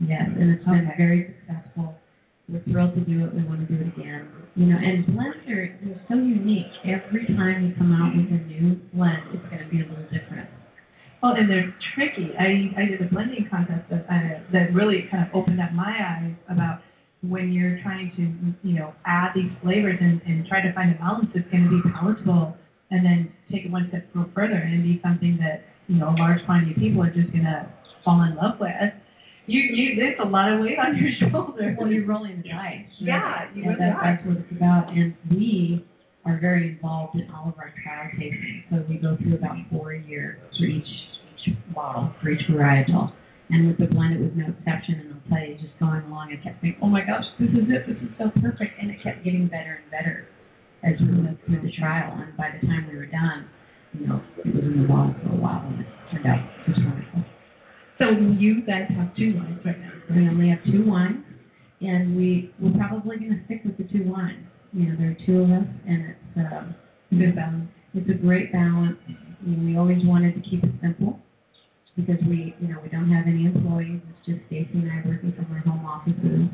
Yes, 0.00 0.22
and 0.38 0.50
it's 0.50 0.64
been 0.64 0.86
Okay. 0.86 0.96
very 0.96 1.34
successful. 1.40 1.98
We're 2.48 2.60
thrilled 2.60 2.94
to 2.94 3.00
do 3.00 3.24
it. 3.24 3.34
We 3.34 3.42
want 3.44 3.66
to 3.66 3.74
do 3.74 3.80
it 3.80 3.88
again. 3.98 4.26
You 4.56 4.66
know, 4.66 4.76
and 4.78 5.06
blends 5.06 5.36
are 5.48 5.78
they're 5.82 6.00
so 6.08 6.14
unique. 6.14 6.66
Every 6.84 7.26
time 7.26 7.66
you 7.66 7.74
come 7.76 7.92
out 7.92 8.16
with 8.16 8.30
a 8.30 8.44
new 8.46 8.80
blend, 8.94 9.22
it's 9.32 9.44
going 9.50 9.62
to 9.62 9.68
be 9.70 9.80
a 9.82 9.84
little 9.84 10.04
different. 10.10 10.48
Oh, 11.22 11.32
and 11.32 11.50
they're 11.50 11.74
tricky. 11.94 12.30
I 12.38 12.72
I 12.80 12.84
did 12.86 13.02
a 13.02 13.08
blending 13.12 13.46
contest 13.50 13.90
that 13.90 14.06
uh, 14.08 14.40
that 14.52 14.72
really 14.72 15.08
kind 15.10 15.26
of 15.26 15.34
opened 15.34 15.60
up 15.60 15.72
my 15.72 15.92
eyes 15.92 16.34
about 16.48 16.80
when 17.22 17.52
you're 17.52 17.78
trying 17.82 18.12
to 18.16 18.68
you 18.68 18.78
know 18.78 18.94
add 19.04 19.32
these 19.34 19.50
flavors 19.62 19.98
and, 20.00 20.22
and 20.22 20.46
try 20.46 20.62
to 20.62 20.72
find 20.72 20.94
a 20.94 20.98
balance 20.98 21.28
that's 21.34 21.48
going 21.50 21.64
to 21.64 21.70
be 21.70 21.82
palatable, 21.90 22.54
and 22.90 23.04
then 23.04 23.32
take 23.50 23.66
it 23.66 23.70
one 23.70 23.88
step 23.90 24.06
further 24.34 24.54
and 24.54 24.82
be 24.84 25.00
something 25.02 25.36
that 25.38 25.64
you 25.88 25.98
know 25.98 26.10
a 26.10 26.16
large 26.16 26.44
quantity 26.46 26.70
of 26.70 26.78
people 26.78 27.02
are 27.02 27.12
just 27.12 27.30
going 27.32 27.44
to 27.44 27.68
fall 28.08 28.24
in 28.24 28.32
love 28.36 28.56
with. 28.56 28.96
You 29.46 29.60
you 29.60 29.96
there's 29.96 30.16
a 30.24 30.28
lot 30.28 30.52
of 30.52 30.60
weight 30.60 30.80
on 30.80 30.96
your 30.96 31.12
shoulders. 31.20 31.76
Well, 31.78 31.92
you're 31.92 32.06
rolling 32.06 32.40
the 32.40 32.48
dice. 32.48 32.88
Yeah, 33.00 33.52
you 33.54 33.64
and 33.68 33.80
that, 33.80 33.96
that's 34.00 34.24
what 34.24 34.38
it's 34.40 34.52
about. 34.52 34.88
And 34.88 35.14
we 35.30 35.84
are 36.24 36.38
very 36.40 36.68
involved 36.68 37.16
in 37.16 37.28
all 37.30 37.48
of 37.48 37.56
our 37.58 37.72
trial 37.84 38.08
tasting. 38.12 38.64
So 38.70 38.84
we 38.88 38.96
go 38.96 39.16
through 39.16 39.36
about 39.36 39.56
four 39.70 39.92
a 39.92 40.00
year 40.00 40.40
for 40.56 40.64
each, 40.64 40.84
each 41.46 41.56
bottle, 41.74 42.12
for 42.20 42.30
each 42.30 42.44
varietal. 42.48 43.12
And 43.48 43.68
with 43.68 43.78
the 43.78 43.88
blend, 43.88 44.12
it 44.12 44.20
was 44.20 44.32
no 44.36 44.52
exception. 44.52 45.00
And 45.00 45.16
I'll 45.16 45.24
tell 45.32 45.40
you, 45.40 45.56
just 45.56 45.72
going 45.80 46.04
along, 46.04 46.36
I 46.36 46.44
kept 46.44 46.60
thinking, 46.60 46.80
oh 46.84 46.88
my 46.92 47.00
gosh, 47.00 47.24
this 47.40 47.48
is 47.48 47.64
it. 47.64 47.88
This 47.88 47.96
is 47.96 48.12
so 48.20 48.28
perfect. 48.44 48.76
And 48.76 48.90
it 48.90 49.00
kept 49.00 49.24
getting 49.24 49.48
better 49.48 49.80
and 49.80 49.88
better 49.88 50.28
as 50.84 51.00
we 51.00 51.16
went 51.16 51.40
through 51.48 51.64
the 51.64 51.72
trial. 51.80 52.12
And 52.20 52.36
by 52.36 52.52
the 52.52 52.60
time 52.68 52.92
we 52.92 52.96
were 53.00 53.08
done, 53.08 53.48
you 53.96 54.06
know, 54.06 54.20
it 54.44 54.52
was 54.52 54.64
in 54.64 54.82
the 54.82 54.88
bottle 54.88 55.16
for 55.24 55.32
a 55.32 55.40
while, 55.40 55.64
and 55.64 55.80
it 55.80 55.88
turned 56.12 56.28
out 56.28 56.44
just 56.68 56.84
wonderful. 56.84 57.07
So 57.98 58.10
you 58.38 58.62
guys 58.62 58.86
have 58.96 59.14
two 59.16 59.34
wines 59.36 59.58
right 59.64 59.78
now. 59.78 59.90
We 60.14 60.28
only 60.28 60.48
have 60.50 60.60
two 60.70 60.84
wines, 60.88 61.24
and 61.80 62.16
we 62.16 62.52
we're 62.60 62.76
probably 62.78 63.18
going 63.18 63.32
to 63.38 63.44
stick 63.46 63.62
with 63.64 63.76
the 63.76 63.84
two 63.84 64.04
wines. 64.10 64.44
You 64.72 64.88
know, 64.90 64.96
there 64.98 65.10
are 65.10 65.26
two 65.26 65.40
of 65.42 65.50
us, 65.50 65.66
and 65.86 66.14
it's 66.14 66.52
um, 66.52 66.74
Good 67.10 67.34
balance. 67.34 67.68
it's 67.94 68.08
a 68.10 68.14
great 68.14 68.52
balance. 68.52 68.98
You 69.44 69.56
know, 69.56 69.64
we 69.64 69.76
always 69.78 70.04
wanted 70.04 70.34
to 70.34 70.40
keep 70.48 70.62
it 70.62 70.70
simple 70.82 71.18
because 71.96 72.18
we, 72.28 72.54
you 72.60 72.68
know, 72.68 72.76
we 72.82 72.88
don't 72.90 73.10
have 73.10 73.26
any 73.26 73.46
employees. 73.46 74.00
It's 74.10 74.26
just 74.26 74.40
Stacy 74.46 74.68
and 74.74 74.92
I 74.92 75.02
working 75.08 75.32
from 75.34 75.50
our 75.52 75.60
home 75.60 75.86
offices. 75.86 76.48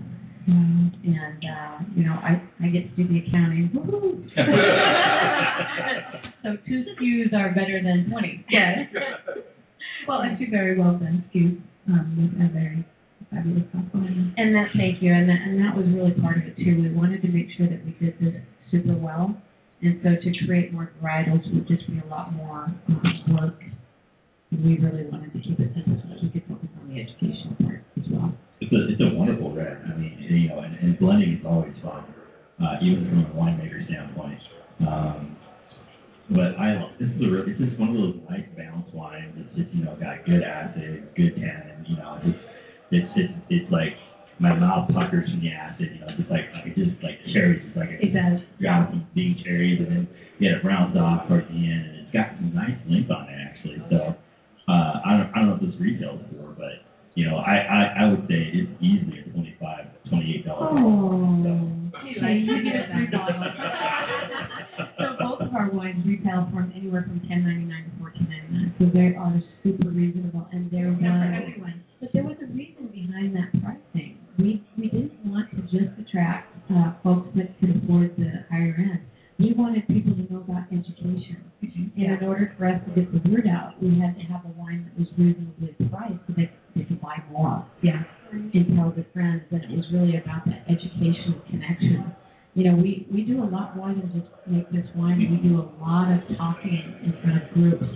Um, 0.47 0.93
and 1.05 1.45
uh, 1.45 1.79
you 1.97 2.05
know, 2.05 2.13
I 2.23 2.41
I 2.63 2.69
get 2.69 2.89
to 2.89 2.97
do 3.03 3.09
the 3.09 3.19
accounting. 3.27 3.71
So 6.45 6.59
two 6.69 6.85
SKUs 7.01 7.33
are 7.33 7.55
better 7.55 7.81
than 7.83 8.11
twenty. 8.11 8.45
Yes. 8.51 8.89
Well, 10.15 10.23
and 10.23 10.39
two 10.39 10.47
very 10.47 10.79
well 10.79 10.95
done 10.95 11.25
SKUs 11.35 11.59
um, 11.91 12.07
with 12.15 12.39
a 12.39 12.47
very 12.55 12.87
fabulous 13.35 13.67
compliment. 13.75 14.31
And 14.39 14.55
that, 14.55 14.71
thank 14.79 15.03
you, 15.03 15.11
and 15.12 15.27
that, 15.29 15.43
and 15.43 15.59
that 15.59 15.75
was 15.75 15.91
really 15.91 16.15
part 16.23 16.39
of 16.39 16.45
it 16.47 16.55
too. 16.55 16.79
We 16.87 16.95
wanted 16.95 17.19
to 17.23 17.29
make 17.35 17.51
sure 17.59 17.67
that 17.67 17.83
we 17.83 17.99
did 17.99 18.15
this 18.23 18.39
super 18.71 18.95
well, 18.95 19.35
and 19.83 19.99
so 20.07 20.15
to 20.15 20.31
create 20.47 20.73
more 20.73 20.93
varietals 21.03 21.43
would 21.53 21.67
just 21.67 21.83
be 21.91 21.99
a 21.99 22.07
lot 22.07 22.33
more 22.33 22.71
um, 22.87 23.03
work. 23.35 23.59
We 24.55 24.79
really 24.79 25.11
wanted 25.11 25.33
to 25.35 25.41
keep 25.43 25.59
it 25.59 25.75
simple 25.75 25.99
so 25.99 26.07
that 26.15 26.23
we 26.23 26.31
could 26.31 26.47
focus 26.47 26.71
on 26.79 26.95
the 26.95 27.03
educational 27.03 27.59
part 27.59 27.83
as 27.99 28.07
well. 28.07 28.31
It's 28.62 28.71
a 28.71 28.81
it's 28.95 29.03
a 29.03 29.11
wonderful 29.19 29.51
red. 29.51 29.83
I 29.83 29.99
mean, 29.99 30.15
you 30.31 30.47
know, 30.47 30.61
and, 30.62 30.79
and 30.79 30.95
blending 31.03 31.35
is 31.35 31.43
always 31.43 31.75
fun, 31.83 32.07
uh, 32.62 32.79
even 32.87 33.03
from 33.11 33.27
a 33.27 33.35
winemaker 33.35 33.83
standpoint. 33.91 34.39
Um, 34.87 35.35
but 36.31 36.57
I 36.57 36.89
this 36.99 37.11
is 37.12 37.21
a 37.21 37.29
real, 37.29 37.45
it's 37.45 37.61
just 37.61 37.77
one 37.77 37.93
of 37.93 38.01
those 38.01 38.17
nice 38.31 38.49
balanced 38.57 38.95
wines. 38.97 39.37
It's 39.37 39.53
just 39.61 39.69
you 39.77 39.85
know 39.85 39.93
got 40.01 40.25
good 40.25 40.41
acid, 40.41 41.12
good 41.12 41.37
tannin. 41.37 41.85
You 41.85 41.97
know, 42.01 42.17
it's 42.25 42.39
it's 42.95 43.11
it's 43.12 43.35
it's 43.51 43.69
like 43.69 43.93
my 44.41 44.57
mouth 44.57 44.89
puckers 44.89 45.29
from 45.29 45.45
the 45.45 45.53
acid. 45.53 45.93
You 45.93 46.01
know, 46.01 46.09
just 46.17 46.31
like 46.33 46.49
like 46.57 46.65
it 46.73 46.81
just 46.81 46.97
like 47.05 47.21
cherries. 47.37 47.61
It's 47.69 47.77
like 47.77 47.91
It 48.01 48.17
does. 48.17 48.41
grab 48.57 48.89
some 48.89 49.05
big 49.12 49.37
cherries 49.45 49.85
and 49.85 49.91
then 49.93 50.05
get 50.41 50.57
it 50.57 50.65
rounds 50.65 50.97
off 50.97 51.29
towards 51.29 51.45
the 51.53 51.61
end, 51.61 51.85
and 51.93 51.97
it's 52.09 52.12
got 52.17 52.33
some 52.41 52.57
nice 52.57 52.79
length 52.89 53.12
on 53.12 53.29
it 53.29 53.37
actually. 53.45 53.85
So 53.93 54.17
uh, 54.65 55.05
I 55.05 55.21
don't 55.21 55.29
I 55.29 55.45
don't 55.45 55.49
know 55.53 55.59
if 55.61 55.65
this 55.69 55.77
retails 55.77 56.25
for, 56.33 56.57
but 56.57 56.89
you 57.21 57.29
know 57.29 57.37
I 57.37 57.61
I, 57.69 57.81
I 58.01 58.05
would 58.09 58.25
say 58.33 58.49
it's 58.49 58.73
easily 58.81 59.21
a 59.21 59.29
twenty 59.29 59.53
five 59.61 59.93
twenty 60.09 60.41
eight 60.41 60.49
dollar. 60.49 60.73
Oh, 60.73 61.93
okay, 62.01 62.41
you 62.41 62.65
get 62.65 62.81
a 62.81 62.97
free 62.97 63.12
bottle. 63.12 63.45
so 64.99 65.05
both 65.21 65.41
of 65.41 65.55
our 65.55 65.71
wines 65.71 66.03
retail 66.07 66.49
from 66.53 66.73
anywhere 66.75 67.03
from 67.03 67.21
ten 67.29 67.45
ninety 67.45 67.65
nine 67.69 67.85
to 67.87 67.93
fourteen 68.01 68.27
ninety 68.29 68.51
nine. 68.53 68.75
So 68.79 68.87
they 68.93 69.15
are 69.15 69.37
super 69.62 69.89
reasonable, 69.91 70.47
and 70.53 70.71
there 70.71 70.91
was 70.91 70.99
but 72.01 72.11
there 72.12 72.25
was 72.25 72.37
a 72.43 72.47
reason 72.53 72.89
behind 72.89 73.37
that 73.37 73.51
pricing. 73.62 74.19
We 74.39 74.65
we 74.77 74.89
didn't 74.89 75.15
want 75.25 75.51
to 75.53 75.62
just 75.71 75.93
attract 76.01 76.51
uh, 76.73 76.95
folks 77.03 77.29
that 77.37 77.59
could 77.61 77.83
afford 77.85 78.17
the 78.17 78.45
higher 78.51 78.75
end. 78.79 79.01
We 79.39 79.53
wanted 79.53 79.87
people 79.89 80.15
to 80.15 80.23
know 80.33 80.41
about 80.47 80.71
education. 80.71 81.43
And 81.97 82.23
in 82.23 82.29
order 82.29 82.53
for 82.59 82.67
us 82.67 82.79
to 82.87 82.91
get 82.95 83.11
the 83.11 83.23
word 83.31 83.47
out, 83.51 83.75
we 83.83 83.99
had 83.99 84.15
to 84.15 84.23
have 84.31 84.45
a 84.45 84.53
wine 84.59 84.87
that 84.87 84.95
was 84.99 85.09
reasonably 85.19 85.75
priced 85.91 86.23
so 86.27 86.35
they, 86.37 86.51
they 86.77 86.85
could 86.85 87.01
buy 87.01 87.19
more 87.33 87.67
Yeah. 87.83 88.03
and 88.31 88.53
tell 88.77 88.91
their 88.95 89.07
friends 89.12 89.43
that 89.51 89.62
it 89.65 89.71
was 89.75 89.85
really 89.93 90.17
about 90.19 90.45
that 90.47 90.62
educational 90.71 91.41
connection. 91.51 92.15
You 92.55 92.71
know, 92.71 92.77
we, 92.77 93.07
we 93.12 93.23
do 93.23 93.43
a 93.43 93.49
lot 93.51 93.77
more 93.77 93.89
than 93.89 94.07
just 94.15 94.31
make 94.47 94.71
this 94.71 94.87
wine. 94.95 95.19
We 95.19 95.49
do 95.49 95.59
a 95.59 95.67
lot 95.83 96.15
of 96.15 96.23
talking 96.37 96.95
in 97.03 97.12
front 97.23 97.43
of 97.43 97.51
groups, 97.55 97.91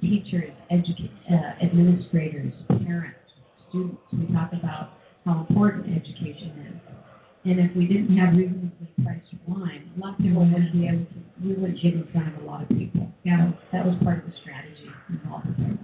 teachers, 0.00 0.52
educa- 0.70 1.16
uh, 1.32 1.64
administrators, 1.64 2.52
parents, 2.84 3.16
students. 3.70 4.00
We 4.12 4.26
talk 4.34 4.52
about 4.52 4.90
how 5.24 5.46
important 5.48 5.86
education 5.88 6.52
is. 6.68 6.80
And 7.44 7.60
if 7.60 7.76
we 7.76 7.86
didn't 7.86 8.16
have 8.18 8.34
reasonably 8.34 8.90
priced 9.04 9.30
wine, 9.46 9.90
a 9.96 10.00
lot 10.00 10.14
of 10.14 10.18
people 10.18 10.44
wouldn't 10.44 10.74
be 11.40 11.52
able 11.52 11.68
we 11.68 11.74
wouldn't 11.74 11.84
in 11.84 12.08
front 12.12 12.34
of 12.34 12.42
a 12.42 12.46
lot 12.46 12.62
of 12.62 12.68
people. 12.68 13.08
Yeah. 13.24 13.52
That 13.72 13.84
was 13.84 13.96
part 14.02 14.24
of 14.24 14.26
the 14.26 14.36
strategy 14.42 14.88
involved 15.08 15.46
with 15.46 15.58
our. 15.60 15.76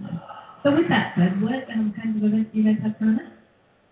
So 0.63 0.71
with 0.71 0.87
that 0.87 1.13
said, 1.19 1.41
what 1.43 1.67
um, 1.75 1.91
kinds 1.91 2.15
of 2.17 2.23
events 2.23 2.51
do 2.53 2.59
you 2.59 2.65
guys 2.71 2.79
have 2.83 2.97
coming 2.97 3.19
up? 3.19 3.33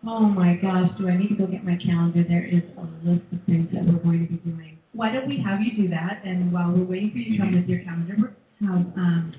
Oh 0.07 0.23
my 0.25 0.55
gosh, 0.55 0.89
do 0.97 1.09
I 1.09 1.17
need 1.17 1.29
to 1.29 1.35
go 1.35 1.45
get 1.45 1.63
my 1.63 1.77
calendar? 1.77 2.23
There 2.23 2.47
is 2.47 2.63
a 2.79 2.85
list 3.03 3.27
of 3.31 3.43
things 3.45 3.69
that 3.75 3.83
we're 3.85 4.01
going 4.01 4.25
to 4.25 4.31
be 4.31 4.39
doing. 4.41 4.79
Why 4.93 5.11
don't 5.11 5.27
we 5.27 5.43
have 5.45 5.59
you 5.61 5.75
do 5.75 5.89
that? 5.91 6.23
And 6.23 6.51
while 6.51 6.71
we're 6.71 6.87
waiting 6.87 7.11
for 7.11 7.19
you 7.19 7.35
to 7.35 7.43
come 7.43 7.53
with 7.53 7.67
your 7.67 7.83
calendar, 7.83 8.15
we're 8.17 8.33
have 8.61 8.85
um. 8.97 9.33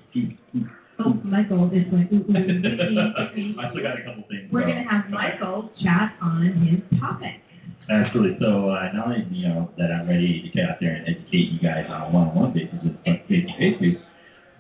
Oh, 0.99 1.14
Michael 1.25 1.70
is 1.73 1.89
like 1.91 2.12
ooh, 2.12 2.23
ooh, 2.23 2.37
ooh, 2.37 2.62
ooh, 2.62 3.59
I 3.59 3.70
still 3.70 3.83
got 3.83 3.99
a 3.99 4.05
couple 4.05 4.23
things. 4.29 4.51
We're 4.53 4.62
so. 4.62 4.68
gonna 4.68 4.87
have 4.87 5.11
Michael 5.11 5.70
chat 5.83 6.14
on 6.20 6.47
his 6.62 7.01
topic. 7.01 7.43
Absolutely. 7.91 8.39
So 8.39 8.70
uh, 8.70 8.93
not 8.95 9.07
only 9.07 9.27
you 9.31 9.49
know 9.49 9.70
that 9.79 9.91
I'm 9.91 10.07
ready 10.07 10.43
to 10.43 10.49
get 10.55 10.68
out 10.68 10.77
there 10.81 10.95
and 10.95 11.09
educate 11.09 11.51
you 11.51 11.59
guys 11.59 11.87
on 11.89 12.03
a 12.03 12.11
one-on-one 12.11 12.53
basis 12.53 12.79
and 12.83 13.18
face-to-face 13.27 13.81
basis, 13.81 14.03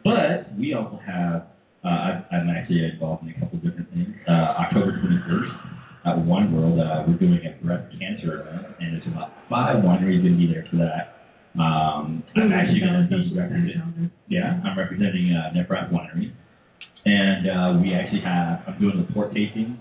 but 0.02 0.50
we 0.58 0.74
also 0.74 0.98
have 1.06 1.46
uh, 1.84 1.88
I, 1.88 2.10
I'm 2.32 2.48
actually 2.50 2.86
involved 2.86 3.22
in 3.22 3.30
a 3.30 3.38
couple 3.38 3.58
of 3.58 3.64
different 3.64 3.90
things. 3.90 4.14
Uh, 4.26 4.66
October 4.66 4.98
21st 4.98 6.06
at 6.06 6.18
One 6.18 6.50
World, 6.54 6.80
uh, 6.80 7.04
we're 7.06 7.18
doing 7.18 7.38
a 7.46 7.64
breast 7.64 7.86
cancer 7.98 8.42
event, 8.42 8.66
and 8.80 8.94
there's 8.94 9.06
about 9.06 9.30
five 10.14 10.22
going 10.22 10.36
to 10.36 10.46
be 10.46 10.52
there 10.52 10.66
for 10.70 10.76
that. 10.76 11.18
Um, 11.60 12.24
I'm 12.36 12.52
actually 12.52 12.80
going 12.80 13.08
to 13.08 13.08
be 13.08 13.38
representing. 13.38 14.10
Yeah, 14.28 14.60
I'm 14.64 14.78
representing 14.78 15.32
uh, 15.36 15.52
Nebraska 15.52 15.92
Winery, 15.94 16.32
and 17.04 17.42
uh, 17.48 17.80
we 17.82 17.92
actually 17.94 18.22
have. 18.24 18.62
I'm 18.66 18.80
doing 18.80 18.96
the 19.06 19.12
port 19.12 19.34
tasting, 19.34 19.78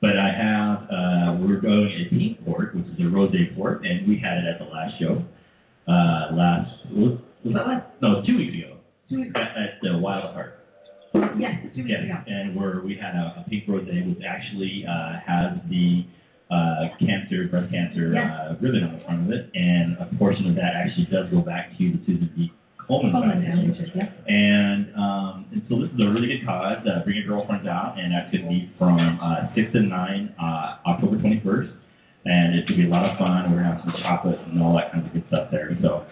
but 0.00 0.18
I 0.18 0.28
have. 0.36 0.76
Uh, 0.84 1.38
we're 1.40 1.60
going 1.60 1.88
a 1.88 2.10
pink 2.10 2.44
port, 2.44 2.74
which 2.76 2.84
is 2.86 2.98
a 3.00 3.08
rosé 3.08 3.56
port, 3.56 3.84
and 3.86 4.06
we 4.06 4.18
had 4.20 4.38
it 4.38 4.44
at 4.52 4.58
the 4.58 4.68
last 4.68 4.98
show. 5.00 5.24
Uh, 5.88 6.34
last 6.36 6.70
was, 6.92 7.18
was 7.44 7.54
that 7.54 7.66
last? 7.68 7.86
No, 8.02 8.20
two 8.26 8.36
weeks 8.36 8.52
ago. 8.56 8.76
Two 9.08 9.20
weeks. 9.20 9.32
At, 9.34 9.56
at 9.56 9.70
the 9.82 9.96
Wild 9.98 10.34
Heart. 10.34 10.60
Yes, 11.38 11.56
two 11.74 11.84
weeks 11.84 11.88
Yeah, 11.88 12.04
ago. 12.04 12.24
and 12.26 12.56
we're 12.56 12.82
we 12.84 12.96
had 13.00 13.14
a, 13.16 13.40
a 13.40 13.48
pink 13.48 13.64
rosé 13.66 14.04
which 14.08 14.20
actually 14.28 14.84
uh, 14.84 15.20
has 15.24 15.56
the 15.70 16.04
uh, 16.50 16.88
cancer, 17.00 17.46
breast 17.48 17.70
cancer 17.72 18.12
Yes. 18.12 18.24
uh, 18.28 18.54
ribbon 18.60 18.84
on 18.84 18.98
the 18.98 19.04
front 19.04 19.20
of 19.26 19.30
it, 19.32 19.48
and 19.54 19.96
a 20.00 20.08
portion 20.18 20.48
of 20.48 20.54
that 20.56 20.72
actually 20.76 21.06
does 21.12 21.28
go 21.30 21.40
back 21.40 21.70
to 21.78 21.84
the 21.92 22.00
Susan 22.06 22.30
B. 22.36 22.50
Coleman 22.88 23.12
Coleman 23.12 23.40
Foundation. 23.44 23.74
Foundation, 23.76 23.92
yeah. 23.96 24.08
And 24.28 24.82
um, 24.96 25.34
and 25.52 25.62
so 25.68 25.80
this 25.80 25.88
is 25.92 26.00
a 26.00 26.08
really 26.10 26.28
good 26.28 26.44
cause. 26.44 26.80
Uh, 26.84 27.04
bring 27.04 27.16
your 27.16 27.28
girlfriends 27.28 27.66
out, 27.68 27.96
and 28.00 28.08
that's 28.12 28.28
going 28.32 28.44
to 28.44 28.50
be 28.50 28.72
from 28.78 28.98
uh, 29.20 29.48
six 29.54 29.68
to 29.72 29.80
nine, 29.84 30.34
uh, 30.40 30.80
October 30.88 31.16
twenty 31.20 31.40
first, 31.44 31.70
and 32.26 32.58
it's 32.58 32.66
going 32.68 32.80
to 32.80 32.86
be 32.86 32.90
a 32.90 32.92
lot 32.92 33.06
of 33.08 33.16
fun. 33.18 33.48
We're 33.54 33.62
going 33.64 33.70
to 33.70 33.78
have 33.78 33.82
some 33.86 33.94
chocolate 34.02 34.40
and 34.50 34.60
all 34.60 34.74
that 34.76 34.90
kind 34.92 35.06
of 35.06 35.12
good 35.14 35.24
stuff 35.32 35.48
there. 35.54 35.72
So 35.80 36.04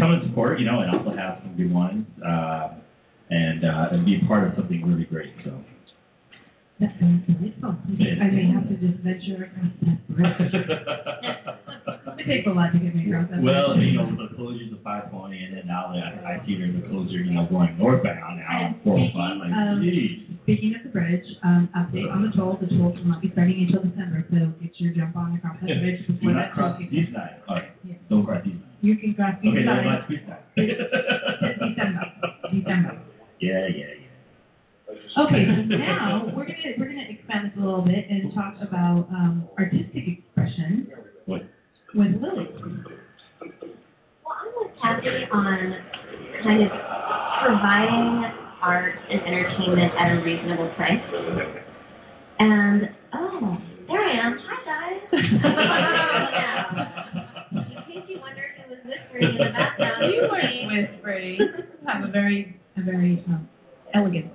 come 0.00 0.12
and 0.16 0.22
support, 0.30 0.58
you 0.60 0.66
know, 0.66 0.80
and 0.80 0.88
also 0.96 1.12
have 1.12 1.44
some 1.44 1.52
good 1.60 1.68
wines, 1.70 2.08
uh, 2.24 2.80
and 3.28 3.60
uh, 3.68 3.92
and 3.92 4.06
be 4.08 4.16
a 4.16 4.24
part 4.26 4.48
of 4.48 4.56
something 4.56 4.80
really 4.80 5.04
great. 5.04 5.36
So. 5.44 5.60
That 6.78 6.92
sounds 7.00 7.24
delightful. 7.24 7.72
I 7.72 8.28
may 8.36 8.52
have 8.52 8.68
to 8.68 8.76
just 8.76 9.00
venture 9.00 9.48
across 9.48 9.72
that 9.80 9.96
bridge. 10.12 10.52
It 12.20 12.26
takes 12.28 12.46
a 12.46 12.52
lot 12.52 12.68
to 12.72 12.78
get 12.78 12.92
me 12.92 13.08
across 13.08 13.30
that 13.32 13.40
Well, 13.40 13.80
bridge. 13.80 13.92
you 13.92 13.96
know, 13.96 14.12
with 14.12 14.20
the 14.28 14.36
closures 14.36 14.76
of 14.76 14.84
520, 14.84 15.40
and 15.40 15.56
then 15.56 15.64
now 15.66 15.88
that 15.96 16.20
I, 16.20 16.36
I 16.36 16.44
see 16.44 16.60
there's 16.60 16.76
a 16.76 16.84
closure, 16.92 17.24
you 17.24 17.32
know, 17.32 17.48
going 17.48 17.78
northbound 17.80 18.40
now, 18.44 18.76
401, 18.84 19.08
fun, 19.16 19.32
like, 19.40 19.52
um, 19.56 19.80
geez. 19.80 20.20
Speaking 20.44 20.76
of 20.76 20.84
the 20.84 20.92
bridge, 20.92 21.24
um, 21.44 21.72
update 21.72 22.12
on 22.12 22.20
the 22.28 22.32
toll. 22.36 22.60
The 22.60 22.68
tolls 22.76 22.92
will 23.00 23.08
not 23.08 23.24
be 23.24 23.32
starting 23.32 23.56
until 23.72 23.80
December, 23.88 24.28
so 24.78 24.84
get 24.84 24.96
your 24.96 25.06
jump 25.06 25.16
on 25.16 25.34
across 25.36 25.56
that 25.60 25.66
bridge 25.80 26.06
Do 26.06 26.12
before 26.12 26.32
not 26.32 26.38
that 26.38 26.54
toll 26.54 26.68
cross 26.72 26.78
kicks 26.78 26.90
this 26.92 27.08
in. 27.08 27.14
side. 27.14 27.40
All 27.48 27.56
right. 27.56 27.70
Yeah. 27.84 27.94
Don't 28.10 28.24
cross 28.24 28.42
this 28.44 28.52
side. 28.52 28.62
You 28.82 28.96
can 28.96 29.14
cross 29.14 29.34
these 29.42 29.52
Okay, 29.52 29.64
don't 29.64 29.76
lines. 29.76 29.88
cross 29.88 30.04
this 30.10 30.22
side. 30.28 30.44
December. 31.64 32.04
December. 32.52 32.92
Yeah, 33.40 33.66
yeah, 33.68 33.92
yeah. 34.00 35.22
Okay, 35.26 35.42
so 35.48 35.76
now 35.76 36.24
we're 36.36 36.44
gonna 36.44 36.72
we're 36.78 36.86
gonna 36.92 37.08
expand 37.08 37.46
this 37.48 37.56
a 37.56 37.60
little 37.64 37.82
bit 37.82 38.04
and 38.08 38.32
talk 38.34 38.54
about 38.60 39.08
um, 39.10 39.48
artistic 39.58 40.04
expression 40.08 40.88
What? 41.24 41.42
with 41.94 42.12
Lily. 42.20 42.48
Well, 42.52 44.36
I'm 44.36 44.52
with 44.60 44.72
Kathy 44.80 45.24
on 45.32 45.76
kind 46.44 46.62
of 46.62 46.70
providing 47.44 48.30
art 48.62 48.94
and 49.10 49.20
entertainment 49.22 49.92
at 49.98 50.18
a 50.18 50.22
reasonable 50.22 50.68
price. 50.76 51.00
And 52.38 52.88
oh, 53.14 53.56
there 53.88 54.00
I 54.00 54.26
am. 54.26 54.38
Hi 54.38 54.56
guys. 54.66 55.00
In 57.52 57.58
case 57.88 58.04
you 58.08 58.20
wondered 58.20 58.52
who 58.60 58.70
was 58.70 58.80
whispering 58.84 59.24
in 59.32 59.38
the 59.38 59.52
background, 59.52 60.12
You 60.12 60.28
weren't 60.30 60.90
whispering. 60.92 61.38
Have 61.86 62.04
a 62.04 62.12
very 62.12 62.60
a 62.76 62.82
very 62.82 63.24
um, 63.28 63.48
elegant. 63.94 64.26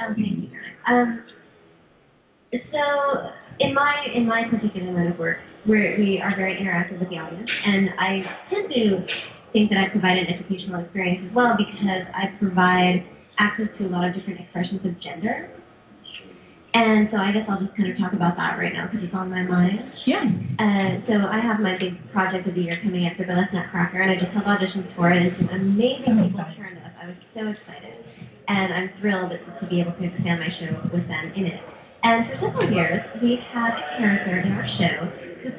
Oh, 0.00 0.10
thank 0.16 0.26
you. 0.26 0.50
Um, 0.90 1.22
so 2.50 2.82
in 3.60 3.72
my 3.74 3.94
in 4.14 4.26
my 4.26 4.42
particular 4.50 4.92
line 4.92 5.12
of 5.12 5.18
work, 5.18 5.38
where 5.66 5.94
we 5.98 6.20
are 6.20 6.34
very 6.34 6.56
interactive 6.58 6.98
with 6.98 7.08
the 7.10 7.16
audience, 7.16 7.48
and 7.66 7.90
I 8.00 8.22
tend 8.50 8.68
to 8.74 9.06
think 9.52 9.70
that 9.70 9.78
I 9.78 9.88
provide 9.90 10.18
an 10.18 10.26
educational 10.26 10.80
experience 10.82 11.30
as 11.30 11.34
well 11.36 11.54
because 11.56 12.02
I 12.10 12.34
provide 12.54 13.02
access 13.42 13.66
to 13.82 13.86
a 13.86 13.90
lot 13.90 14.06
of 14.06 14.14
different 14.14 14.38
expressions 14.38 14.78
of 14.86 14.94
gender. 15.02 15.50
And 16.74 17.06
so 17.10 17.18
I 17.18 17.30
guess 17.30 17.46
I'll 17.50 17.58
just 17.58 17.74
kind 17.74 17.90
of 17.90 17.98
talk 17.98 18.14
about 18.14 18.34
that 18.38 18.58
right 18.58 18.70
now 18.70 18.86
because 18.90 19.06
it's 19.06 19.14
on 19.14 19.30
my 19.30 19.42
mind. 19.42 19.78
Yeah. 20.06 20.26
Uh, 20.58 21.02
so 21.06 21.14
I 21.26 21.38
have 21.38 21.58
my 21.62 21.78
big 21.78 21.98
project 22.10 22.46
of 22.50 22.54
the 22.54 22.62
year 22.62 22.78
coming 22.82 23.06
up 23.06 23.14
for 23.14 23.26
Burlesque 23.26 23.54
Nutcracker, 23.54 24.02
and 24.02 24.10
I 24.10 24.18
just 24.18 24.34
held 24.34 24.46
auditions 24.46 24.90
for 24.98 25.10
it, 25.10 25.18
and 25.22 25.34
some 25.38 25.50
amazing 25.54 26.18
people 26.18 26.42
turned 26.58 26.78
up. 26.82 26.90
I 26.98 27.14
was 27.14 27.18
so 27.30 27.46
excited, 27.46 27.94
and 28.50 28.74
I'm 28.74 28.90
thrilled 28.98 29.30
to 29.34 29.64
be 29.70 29.82
able 29.82 29.94
to 29.98 30.02
expand 30.02 30.42
my 30.42 30.50
show 30.58 30.74
with 30.90 31.06
them 31.06 31.26
in 31.38 31.46
it. 31.46 31.62
And 32.02 32.26
for 32.26 32.34
several 32.42 32.66
years, 32.66 33.02
we've 33.22 33.42
had 33.54 33.70
a 33.78 33.84
character 33.98 34.34
in 34.42 34.50
our 34.50 34.66
show 34.78 34.98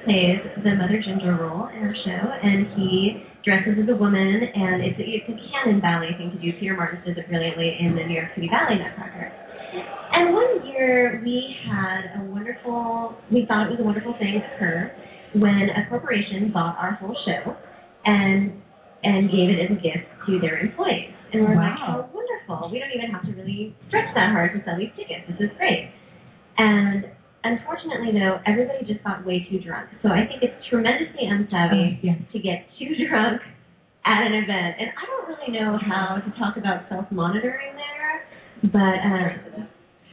plays 0.06 0.42
the 0.64 0.74
Mother 0.76 0.98
Ginger 1.04 1.36
role 1.38 1.68
in 1.70 1.80
our 1.86 1.96
show, 2.06 2.22
and 2.42 2.68
he 2.74 3.22
dresses 3.44 3.78
as 3.78 3.90
a 3.90 3.96
woman, 3.96 4.42
and 4.56 4.82
it's, 4.82 4.98
it's 4.98 5.30
a 5.30 5.38
canon 5.54 5.80
ballet 5.82 6.16
thing 6.18 6.32
to 6.34 6.40
do. 6.42 6.50
Peter 6.60 6.74
Martin 6.76 7.02
does 7.06 7.18
it 7.18 7.28
brilliantly 7.30 7.78
in 7.80 7.96
the 7.96 8.04
New 8.04 8.16
York 8.16 8.34
City 8.34 8.50
Ballet 8.50 8.82
Nutcracker. 8.82 9.30
And 10.16 10.34
one 10.34 10.66
year 10.66 11.22
we 11.24 11.56
had 11.68 12.22
a 12.22 12.24
wonderful, 12.32 13.14
we 13.32 13.46
thought 13.46 13.68
it 13.68 13.72
was 13.78 13.80
a 13.80 13.84
wonderful 13.84 14.16
thing 14.18 14.42
occur 14.42 14.92
when 15.36 15.68
a 15.76 15.90
corporation 15.90 16.52
bought 16.54 16.78
our 16.80 16.94
whole 17.02 17.16
show 17.26 17.56
and 18.06 18.62
and 19.04 19.30
gave 19.30 19.50
it 19.54 19.60
as 19.62 19.70
a 19.70 19.80
gift 19.82 20.08
to 20.26 20.40
their 20.40 20.58
employees. 20.58 21.12
And 21.34 21.44
we're 21.44 21.54
like, 21.56 21.78
Wow. 21.78 22.10
oh, 22.10 22.16
wonderful. 22.16 22.72
We 22.72 22.80
don't 22.80 22.90
even 22.96 23.12
have 23.14 23.22
to 23.28 23.34
really 23.38 23.76
stretch 23.90 24.10
that 24.16 24.32
hard 24.32 24.54
to 24.58 24.64
sell 24.66 24.78
these 24.80 24.90
tickets. 24.98 25.28
This 25.30 25.46
is 25.46 25.54
great. 25.58 25.92
And 26.58 27.06
unfortunately, 27.46 28.12
though, 28.18 28.41
everybody 28.46 28.86
just 28.86 29.04
got 29.04 29.26
way 29.26 29.46
too 29.50 29.60
drunk. 29.60 29.89
So 30.02 30.10
I 30.10 30.26
think 30.26 30.41
it's 30.41 30.58
tremendously 30.70 31.30
unsavvy 31.30 32.00
yeah. 32.02 32.18
to 32.34 32.38
get 32.39 32.66
too 32.78 32.91
drunk 33.08 33.41
at 34.06 34.26
an 34.26 34.34
event. 34.34 34.82
And 34.82 34.89
I 34.98 35.04
don't 35.06 35.26
really 35.30 35.52
know 35.54 35.78
how 35.78 36.18
to 36.18 36.30
talk 36.39 36.58
about 36.58 36.89
self-monitoring 36.89 37.76
there, 37.78 38.26
but 38.74 38.98
uh, 39.02 39.66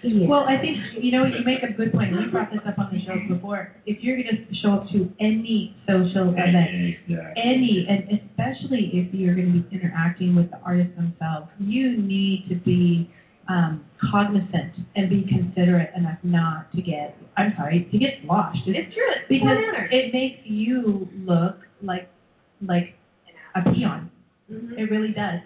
yeah. 0.03 0.26
Well, 0.26 0.45
I 0.49 0.59
think 0.61 0.78
you 0.99 1.12
know 1.12 1.24
you 1.24 1.45
make 1.45 1.62
a 1.62 1.72
good 1.72 1.93
point. 1.93 2.11
We 2.11 2.26
brought 2.26 2.51
this 2.51 2.61
up 2.66 2.78
on 2.78 2.91
the 2.93 2.99
show 3.07 3.14
before. 3.33 3.70
If 3.87 4.03
you're 4.03 4.16
going 4.16 4.35
to 4.35 4.55
show 4.61 4.83
up 4.83 4.91
to 4.91 5.09
any 5.20 5.76
social 5.87 6.35
event, 6.35 6.99
Exactly. 7.07 7.39
any, 7.39 7.87
and 7.89 8.18
especially 8.18 8.91
if 8.95 9.14
you're 9.14 9.37
going 9.37 9.53
to 9.53 9.61
be 9.62 9.76
interacting 9.76 10.35
with 10.35 10.51
the 10.51 10.59
artists 10.59 10.97
themselves, 10.97 11.49
you 11.61 11.97
need 11.97 12.47
to 12.49 12.57
be 12.57 13.11
um, 13.53 13.84
cognizant 14.11 14.72
and 14.96 15.11
be 15.11 15.26
considerate 15.28 15.90
enough 15.96 16.18
not 16.22 16.72
to 16.72 16.80
get, 16.80 17.16
I'm 17.36 17.53
sorry, 17.57 17.86
to 17.92 17.98
get 17.98 18.14
sloshed. 18.24 18.66
It's 18.66 18.94
true. 18.94 19.05
It's 19.20 19.28
because 19.28 19.59
it 19.90 20.12
makes 20.14 20.40
you 20.44 21.07
look 21.26 21.57
like 21.82 22.09
like 22.62 22.94
a 23.55 23.62
peon. 23.70 24.11
Mhm. 24.50 24.78
It 24.78 24.90
really 24.90 25.12
does. 25.12 25.40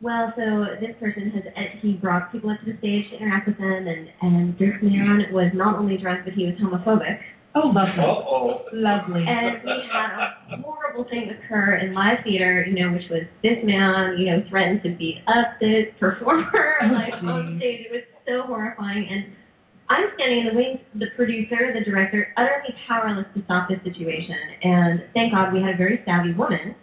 Well, 0.00 0.32
so 0.36 0.66
this 0.80 0.96
person 0.98 1.30
has 1.30 1.44
he 1.80 1.92
brought 1.92 2.32
people 2.32 2.50
into 2.50 2.64
the 2.64 2.76
stage 2.78 3.08
to 3.10 3.16
interact 3.18 3.46
with 3.46 3.58
them, 3.58 3.86
and 3.86 4.08
and 4.22 4.58
this 4.58 4.74
man 4.82 5.26
was 5.32 5.52
not 5.54 5.78
only 5.78 5.96
drunk, 5.96 6.24
but 6.24 6.34
he 6.34 6.46
was 6.46 6.54
homophobic. 6.56 7.20
Oh, 7.54 7.68
lovely, 7.68 8.00
Uh-oh. 8.00 8.64
lovely. 8.72 9.24
And 9.28 9.62
we 9.62 9.72
had 9.92 10.56
a 10.56 10.62
horrible 10.62 11.04
thing 11.10 11.28
occur 11.28 11.76
in 11.84 11.92
live 11.92 12.24
theater, 12.24 12.64
you 12.64 12.74
know, 12.80 12.92
which 12.92 13.08
was 13.10 13.22
this 13.42 13.58
man, 13.62 14.16
you 14.18 14.26
know, 14.32 14.42
threatened 14.48 14.82
to 14.84 14.90
beat 14.96 15.20
up 15.28 15.60
this 15.60 15.86
performer 16.00 16.48
Oh, 16.82 16.86
like 16.92 17.12
on 17.22 17.58
stage. 17.58 17.86
It 17.86 17.92
was 17.92 18.02
so 18.26 18.46
horrifying, 18.46 19.06
and 19.10 19.36
I'm 19.90 20.08
standing 20.14 20.40
in 20.40 20.46
the 20.48 20.54
wings, 20.56 20.80
the 20.94 21.12
producer, 21.14 21.74
the 21.76 21.84
director, 21.84 22.32
utterly 22.38 22.72
powerless 22.88 23.26
to 23.36 23.44
stop 23.44 23.68
this 23.68 23.80
situation. 23.84 24.36
And 24.62 25.04
thank 25.12 25.32
God 25.34 25.52
we 25.52 25.60
had 25.60 25.74
a 25.74 25.76
very 25.76 26.00
savvy 26.06 26.32
woman 26.32 26.74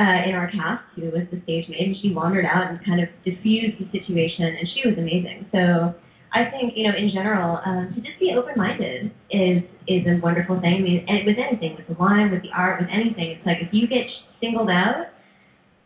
uh, 0.00 0.26
in 0.26 0.34
our 0.34 0.50
cast 0.50 0.82
who 0.96 1.06
was 1.14 1.30
the 1.30 1.38
stage 1.46 1.68
maid, 1.68 1.86
and 1.86 1.96
she 2.02 2.10
wandered 2.12 2.46
out 2.46 2.66
and 2.70 2.82
kind 2.84 2.98
of 3.00 3.08
diffused 3.24 3.78
the 3.78 3.86
situation, 3.94 4.42
and 4.58 4.66
she 4.74 4.88
was 4.88 4.98
amazing. 4.98 5.46
So 5.52 5.94
I 6.32 6.44
think 6.50 6.74
you 6.76 6.86
know, 6.88 6.96
in 6.96 7.10
general, 7.12 7.58
um, 7.64 7.90
to 7.94 8.00
just 8.00 8.18
be 8.20 8.32
open-minded 8.36 9.10
is 9.30 9.62
is 9.88 10.06
a 10.06 10.20
wonderful 10.22 10.60
thing. 10.60 10.74
I 10.78 10.80
mean, 10.80 11.04
and 11.08 11.26
with 11.26 11.36
anything, 11.38 11.74
with 11.76 11.86
the 11.88 11.94
wine, 11.94 12.30
with 12.30 12.42
the 12.42 12.50
art, 12.54 12.80
with 12.80 12.88
anything, 12.92 13.30
it's 13.30 13.44
like 13.46 13.58
if 13.60 13.68
you 13.72 13.86
get 13.88 14.06
singled 14.40 14.70
out, 14.70 15.06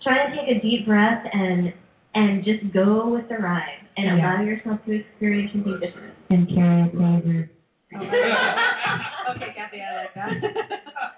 try 0.02 0.28
to 0.28 0.36
take 0.36 0.48
a 0.56 0.60
deep 0.60 0.86
breath 0.86 1.24
and 1.32 1.72
and 2.14 2.44
just 2.44 2.72
go 2.72 3.08
with 3.08 3.28
the 3.28 3.36
ride 3.36 3.82
and 3.96 4.06
Yeah. 4.18 4.36
allow 4.36 4.42
yourself 4.42 4.78
to 4.86 4.92
experience 5.00 5.50
something 5.52 5.80
different. 5.80 6.14
And 6.30 6.48
carry 6.48 6.82
it 6.82 6.94
over. 6.94 7.50
okay, 7.94 9.50
Kathy, 9.56 9.78
I 9.80 9.94
like 10.02 10.14
that. 10.14 10.30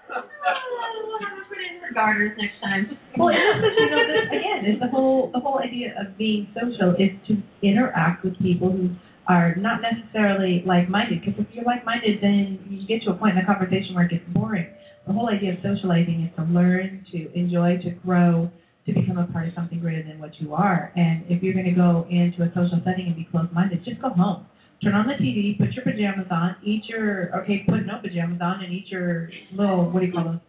we'll 0.09 1.19
have 1.19 1.37
to 1.37 1.43
put 1.49 1.57
in 1.57 1.81
her 1.81 1.93
garters 1.93 2.31
next 2.37 2.59
time. 2.63 2.97
Well, 3.17 3.29
and 3.29 3.63
this 3.63 3.71
is, 3.73 3.77
you 3.79 3.89
know, 3.89 4.03
this, 4.07 4.27
again, 4.29 4.65
it's 4.65 4.79
the 4.79 4.87
whole 4.87 5.31
the 5.33 5.39
whole 5.39 5.59
idea 5.59 5.93
of 5.99 6.17
being 6.17 6.47
social 6.55 6.95
is 6.95 7.11
to 7.27 7.41
interact 7.61 8.23
with 8.23 8.37
people 8.39 8.71
who 8.71 8.89
are 9.27 9.55
not 9.55 9.81
necessarily 9.81 10.63
like-minded. 10.65 11.21
Because 11.21 11.39
if 11.39 11.47
you're 11.53 11.65
like-minded, 11.65 12.19
then 12.21 12.59
you 12.69 12.87
get 12.87 13.03
to 13.05 13.11
a 13.11 13.15
point 13.15 13.37
in 13.37 13.43
the 13.43 13.45
conversation 13.45 13.93
where 13.95 14.05
it 14.05 14.11
gets 14.11 14.23
boring. 14.33 14.67
The 15.05 15.13
whole 15.13 15.29
idea 15.29 15.53
of 15.53 15.59
socializing 15.63 16.23
is 16.29 16.35
to 16.35 16.43
learn, 16.43 17.05
to 17.11 17.31
enjoy, 17.37 17.77
to 17.83 17.91
grow, 18.05 18.49
to 18.85 18.93
become 18.93 19.17
a 19.17 19.27
part 19.27 19.47
of 19.47 19.53
something 19.53 19.79
greater 19.79 20.03
than 20.03 20.19
what 20.19 20.31
you 20.39 20.53
are. 20.53 20.91
And 20.95 21.23
if 21.29 21.43
you're 21.43 21.53
going 21.53 21.65
to 21.65 21.71
go 21.75 22.05
into 22.09 22.43
a 22.43 22.47
social 22.55 22.79
setting 22.85 23.07
and 23.07 23.15
be 23.15 23.27
closed-minded, 23.31 23.83
just 23.83 24.01
go 24.01 24.09
home. 24.09 24.45
Turn 24.83 24.93
on 24.93 25.07
the 25.07 25.13
TV, 25.13 25.57
put 25.57 25.71
your 25.73 25.83
pajamas 25.83 26.27
on, 26.29 26.55
eat 26.63 26.83
your 26.87 27.35
okay, 27.41 27.63
put 27.67 27.83
no 27.85 27.97
pajamas 27.99 28.39
on, 28.41 28.63
and 28.63 28.71
eat 28.71 28.85
your 28.89 29.27
little 29.51 29.89
what 29.89 30.01
do 30.01 30.05
you 30.05 30.13
call 30.13 30.23
those 30.25 30.39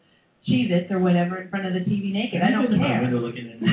Cheez-Its 0.46 0.90
or 0.92 0.98
whatever 1.00 1.40
in 1.40 1.48
front 1.48 1.64
of 1.66 1.72
the 1.72 1.80
TV 1.80 2.12
naked. 2.12 2.42
I 2.42 2.50
don't 2.50 2.64
Look 2.64 2.72
at 2.72 2.78
my 2.78 2.86
care. 2.88 3.02
window 3.02 3.20
looking 3.20 3.46
in. 3.46 3.58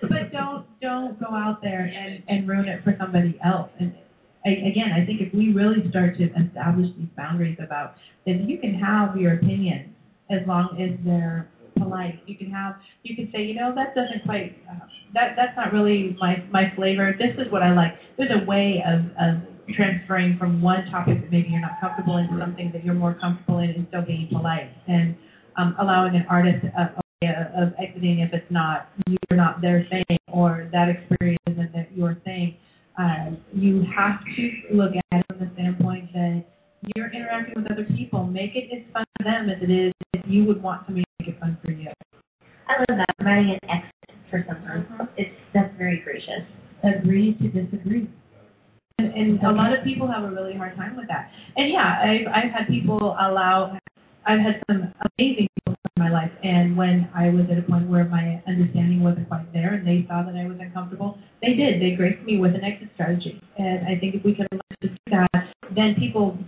but 0.02 0.32
don't 0.32 0.66
don't 0.80 1.18
go 1.20 1.26
out 1.30 1.62
there 1.62 1.69
ruin 2.50 2.68
it 2.68 2.82
for 2.82 2.94
somebody 2.98 3.38
else. 3.44 3.70
And 3.78 3.94
I, 4.44 4.50
again, 4.50 4.90
I 4.92 5.06
think 5.06 5.20
if 5.20 5.32
we 5.32 5.52
really 5.52 5.88
start 5.90 6.16
to 6.18 6.24
establish 6.24 6.88
these 6.98 7.12
boundaries 7.16 7.58
about 7.62 7.94
then 8.26 8.48
you 8.48 8.58
can 8.58 8.74
have 8.74 9.16
your 9.16 9.34
opinion 9.34 9.94
as 10.30 10.46
long 10.46 10.76
as 10.80 10.98
they're 11.04 11.48
polite. 11.78 12.20
You 12.26 12.36
can 12.36 12.50
have 12.50 12.76
you 13.02 13.16
can 13.16 13.30
say, 13.32 13.42
you 13.42 13.54
know, 13.54 13.74
that 13.74 13.94
doesn't 13.94 14.24
quite 14.24 14.56
uh, 14.70 14.86
that 15.14 15.34
that's 15.36 15.56
not 15.56 15.72
really 15.72 16.16
my 16.20 16.44
my 16.50 16.72
flavor. 16.76 17.14
This 17.18 17.34
is 17.38 17.50
what 17.52 17.62
I 17.62 17.72
like. 17.74 17.92
There's 18.16 18.30
a 18.30 18.44
way 18.44 18.82
of 18.86 19.00
of 19.16 19.42
transferring 19.74 20.36
from 20.38 20.60
one 20.60 20.84
topic 20.90 21.20
that 21.22 21.30
maybe 21.30 21.48
you're 21.48 21.60
not 21.60 21.80
comfortable 21.80 22.16
in 22.18 22.28
to 22.28 22.38
something 22.38 22.70
that 22.72 22.84
you're 22.84 22.94
more 22.94 23.14
comfortable 23.14 23.58
in 23.60 23.70
and 23.70 23.86
still 23.88 24.02
being 24.02 24.28
polite 24.28 24.70
and 24.88 25.16
um, 25.56 25.76
allowing 25.78 26.16
an 26.16 26.26
artist 26.28 26.64
way 26.76 27.09
of 27.22 27.74
exiting 27.78 28.20
if 28.20 28.32
it's 28.32 28.50
not 28.50 28.88
you're 29.06 29.36
not 29.36 29.60
their 29.60 29.86
thing 29.90 30.16
or 30.32 30.70
that 30.72 30.88
experience 30.88 31.42
isn't 31.50 31.72
that 31.74 31.92
your 31.94 32.14
thing. 32.24 32.56
Uh, 32.98 33.36
you 33.52 33.84
have 33.94 34.20
to 34.36 34.74
look 34.74 34.92
at 34.96 35.20
it 35.20 35.26
from 35.28 35.38
the 35.38 35.50
standpoint 35.54 36.10
that 36.12 36.44
you're 36.96 37.12
interacting 37.12 37.62
with 37.62 37.70
other 37.70 37.84
people. 37.96 38.24
Make 38.26 38.56
it 38.56 38.70
as 38.74 38.82
fun 38.92 39.04
for 39.18 39.24
them 39.24 39.50
as 39.50 39.62
it 39.62 39.70
is 39.70 39.92
if 40.14 40.22
you 40.26 40.44
would 40.44 40.62
want 40.62 40.86
somebody 40.86 41.04
to 41.04 41.24
make 41.24 41.34
it 41.34 41.40
fun 41.40 41.58
for 41.64 41.72
you. 41.72 41.88
I 42.68 42.78
love 42.78 42.98
that. 42.98 43.24
Writing 43.24 43.58
an 43.62 43.68
exit 43.68 44.16
for 44.30 44.44
someone. 44.48 45.08
It's 45.18 45.30
that's 45.52 45.76
very 45.76 46.00
gracious. 46.02 46.48
Agree 46.82 47.34
to 47.34 47.48
disagree. 47.48 48.08
And, 48.98 49.12
and 49.12 49.42
a 49.42 49.52
lot 49.52 49.76
of 49.76 49.84
people 49.84 50.08
have 50.10 50.24
a 50.24 50.30
really 50.30 50.56
hard 50.56 50.76
time 50.76 50.96
with 50.96 51.08
that. 51.08 51.30
And 51.56 51.70
yeah, 51.70 52.00
I've 52.00 52.28
I've 52.28 52.52
had 52.52 52.68
people 52.68 53.16
allow. 53.20 53.76
I've 54.26 54.40
had 54.40 54.62
some 54.68 54.92
amazing 55.18 55.48
people 55.54 55.76
in 55.96 56.02
my 56.02 56.10
life. 56.10 56.30
And 56.42 56.76
when 56.76 57.08
I 57.14 57.30
was 57.30 57.46
at 57.50 57.58
a 57.58 57.62
point 57.62 57.88
where 57.88 58.04
my 58.04 58.42
understanding 58.46 59.02
wasn't 59.02 59.28
quite 59.28 59.52
there 59.52 59.74
and 59.74 59.86
they 59.86 60.06
saw 60.08 60.22
that 60.22 60.36
I 60.36 60.46
was 60.46 60.58
uncomfortable, 60.60 61.18
they 61.42 61.54
did. 61.54 61.80
They 61.80 61.96
graced 61.96 62.22
me 62.24 62.38
with 62.38 62.54
an 62.54 62.64
exit 62.64 62.90
strategy. 62.94 63.40
And 63.58 63.86
I 63.86 63.98
think 63.98 64.14
if 64.14 64.24
we 64.24 64.34
can 64.34 64.46
learn 64.52 64.60
to 64.82 64.88
do 64.88 64.96
that, 65.10 65.54
then 65.74 65.94
people, 65.98 66.38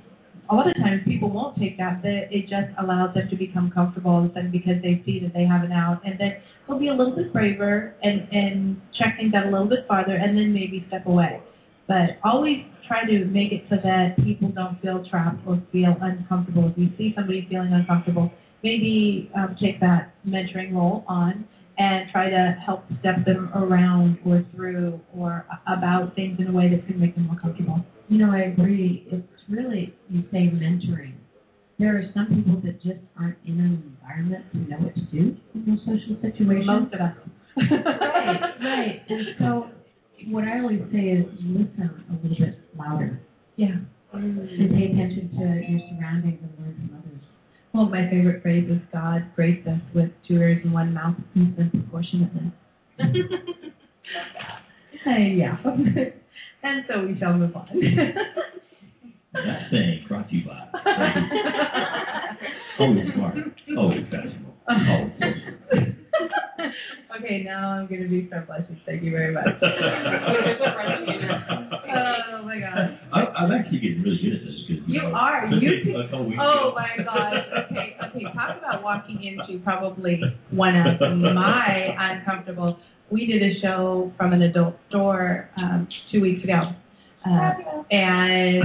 a 0.51 0.55
lot 0.55 0.69
of 0.69 0.77
times 0.77 1.03
people 1.05 1.31
won't 1.31 1.59
take 1.59 1.79
that. 1.79 2.03
That 2.03 2.29
It 2.31 2.43
just 2.43 2.71
allows 2.79 3.15
them 3.15 3.29
to 3.31 3.37
become 3.37 3.71
comfortable 3.71 4.11
all 4.11 4.25
of 4.25 4.31
a 4.31 4.35
sudden 4.35 4.51
because 4.51 4.83
they 4.83 5.03
see 5.07 5.21
that 5.21 5.33
they 5.33 5.45
have 5.45 5.65
an 5.65 5.73
out. 5.73 6.03
And 6.05 6.21
then 6.21 6.37
they'll 6.69 6.79
be 6.79 6.89
a 6.89 6.95
little 6.95 7.17
bit 7.17 7.33
braver 7.33 7.95
and, 8.03 8.29
and 8.33 8.81
check 8.99 9.17
things 9.19 9.33
out 9.35 9.47
a 9.47 9.51
little 9.51 9.69
bit 9.69 9.89
farther 9.89 10.15
and 10.15 10.37
then 10.37 10.53
maybe 10.53 10.85
step 10.89 11.07
away. 11.07 11.41
But 11.93 12.17
always 12.25 12.65
try 12.89 13.05
to 13.05 13.27
make 13.27 13.53
it 13.53 13.65
so 13.69 13.77
that 13.85 14.17
people 14.25 14.49
don't 14.49 14.81
feel 14.81 15.05
trapped 15.11 15.47
or 15.47 15.63
feel 15.71 15.95
uncomfortable. 16.01 16.71
If 16.71 16.79
you 16.79 16.89
see 16.97 17.13
somebody 17.15 17.47
feeling 17.51 17.71
uncomfortable, 17.71 18.33
maybe 18.65 19.31
um, 19.37 19.55
take 19.61 19.79
that 19.81 20.15
mentoring 20.27 20.73
role 20.73 21.05
on 21.07 21.47
and 21.77 22.11
try 22.11 22.31
to 22.31 22.57
help 22.65 22.85
step 23.01 23.27
them 23.27 23.51
around 23.55 24.17
or 24.25 24.43
through 24.57 25.03
or 25.15 25.45
about 25.67 26.17
things 26.17 26.41
in 26.41 26.47
a 26.47 26.53
way 26.53 26.71
that's 26.71 26.81
going 26.89 26.95
to 26.95 26.99
make 26.99 27.15
them 27.15 27.27
more 27.27 27.39
comfortable. 27.39 27.85
You 28.09 28.25
know, 28.25 28.33
I 28.33 28.53
agree. 28.57 29.07
It's 29.13 29.27
really, 29.51 29.95
you 30.09 30.23
say 30.33 30.49
mentoring. 30.49 31.13
There 31.79 31.95
are 31.95 32.11
some 32.15 32.29
people 32.29 32.59
that 32.65 32.83
just 32.83 33.05
aren't 33.21 33.37
in 33.45 33.61
an 33.61 33.93
environment 34.01 34.47
to 34.53 34.59
know 34.61 34.79
what 34.79 34.95
to 34.95 35.03
do 35.13 35.37
in 35.55 35.67
those 35.67 35.81
social 35.81 36.17
situations. 36.23 36.67
Most 36.67 36.95
of 36.95 37.01
us. 37.03 37.17
right, 37.57 38.41
right. 38.65 39.03
And 39.11 39.27
so, 39.39 39.69
what 40.29 40.45
I 40.45 40.61
always 40.61 40.81
say 40.93 40.99
is 40.99 41.27
listen 41.43 42.05
a 42.11 42.13
little 42.23 42.37
bit 42.39 42.59
louder. 42.79 43.21
Yeah. 43.57 43.77
And 44.13 44.49
pay 44.49 44.85
attention 44.93 45.31
to 45.39 45.45
your 45.71 45.81
surroundings 45.89 46.39
and 46.43 46.53
learn 46.59 46.75
from 46.75 46.99
others. 46.99 47.25
Well, 47.73 47.87
my 47.89 48.09
favorite 48.11 48.43
phrase 48.43 48.69
is 48.71 48.79
God 48.93 49.25
graced 49.35 49.67
us 49.67 49.81
with 49.95 50.11
two 50.29 50.35
ears 50.35 50.59
and 50.63 50.73
one 50.73 50.93
mouth, 50.93 51.17
and 51.35 51.57
proportionately. 51.57 52.53
Hey, 55.05 55.35
yeah. 55.39 55.57
and 56.63 56.85
so 56.89 57.07
we 57.07 57.19
shall 57.19 57.35
move 57.35 57.57
on. 57.57 57.67
That 59.33 59.69
saying 59.71 60.05
brought 60.09 60.29
to 60.29 60.35
you 60.37 60.45
by 60.47 60.69
Always 62.79 63.07
smart, 63.15 63.35
always 63.79 64.05
fashionable, 64.11 64.55
uh-huh. 64.69 64.93
always 64.93 65.12
social. 65.12 65.12
Okay, 67.33 67.45
now 67.45 67.71
I'm 67.71 67.87
going 67.87 68.03
to 68.03 68.09
be 68.09 68.29
so 68.31 68.43
blushes. 68.47 68.77
Thank 68.87 69.03
you 69.03 69.11
very 69.11 69.33
much. 69.35 69.47
oh 69.63 69.63
my 72.45 72.59
gosh. 72.61 72.91
I, 73.13 73.21
I'm 73.21 73.53
actually 73.53 73.79
getting 73.81 74.03
really 74.03 74.19
good 74.23 74.35
at 74.35 74.45
this 74.45 74.55
because 74.69 74.89
You 74.89 75.03
know, 75.03 75.13
are. 75.15 75.47
You 75.47 75.83
can- 75.83 75.97
a 75.97 76.43
Oh 76.43 76.73
my 76.75 76.97
gosh. 77.05 77.35
Okay, 77.71 77.97
okay. 78.09 78.25
Talk 78.35 78.59
about 78.59 78.83
walking 78.83 79.23
into 79.25 79.63
probably 79.65 80.21
one 80.51 80.77
of 80.77 81.01
my 81.35 81.95
uncomfortable. 81.99 82.79
We 83.11 83.27
did 83.27 83.43
a 83.43 83.61
show 83.61 84.13
from 84.17 84.33
an 84.33 84.43
adult 84.43 84.77
store 84.89 85.51
um, 85.57 85.89
two 86.11 86.21
weeks 86.23 86.43
ago, 86.45 86.73
uh, 87.27 87.53
and 87.91 88.63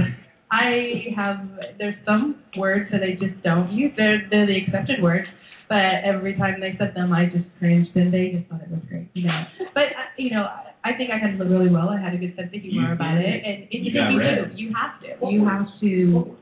I 0.50 1.12
have 1.14 1.46
there's 1.78 1.96
some 2.06 2.36
words 2.56 2.90
that 2.92 3.02
I 3.02 3.12
just 3.20 3.42
don't 3.42 3.70
use. 3.70 3.92
They're 3.96 4.26
they're 4.30 4.46
the 4.46 4.56
accepted 4.64 5.02
words, 5.02 5.28
but 5.68 6.04
every 6.04 6.36
time 6.36 6.60
they 6.60 6.74
said 6.78 6.94
them, 6.94 7.12
I 7.12 7.26
just 7.26 7.44
cringed, 7.58 7.94
and 7.94 8.12
they 8.12 8.32
just 8.36 8.48
thought 8.48 8.62
it 8.62 8.70
was 8.70 8.80
great, 8.88 9.08
you 9.14 9.26
know. 9.26 9.44
But 9.74 9.92
uh, 9.92 10.08
you 10.16 10.30
know, 10.30 10.48
I 10.84 10.92
think 10.96 11.10
I 11.10 11.18
handled 11.18 11.50
it 11.50 11.52
really 11.52 11.70
well. 11.70 11.90
I 11.90 12.00
had 12.00 12.14
a 12.14 12.18
good 12.18 12.34
sense 12.36 12.48
of 12.54 12.60
humor 12.60 12.88
You 12.88 12.94
about 12.94 13.18
it, 13.18 13.44
and 13.44 13.64
it, 13.64 13.68
You 13.70 13.92
you, 13.92 13.92
do. 13.92 14.56
You 14.56 14.72
have 14.74 15.00
to. 15.00 15.26
You 15.26 15.44
have 15.46 15.66
to. 15.80 16.36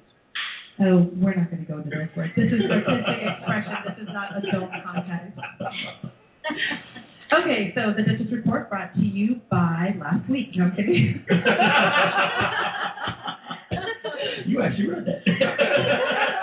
Oh, 0.78 1.10
we're 1.16 1.34
not 1.34 1.50
going 1.50 1.64
to 1.64 1.72
go 1.72 1.78
into 1.78 1.88
this 1.88 2.08
word. 2.16 2.30
This 2.36 2.52
is 2.52 2.70
artistic 2.70 3.16
expression. 3.24 3.72
This 3.88 3.96
is 4.02 4.08
not 4.12 4.36
adult 4.36 4.70
content. 4.84 5.32
Okay, 7.32 7.72
so 7.74 7.92
the 7.96 8.02
Dutchess 8.02 8.30
Report 8.30 8.68
brought 8.70 8.94
to 8.94 9.00
you 9.00 9.40
by 9.50 9.96
last 9.98 10.28
week. 10.30 10.54
No, 10.54 10.64
I'm 10.64 10.76
kidding. 10.76 11.24
You 14.46 14.62
actually 14.62 14.86
read 14.88 15.06
that. 15.06 15.22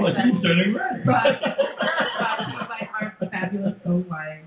well, 0.00 0.12
going 0.12 0.14
to 0.14 0.22
catch 0.22 0.32
you 0.32 0.40
certainly 0.42 0.70
read 0.74 1.00
it. 1.00 1.04
brought, 1.04 1.24
brought 1.24 2.38
to 2.38 2.52
you 2.52 2.64
by 2.68 2.80
our 3.00 3.16
fabulous 3.30 3.74
O 3.86 4.04
wine. 4.08 4.44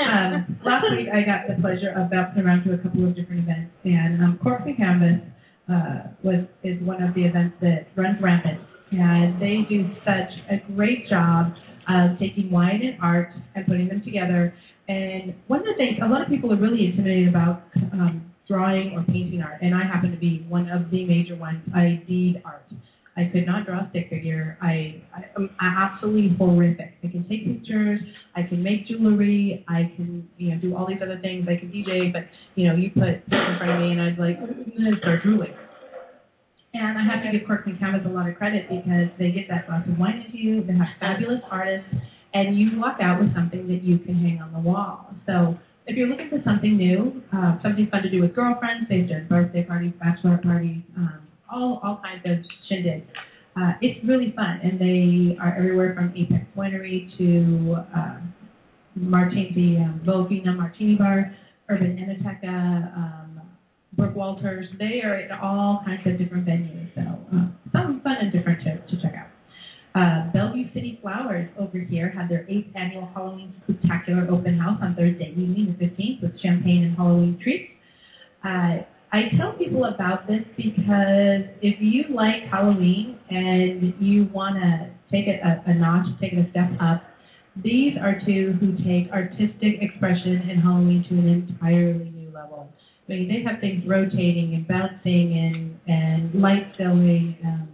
Um, 0.00 0.58
last 0.64 0.84
week, 0.96 1.08
I 1.12 1.22
got 1.22 1.48
the 1.48 1.60
pleasure 1.60 1.92
of 1.96 2.10
bouncing 2.10 2.42
around 2.44 2.64
to 2.64 2.74
a 2.74 2.78
couple 2.78 3.04
of 3.04 3.14
different 3.16 3.42
events, 3.42 3.72
and 3.84 4.22
um, 4.22 4.38
Corks 4.42 4.62
and 4.66 4.76
Canvas 4.76 5.20
uh, 5.68 6.08
was 6.22 6.46
is 6.62 6.80
one 6.82 7.02
of 7.02 7.14
the 7.14 7.24
events 7.24 7.56
that 7.60 7.88
runs 7.96 8.20
rampant, 8.22 8.60
and 8.92 9.40
they 9.40 9.66
do 9.68 9.88
such 10.04 10.30
a 10.50 10.60
great 10.72 11.08
job 11.08 11.52
of 11.88 12.18
taking 12.18 12.50
wine 12.50 12.80
and 12.82 12.96
art 13.02 13.30
and 13.54 13.66
putting 13.66 13.88
them 13.88 14.02
together. 14.04 14.54
And 14.88 15.34
one 15.48 15.60
of 15.60 15.66
the 15.66 15.74
things, 15.76 15.98
a 16.02 16.06
lot 16.06 16.22
of 16.22 16.28
people 16.28 16.52
are 16.52 16.56
really 16.56 16.86
intimidated 16.86 17.28
about 17.28 17.64
um, 17.92 18.30
drawing 18.48 18.92
or 18.92 19.02
painting 19.04 19.42
art, 19.42 19.60
and 19.62 19.74
I 19.74 19.84
happen 19.84 20.10
to 20.12 20.18
be 20.18 20.44
one 20.48 20.68
of 20.68 20.90
the 20.90 21.04
major 21.04 21.36
ones. 21.36 21.62
I 21.74 22.02
need 22.08 22.42
art. 22.44 22.64
I 23.16 23.30
could 23.32 23.46
not 23.46 23.64
draw 23.66 23.80
a 23.80 23.90
stick 23.90 24.10
figure. 24.10 24.58
I, 24.60 25.02
I 25.14 25.24
am 25.36 25.50
absolutely 25.60 26.36
horrific. 26.36 26.94
I 27.04 27.08
can 27.08 27.28
take 27.28 27.46
pictures. 27.46 28.00
I 28.34 28.42
can 28.42 28.62
make 28.62 28.88
jewelry. 28.88 29.64
I 29.68 29.92
can, 29.94 30.28
you 30.36 30.50
know, 30.50 30.60
do 30.60 30.76
all 30.76 30.86
these 30.86 30.98
other 31.00 31.18
things. 31.20 31.46
I 31.48 31.56
can 31.56 31.70
DJ, 31.70 32.12
but 32.12 32.22
you 32.56 32.68
know, 32.68 32.74
you 32.74 32.90
put 32.90 33.22
in 33.22 33.56
front 33.58 33.70
of 33.70 33.80
me, 33.80 33.92
and 33.92 34.02
I'd 34.02 34.18
like 34.18 34.38
start 35.00 35.22
drooling. 35.22 35.54
And 36.74 36.98
I 36.98 37.04
have 37.04 37.22
to 37.22 37.30
give 37.30 37.46
Corks 37.46 37.66
and 37.66 37.78
Canvas 37.78 38.02
a 38.04 38.08
lot 38.08 38.28
of 38.28 38.34
credit 38.34 38.68
because 38.68 39.06
they 39.16 39.30
get 39.30 39.46
that 39.48 39.68
glass 39.68 39.86
of 39.86 39.96
wine 39.96 40.24
into 40.26 40.38
you. 40.38 40.64
They 40.64 40.74
have 40.74 40.90
fabulous 40.98 41.40
artists, 41.48 41.86
and 42.34 42.58
you 42.58 42.80
walk 42.80 42.98
out 43.00 43.20
with 43.20 43.32
something 43.32 43.68
that 43.68 43.84
you 43.84 43.98
can 43.98 44.16
hang 44.16 44.42
on 44.42 44.52
the 44.52 44.58
wall. 44.58 45.14
So 45.24 45.56
if 45.86 45.96
you're 45.96 46.08
looking 46.08 46.30
for 46.30 46.42
something 46.44 46.76
new, 46.76 47.22
uh, 47.32 47.62
something 47.62 47.86
fun 47.92 48.02
to 48.02 48.10
do 48.10 48.22
with 48.22 48.34
girlfriends, 48.34 48.86
they've 48.88 49.08
done 49.08 49.26
birthday 49.28 49.62
parties, 49.62 49.92
bachelor 50.00 50.38
parties, 50.42 50.82
um, 50.96 51.20
all 51.54 51.80
all 51.82 52.00
kinds 52.02 52.22
of 52.26 52.44
shindigs. 52.70 53.04
Uh, 53.56 53.72
it's 53.80 54.04
really 54.06 54.32
fun, 54.34 54.58
and 54.64 54.80
they 54.80 55.38
are 55.40 55.54
everywhere 55.56 55.94
from 55.94 56.12
Apex 56.16 56.44
Winery 56.56 57.16
to 57.18 57.76
uh, 57.96 58.18
Martini, 58.96 59.52
the 59.54 59.84
um, 59.84 60.00
Volvina 60.04 60.56
Martini 60.56 60.96
Bar, 60.96 61.32
Urban 61.68 61.96
Enoteca, 61.96 62.96
um, 62.96 63.42
Brooke 63.96 64.16
Walters. 64.16 64.66
They 64.78 65.02
are 65.04 65.20
in 65.20 65.30
all 65.30 65.82
kinds 65.86 66.00
of 66.04 66.18
different 66.18 66.46
venues, 66.46 66.92
so 66.96 67.02
uh, 67.02 67.46
something 67.70 68.00
fun 68.02 68.16
and 68.20 68.32
different 68.32 68.60
to, 68.64 68.96
to 68.96 69.02
check 69.02 69.14
out. 69.14 69.28
Uh, 69.94 70.32
Bellevue 70.32 70.66
City 70.74 70.98
Flowers 71.00 71.48
over 71.56 71.78
here 71.78 72.10
had 72.10 72.28
their 72.28 72.44
eighth 72.48 72.74
annual 72.74 73.08
Halloween 73.14 73.54
Spectacular 73.62 74.26
Open 74.28 74.58
House 74.58 74.80
on 74.82 74.96
Thursday 74.96 75.30
evening, 75.30 75.76
the 75.78 75.86
15th, 75.86 76.22
with 76.22 76.40
champagne 76.42 76.82
and 76.82 76.96
Halloween 76.96 77.38
treats. 77.40 77.70
Uh, 78.42 78.82
I 79.14 79.30
tell 79.38 79.52
people 79.52 79.84
about 79.84 80.26
this 80.26 80.42
because 80.56 81.46
if 81.62 81.78
you 81.78 82.02
like 82.12 82.50
Halloween 82.50 83.16
and 83.30 83.94
you 84.00 84.28
want 84.34 84.56
to 84.56 84.90
take 85.08 85.28
it 85.28 85.38
a, 85.38 85.62
a 85.70 85.74
notch, 85.74 86.06
take 86.20 86.32
it 86.32 86.44
a 86.44 86.50
step 86.50 86.70
up, 86.80 87.00
these 87.62 87.94
are 87.96 88.18
two 88.26 88.58
who 88.58 88.74
take 88.82 89.12
artistic 89.12 89.78
expression 89.80 90.50
in 90.50 90.58
Halloween 90.58 91.06
to 91.08 91.14
an 91.14 91.28
entirely 91.28 92.10
new 92.10 92.32
level. 92.34 92.72
I 93.08 93.12
mean, 93.12 93.28
they 93.28 93.48
have 93.48 93.60
things 93.60 93.84
rotating 93.86 94.54
and 94.54 94.66
bouncing 94.66 95.30
and 95.38 95.78
and 95.86 96.34
light 96.34 96.74
showing. 96.76 97.38
Um, 97.46 97.68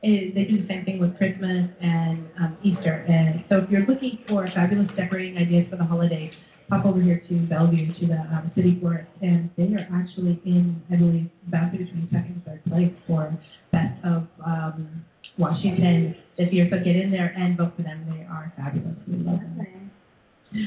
it, 0.00 0.34
they 0.34 0.44
do 0.44 0.62
the 0.62 0.68
same 0.68 0.86
thing 0.86 1.00
with 1.00 1.18
Christmas 1.18 1.68
and 1.82 2.28
um, 2.40 2.56
Easter. 2.64 3.04
And 3.06 3.44
so, 3.50 3.58
if 3.58 3.68
you're 3.68 3.84
looking 3.84 4.20
for 4.26 4.48
fabulous 4.54 4.88
decorating 4.96 5.36
ideas 5.36 5.66
for 5.68 5.76
the 5.76 5.84
holidays, 5.84 6.32
pop 6.68 6.84
over 6.84 7.00
here 7.00 7.22
to 7.28 7.34
Bellevue 7.46 7.94
to 8.00 8.06
the 8.06 8.20
um, 8.20 8.52
City 8.54 8.76
Florist, 8.80 9.08
and 9.22 9.50
they 9.56 9.74
are 9.74 9.88
actually 9.94 10.40
in, 10.44 10.80
I 10.92 10.96
believe, 10.96 11.30
bouncing 11.48 11.84
between 11.84 12.08
second 12.12 12.42
and 12.42 12.44
third 12.44 12.64
place 12.66 12.92
for 13.06 13.36
best 13.72 13.96
of 14.04 14.26
um, 14.44 15.04
Washington 15.38 16.14
this 16.36 16.48
year. 16.52 16.68
So 16.70 16.76
get 16.78 16.96
in 16.96 17.10
there 17.10 17.32
and 17.36 17.56
vote 17.56 17.72
for 17.76 17.82
them. 17.82 18.04
They 18.10 18.24
are 18.24 18.52
fabulous. 18.56 18.96
We 19.06 19.16
love 19.16 19.40
them. 19.40 19.90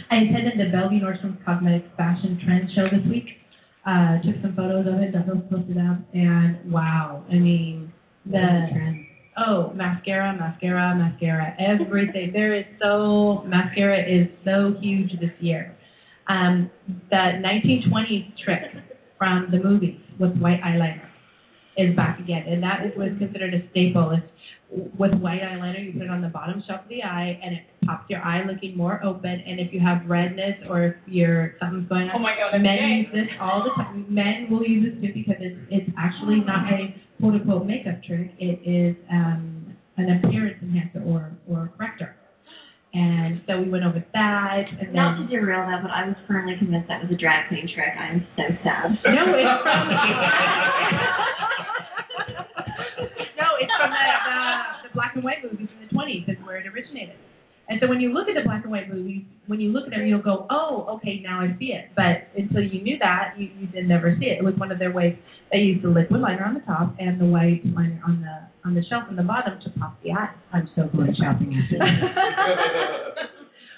I 0.09 0.15
attended 0.15 0.59
the 0.59 0.71
Bellevue 0.71 1.01
Nordstrom 1.01 1.43
Cosmetics 1.43 1.87
Fashion 1.97 2.39
Trend 2.45 2.69
Show 2.75 2.85
this 2.85 3.05
week. 3.09 3.25
Uh, 3.85 4.21
took 4.21 4.35
some 4.41 4.55
photos 4.55 4.85
of 4.85 5.01
it, 5.01 5.11
those 5.11 5.41
posted 5.49 5.77
up, 5.77 5.97
and 6.13 6.71
wow, 6.71 7.25
I 7.31 7.33
mean, 7.33 7.91
the 8.29 8.67
oh 9.37 9.73
mascara, 9.73 10.37
mascara, 10.37 10.95
mascara, 10.95 11.55
everything. 11.59 12.31
There 12.31 12.55
is 12.55 12.65
so 12.79 13.43
mascara 13.47 13.99
is 13.99 14.27
so 14.45 14.75
huge 14.79 15.19
this 15.19 15.33
year. 15.39 15.75
Um, 16.31 16.71
the 17.09 17.23
1920s 17.43 18.33
trick 18.43 18.61
from 19.17 19.49
the 19.51 19.57
movies 19.59 19.99
with 20.19 20.37
white 20.37 20.61
eyeliner 20.61 21.07
is 21.77 21.95
back 21.95 22.19
again, 22.19 22.43
and 22.47 22.63
that 22.63 22.85
is, 22.85 22.91
was 22.97 23.09
considered 23.19 23.53
a 23.53 23.61
staple. 23.71 24.11
It's 24.11 24.25
with 24.97 25.13
white 25.15 25.41
eyeliner, 25.41 25.83
you 25.85 25.91
put 25.91 26.03
it 26.03 26.09
on 26.09 26.21
the 26.21 26.29
bottom 26.29 26.63
shelf 26.65 26.81
of 26.83 26.89
the 26.89 27.03
eye, 27.03 27.37
and 27.43 27.55
it 27.55 27.63
pops 27.85 28.09
your 28.09 28.21
eye 28.21 28.43
looking 28.45 28.77
more 28.77 29.03
open. 29.03 29.43
And 29.45 29.59
if 29.59 29.73
you 29.73 29.81
have 29.81 30.09
redness 30.09 30.55
or 30.69 30.83
if 30.85 30.95
you're 31.05 31.55
something's 31.59 31.89
going 31.89 32.07
on, 32.07 32.15
Oh 32.15 32.19
my 32.19 32.35
God, 32.39 32.53
men 32.61 32.77
gay. 32.77 33.03
use 33.03 33.27
this 33.27 33.35
all 33.41 33.63
the 33.63 33.71
time. 33.83 34.05
Men 34.09 34.47
will 34.49 34.63
use 34.63 34.95
this 35.01 35.01
too 35.03 35.13
because 35.13 35.41
it's 35.41 35.59
it's 35.69 35.91
actually 35.99 36.39
not 36.39 36.71
a 36.71 36.95
quote 37.19 37.33
unquote 37.35 37.65
makeup 37.65 38.01
trick. 38.07 38.31
It 38.39 38.63
is 38.63 38.95
um, 39.11 39.75
an 39.97 40.21
appearance 40.23 40.57
enhancer 40.63 41.03
or 41.05 41.31
or 41.49 41.71
corrector. 41.77 42.15
And 42.93 43.39
so 43.47 43.55
we 43.61 43.69
went 43.71 43.85
over 43.85 44.03
that, 44.03 44.65
and 44.79 44.91
Not 44.91 45.15
to 45.15 45.27
derail 45.31 45.63
that, 45.63 45.79
but 45.81 45.91
I 45.91 46.07
was 46.07 46.15
firmly 46.27 46.59
convinced 46.59 46.89
that 46.89 47.01
was 47.01 47.11
a 47.11 47.15
drag 47.15 47.47
queen 47.47 47.63
trick. 47.71 47.95
I 47.95 48.11
am 48.11 48.27
so 48.35 48.43
sad. 48.67 48.91
no, 49.15 49.31
it's 49.31 49.63
from 49.63 49.87
no, 53.39 53.47
it's 53.63 53.71
from 53.79 53.91
the, 53.95 54.05
the, 54.27 54.37
the 54.83 54.91
black 54.93 55.15
and 55.15 55.23
white 55.23 55.39
movies 55.39 55.71
in 55.71 55.87
the 55.87 55.91
20s. 55.95 56.27
Is 56.27 56.35
where 56.43 56.57
it 56.59 56.67
originated. 56.67 57.15
And 57.71 57.79
so 57.79 57.87
when 57.87 58.01
you 58.01 58.11
look 58.11 58.27
at 58.27 58.35
the 58.35 58.43
black 58.43 58.63
and 58.63 58.71
white 58.71 58.91
movies, 58.91 59.23
when 59.47 59.61
you 59.61 59.71
look 59.71 59.85
at 59.85 59.91
them, 59.91 60.05
you'll 60.05 60.21
go, 60.21 60.45
oh, 60.49 60.99
okay, 60.99 61.23
now 61.23 61.39
I 61.39 61.55
see 61.57 61.71
it. 61.71 61.87
But 61.95 62.27
until 62.35 62.61
you 62.61 62.83
knew 62.83 62.99
that, 62.99 63.35
you, 63.37 63.47
you 63.57 63.67
did 63.67 63.87
never 63.87 64.13
see 64.19 64.25
it. 64.25 64.39
It 64.39 64.43
was 64.43 64.55
one 64.57 64.73
of 64.73 64.79
their 64.79 64.91
ways. 64.91 65.15
They 65.53 65.59
used 65.59 65.81
the 65.81 65.87
liquid 65.87 66.19
liner 66.19 66.43
on 66.43 66.55
the 66.55 66.59
top 66.67 66.93
and 66.99 67.15
the 67.21 67.25
white 67.25 67.61
liner 67.63 68.01
on 68.05 68.19
the 68.19 68.50
on 68.65 68.75
the 68.75 68.83
shelf 68.89 69.03
in 69.09 69.15
the 69.15 69.23
bottom 69.23 69.59
to 69.61 69.69
pop 69.79 69.97
the 70.03 70.11
eye. 70.11 70.33
I'm 70.53 70.69
so 70.75 70.89
going 70.95 71.15
shopping 71.17 71.53
after 71.57 71.77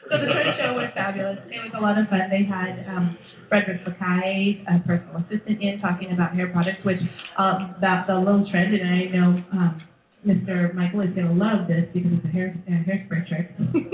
so 0.09 0.19
the 0.19 0.27
trade 0.27 0.53
show 0.59 0.73
was 0.75 0.91
fabulous. 0.93 1.39
It 1.47 1.63
was 1.63 1.71
a 1.77 1.81
lot 1.81 1.97
of 1.97 2.07
fun. 2.09 2.19
They 2.29 2.43
had 2.43 2.83
um, 2.91 3.17
Frederic 3.47 3.85
Fekkai, 3.85 4.65
a 4.67 4.79
personal 4.85 5.23
assistant, 5.23 5.61
in 5.61 5.79
talking 5.79 6.11
about 6.11 6.35
hair 6.35 6.49
products, 6.49 6.83
which 6.83 6.99
um, 7.37 7.75
that's 7.79 8.09
a 8.09 8.17
little 8.17 8.45
trend, 8.51 8.73
and 8.75 8.83
I 8.83 8.99
know 9.13 9.29
um, 9.53 9.81
Mr. 10.25 10.73
Michael 10.73 11.01
is 11.01 11.11
going 11.15 11.27
to 11.27 11.35
love 11.35 11.67
this 11.67 11.83
because 11.93 12.11
it's 12.15 12.25
a 12.25 12.31
hair 12.31 12.55
uh, 12.67 12.79
hairspray 12.87 13.27
trick. 13.27 13.51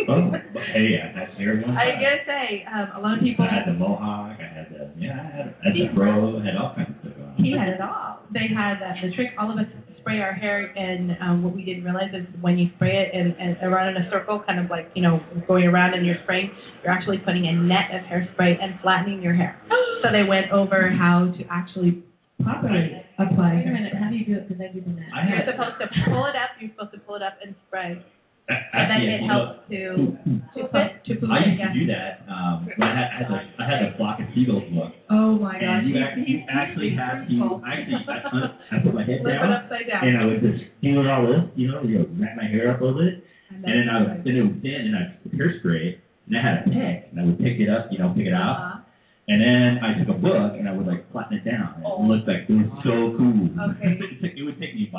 Oh, 0.09 0.29
but 0.29 0.41
hey, 0.73 0.97
I 1.01 1.13
had 1.13 1.29
hair 1.37 1.57
one 1.61 1.77
I 1.77 1.97
gotta 1.97 2.21
say, 2.25 2.65
um, 2.65 2.87
a 2.97 2.99
lot 3.01 3.17
of 3.17 3.23
people. 3.23 3.45
I 3.45 3.53
had 3.53 3.67
the 3.69 3.77
mohawk. 3.77 4.37
I 4.37 4.49
had 4.49 4.69
the 4.69 4.93
yeah. 4.97 5.13
I 5.13 5.25
had, 5.29 5.47
I 5.61 5.69
had 5.69 5.73
the 5.73 5.93
fro. 5.93 6.37
I 6.37 6.45
had 6.45 6.57
all 6.57 6.73
kinds 6.73 6.93
of 7.05 7.13
stuff. 7.13 7.37
He 7.37 7.53
had 7.53 7.69
it 7.69 7.81
all. 7.81 8.25
They 8.33 8.49
had 8.49 8.81
uh, 8.81 8.93
the 9.01 9.13
trick. 9.13 9.33
All 9.37 9.49
of 9.49 9.57
us 9.57 9.69
spray 10.01 10.19
our 10.21 10.33
hair, 10.33 10.71
and 10.75 11.17
um, 11.21 11.43
what 11.43 11.55
we 11.55 11.63
didn't 11.63 11.83
realize 11.83 12.13
is 12.13 12.25
when 12.41 12.57
you 12.57 12.69
spray 12.75 12.97
it 12.97 13.15
and, 13.15 13.35
and 13.39 13.57
around 13.63 13.95
in 13.95 14.03
a 14.03 14.09
circle, 14.09 14.41
kind 14.45 14.59
of 14.59 14.69
like 14.69 14.89
you 14.95 15.01
know 15.01 15.19
going 15.47 15.65
around 15.65 15.93
and 15.93 16.05
you're 16.05 16.19
spraying, 16.23 16.51
you're 16.83 16.91
actually 16.91 17.17
putting 17.19 17.45
a 17.47 17.53
net 17.53 17.91
of 17.93 18.01
hairspray 18.07 18.57
and 18.61 18.79
flattening 18.81 19.21
your 19.21 19.33
hair. 19.33 19.59
So 20.01 20.11
they 20.11 20.23
went 20.23 20.51
over 20.51 20.89
how 20.89 21.33
to 21.37 21.43
actually 21.51 22.03
properly 22.43 23.03
apply. 23.19 23.55
Wait 23.55 23.67
a 23.67 23.71
minute, 23.71 23.93
how 23.95 24.09
do 24.09 24.15
you 24.15 24.25
do 24.25 24.35
it? 24.39 24.47
Because 24.47 24.63
I 24.63 24.73
do 24.73 24.81
the 24.81 24.95
net. 24.95 25.09
I 25.13 25.27
You're 25.27 25.51
supposed 25.51 25.77
to 25.83 25.87
pull 26.07 26.25
it 26.25 26.35
up. 26.35 26.55
You're 26.59 26.71
supposed 26.71 26.93
to 26.93 26.99
pull 27.03 27.15
it 27.15 27.23
up 27.23 27.35
and 27.43 27.55
spray, 27.67 27.99
and 28.49 28.89
then 28.89 28.97
actually, 28.97 29.13
it 29.13 29.21
you 29.21 29.27
know, 29.27 29.33
helps 29.33 29.69
to 29.69 29.79
to 30.57 30.59
put 30.73 30.87
to 31.05 31.11
put 31.21 31.29
I 31.29 31.37
used 31.45 31.61
to 31.61 31.69
do 31.73 31.85
that 31.93 32.25
um, 32.25 32.65
when 32.77 32.87
I 32.89 32.93
had, 32.97 33.29
I 33.29 33.65
had, 33.69 33.83
I 33.83 33.91
the 33.91 33.97
flock 33.97 34.19
of 34.19 34.25
seagulls 34.33 34.65
book. 34.73 34.91
Oh 35.09 35.37
my 35.37 35.53
gosh. 35.53 35.85
And 35.85 35.89
you, 35.89 35.93
act, 36.01 36.17
you 36.17 36.41
actually 36.49 36.91
have 36.97 37.29
to, 37.29 37.35
actually, 37.61 38.01
I, 38.09 38.17
un- 38.33 38.53
I 38.71 38.75
put 38.81 38.93
my 38.93 39.05
head 39.05 39.21
Flip 39.21 39.33
it 39.33 39.37
down, 39.37 39.53
upside 39.53 39.85
down. 39.87 40.01
and 40.07 40.13
I 40.17 40.25
would 40.25 40.41
just 40.41 40.63
tingle 40.81 41.05
it 41.05 41.09
all 41.13 41.27
this, 41.29 41.45
you 41.55 41.67
know, 41.69 41.81
you 41.85 41.99
know, 42.01 42.05
wrap 42.17 42.35
my 42.37 42.49
hair 42.49 42.73
up 42.73 42.81
a 42.81 42.85
little 42.85 42.97
bit, 42.99 43.23
And 43.53 43.63
then 43.63 43.85
I 43.89 43.95
would, 44.01 44.23
then 44.25 44.33
it 44.35 44.41
would 44.41 44.61
thin, 44.65 44.81
and 44.89 44.95
I'd 44.97 45.21
put 45.23 45.33
hairspray, 45.37 45.97
and 46.27 46.33
I 46.37 46.41
had 46.41 46.55
a 46.61 46.63
pick, 46.69 46.97
and 47.13 47.15
I 47.21 47.23
would 47.25 47.37
pick 47.37 47.59
it 47.61 47.69
up, 47.69 47.89
you 47.93 47.99
know, 48.01 48.13
pick 48.17 48.25
it 48.25 48.33
out, 48.33 48.57
Uh-huh. 48.57 48.81
and 49.29 49.37
then 49.41 49.69
I 49.85 49.93
took 50.01 50.09
a 50.09 50.17
book, 50.17 50.57
and 50.57 50.65
I 50.67 50.73
would 50.73 50.87
like 50.89 51.05
flatten 51.13 51.37
it 51.37 51.45
down, 51.45 51.77
and 51.77 51.85
it 51.85 52.01
looked 52.09 52.25
like 52.27 52.49
it 52.49 52.53
was 52.53 52.69
so 52.81 53.13
cool. 53.17 53.45
Okay. 53.77 53.93
it, 54.01 54.21
took, 54.21 54.33
it 54.37 54.43
would 54.43 54.57
take 54.59 54.73
me 54.73 54.89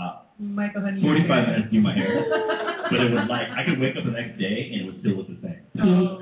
about 0.81 0.97
Michael, 0.97 1.13
honey. 1.13 1.29
45 1.29 1.49
minutes 1.49 1.67
to 1.69 1.73
do 1.77 1.81
my 1.81 1.95
hair, 1.95 2.15
but 2.91 2.99
it 3.01 3.11
was 3.13 3.27
like, 3.29 3.47
I 3.53 3.61
could 3.69 3.79
wake 3.79 3.97
up 3.97 4.05
the 4.05 4.17
next 4.17 4.41
day, 4.41 4.73
and 4.73 4.77
it 4.81 4.85
would 4.89 4.99
still 5.05 5.17
look 5.21 5.29
the 5.29 5.39
same. 5.45 5.63
Oh, 5.81 6.19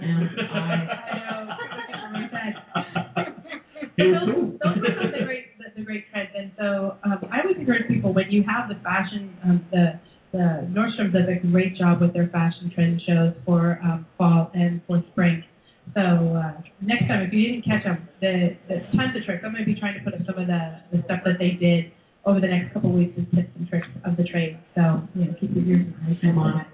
It 3.99 4.07
was 4.07 4.23
those, 4.23 4.31
cool. 4.31 4.55
those 4.63 4.79
are 4.79 4.95
some 4.95 5.07
of 5.11 5.15
the 5.19 5.25
great, 5.27 5.59
the, 5.59 5.65
the 5.75 5.83
great 5.85 6.05
trends. 6.11 6.31
And 6.37 6.53
so 6.57 6.97
um, 7.03 7.19
I 7.33 7.43
would 7.45 7.57
encourage 7.59 7.89
people 7.89 8.15
when 8.15 8.31
you 8.31 8.45
have 8.47 8.69
the 8.69 8.77
fashion, 8.83 9.35
um, 9.45 9.67
the 9.73 9.99
the 10.31 10.69
Nordstrom 10.71 11.11
does 11.11 11.25
a 11.27 11.41
great 11.51 11.75
job 11.75 12.03
with 12.03 12.13
their 12.13 12.29
fashion 12.29 12.71
trend 12.75 13.01
shows 13.07 13.33
for 13.47 13.81
um, 13.83 14.05
fall 14.19 14.51
and 14.53 14.83
for 14.87 15.03
spring. 15.13 15.43
So 15.95 16.01
uh, 16.37 16.61
next 16.83 17.09
time, 17.09 17.23
if 17.25 17.33
you 17.33 17.49
didn't 17.49 17.65
catch 17.65 17.83
them, 17.85 18.07
the, 18.21 18.55
the 18.69 18.81
tons 18.95 19.17
of 19.17 19.25
tricks. 19.25 19.41
I'm 19.43 19.53
going 19.57 19.65
to 19.65 19.73
be 19.73 19.81
trying 19.81 19.97
to 19.97 20.05
put 20.05 20.13
up 20.13 20.21
some 20.27 20.37
of 20.37 20.47
the, 20.47 20.81
the 20.93 21.03
stuff 21.07 21.21
that 21.25 21.39
they 21.41 21.53
did 21.57 21.91
over 22.27 22.41
the 22.41 22.47
next 22.47 22.75
couple 22.75 22.91
of 22.91 22.97
weeks 22.97 23.17
as 23.17 23.25
tips 23.35 23.49
and 23.57 23.69
tricks 23.69 23.89
of 24.05 24.19
the 24.19 24.25
trade. 24.25 24.59
So 24.77 25.01
you 25.17 25.25
know, 25.25 25.35
keep 25.41 25.49
your 25.57 25.65
ears 25.65 25.87
and 25.89 25.97
eyes 26.13 26.37
on 26.37 26.61
it. 26.61 26.67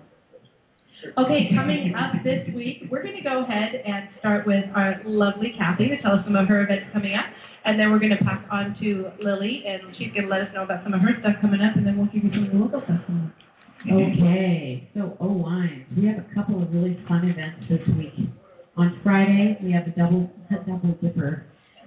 Okay, 1.16 1.51
coming 1.55 1.95
up 1.95 2.11
this 2.24 2.49
week, 2.57 2.91
we're 2.91 3.03
going 3.05 3.14
to 3.14 3.14
go 3.25 3.43
ahead 3.43 3.72
and 3.75 4.09
start 4.20 4.47
with 4.47 4.64
our 4.77 5.01
lovely 5.05 5.57
Kathy 5.57 5.89
to 5.89 5.97
tell 6.05 6.20
us 6.20 6.25
some 6.25 6.37
of 6.37 6.47
her 6.47 6.62
events 6.62 6.93
coming 6.93 7.16
up. 7.16 7.25
And 7.64 7.81
then 7.81 7.91
we're 7.91 7.99
going 7.99 8.12
to 8.12 8.22
pass 8.22 8.45
on 8.53 8.77
to 8.85 9.09
Lily, 9.25 9.64
and 9.64 9.97
she's 9.97 10.12
going 10.12 10.29
to 10.29 10.31
let 10.31 10.45
us 10.45 10.53
know 10.53 10.68
about 10.68 10.85
some 10.85 10.93
of 10.93 11.01
her 11.01 11.16
stuff 11.25 11.41
coming 11.41 11.64
up, 11.64 11.75
and 11.75 11.87
then 11.87 11.97
we'll 11.97 12.12
give 12.12 12.22
you 12.22 12.31
some 12.31 12.45
of 12.45 12.53
the 12.53 12.61
local 12.61 12.85
stuff 12.85 13.01
coming 13.09 13.33
up. 13.33 13.45
Okay, 13.85 14.89
so 14.93 15.16
oh, 15.20 15.29
O 15.29 15.33
Wines. 15.33 15.85
We 15.97 16.07
have 16.09 16.20
a 16.20 16.29
couple 16.37 16.62
of 16.62 16.72
really 16.72 17.01
fun 17.09 17.25
events 17.25 17.64
this 17.68 17.81
week. 17.97 18.29
On 18.77 19.01
Friday, 19.03 19.57
we 19.64 19.72
have 19.72 19.89
a 19.89 19.97
double 19.97 20.29
a 20.51 20.57
double 20.64 20.97
dipper. 21.01 21.45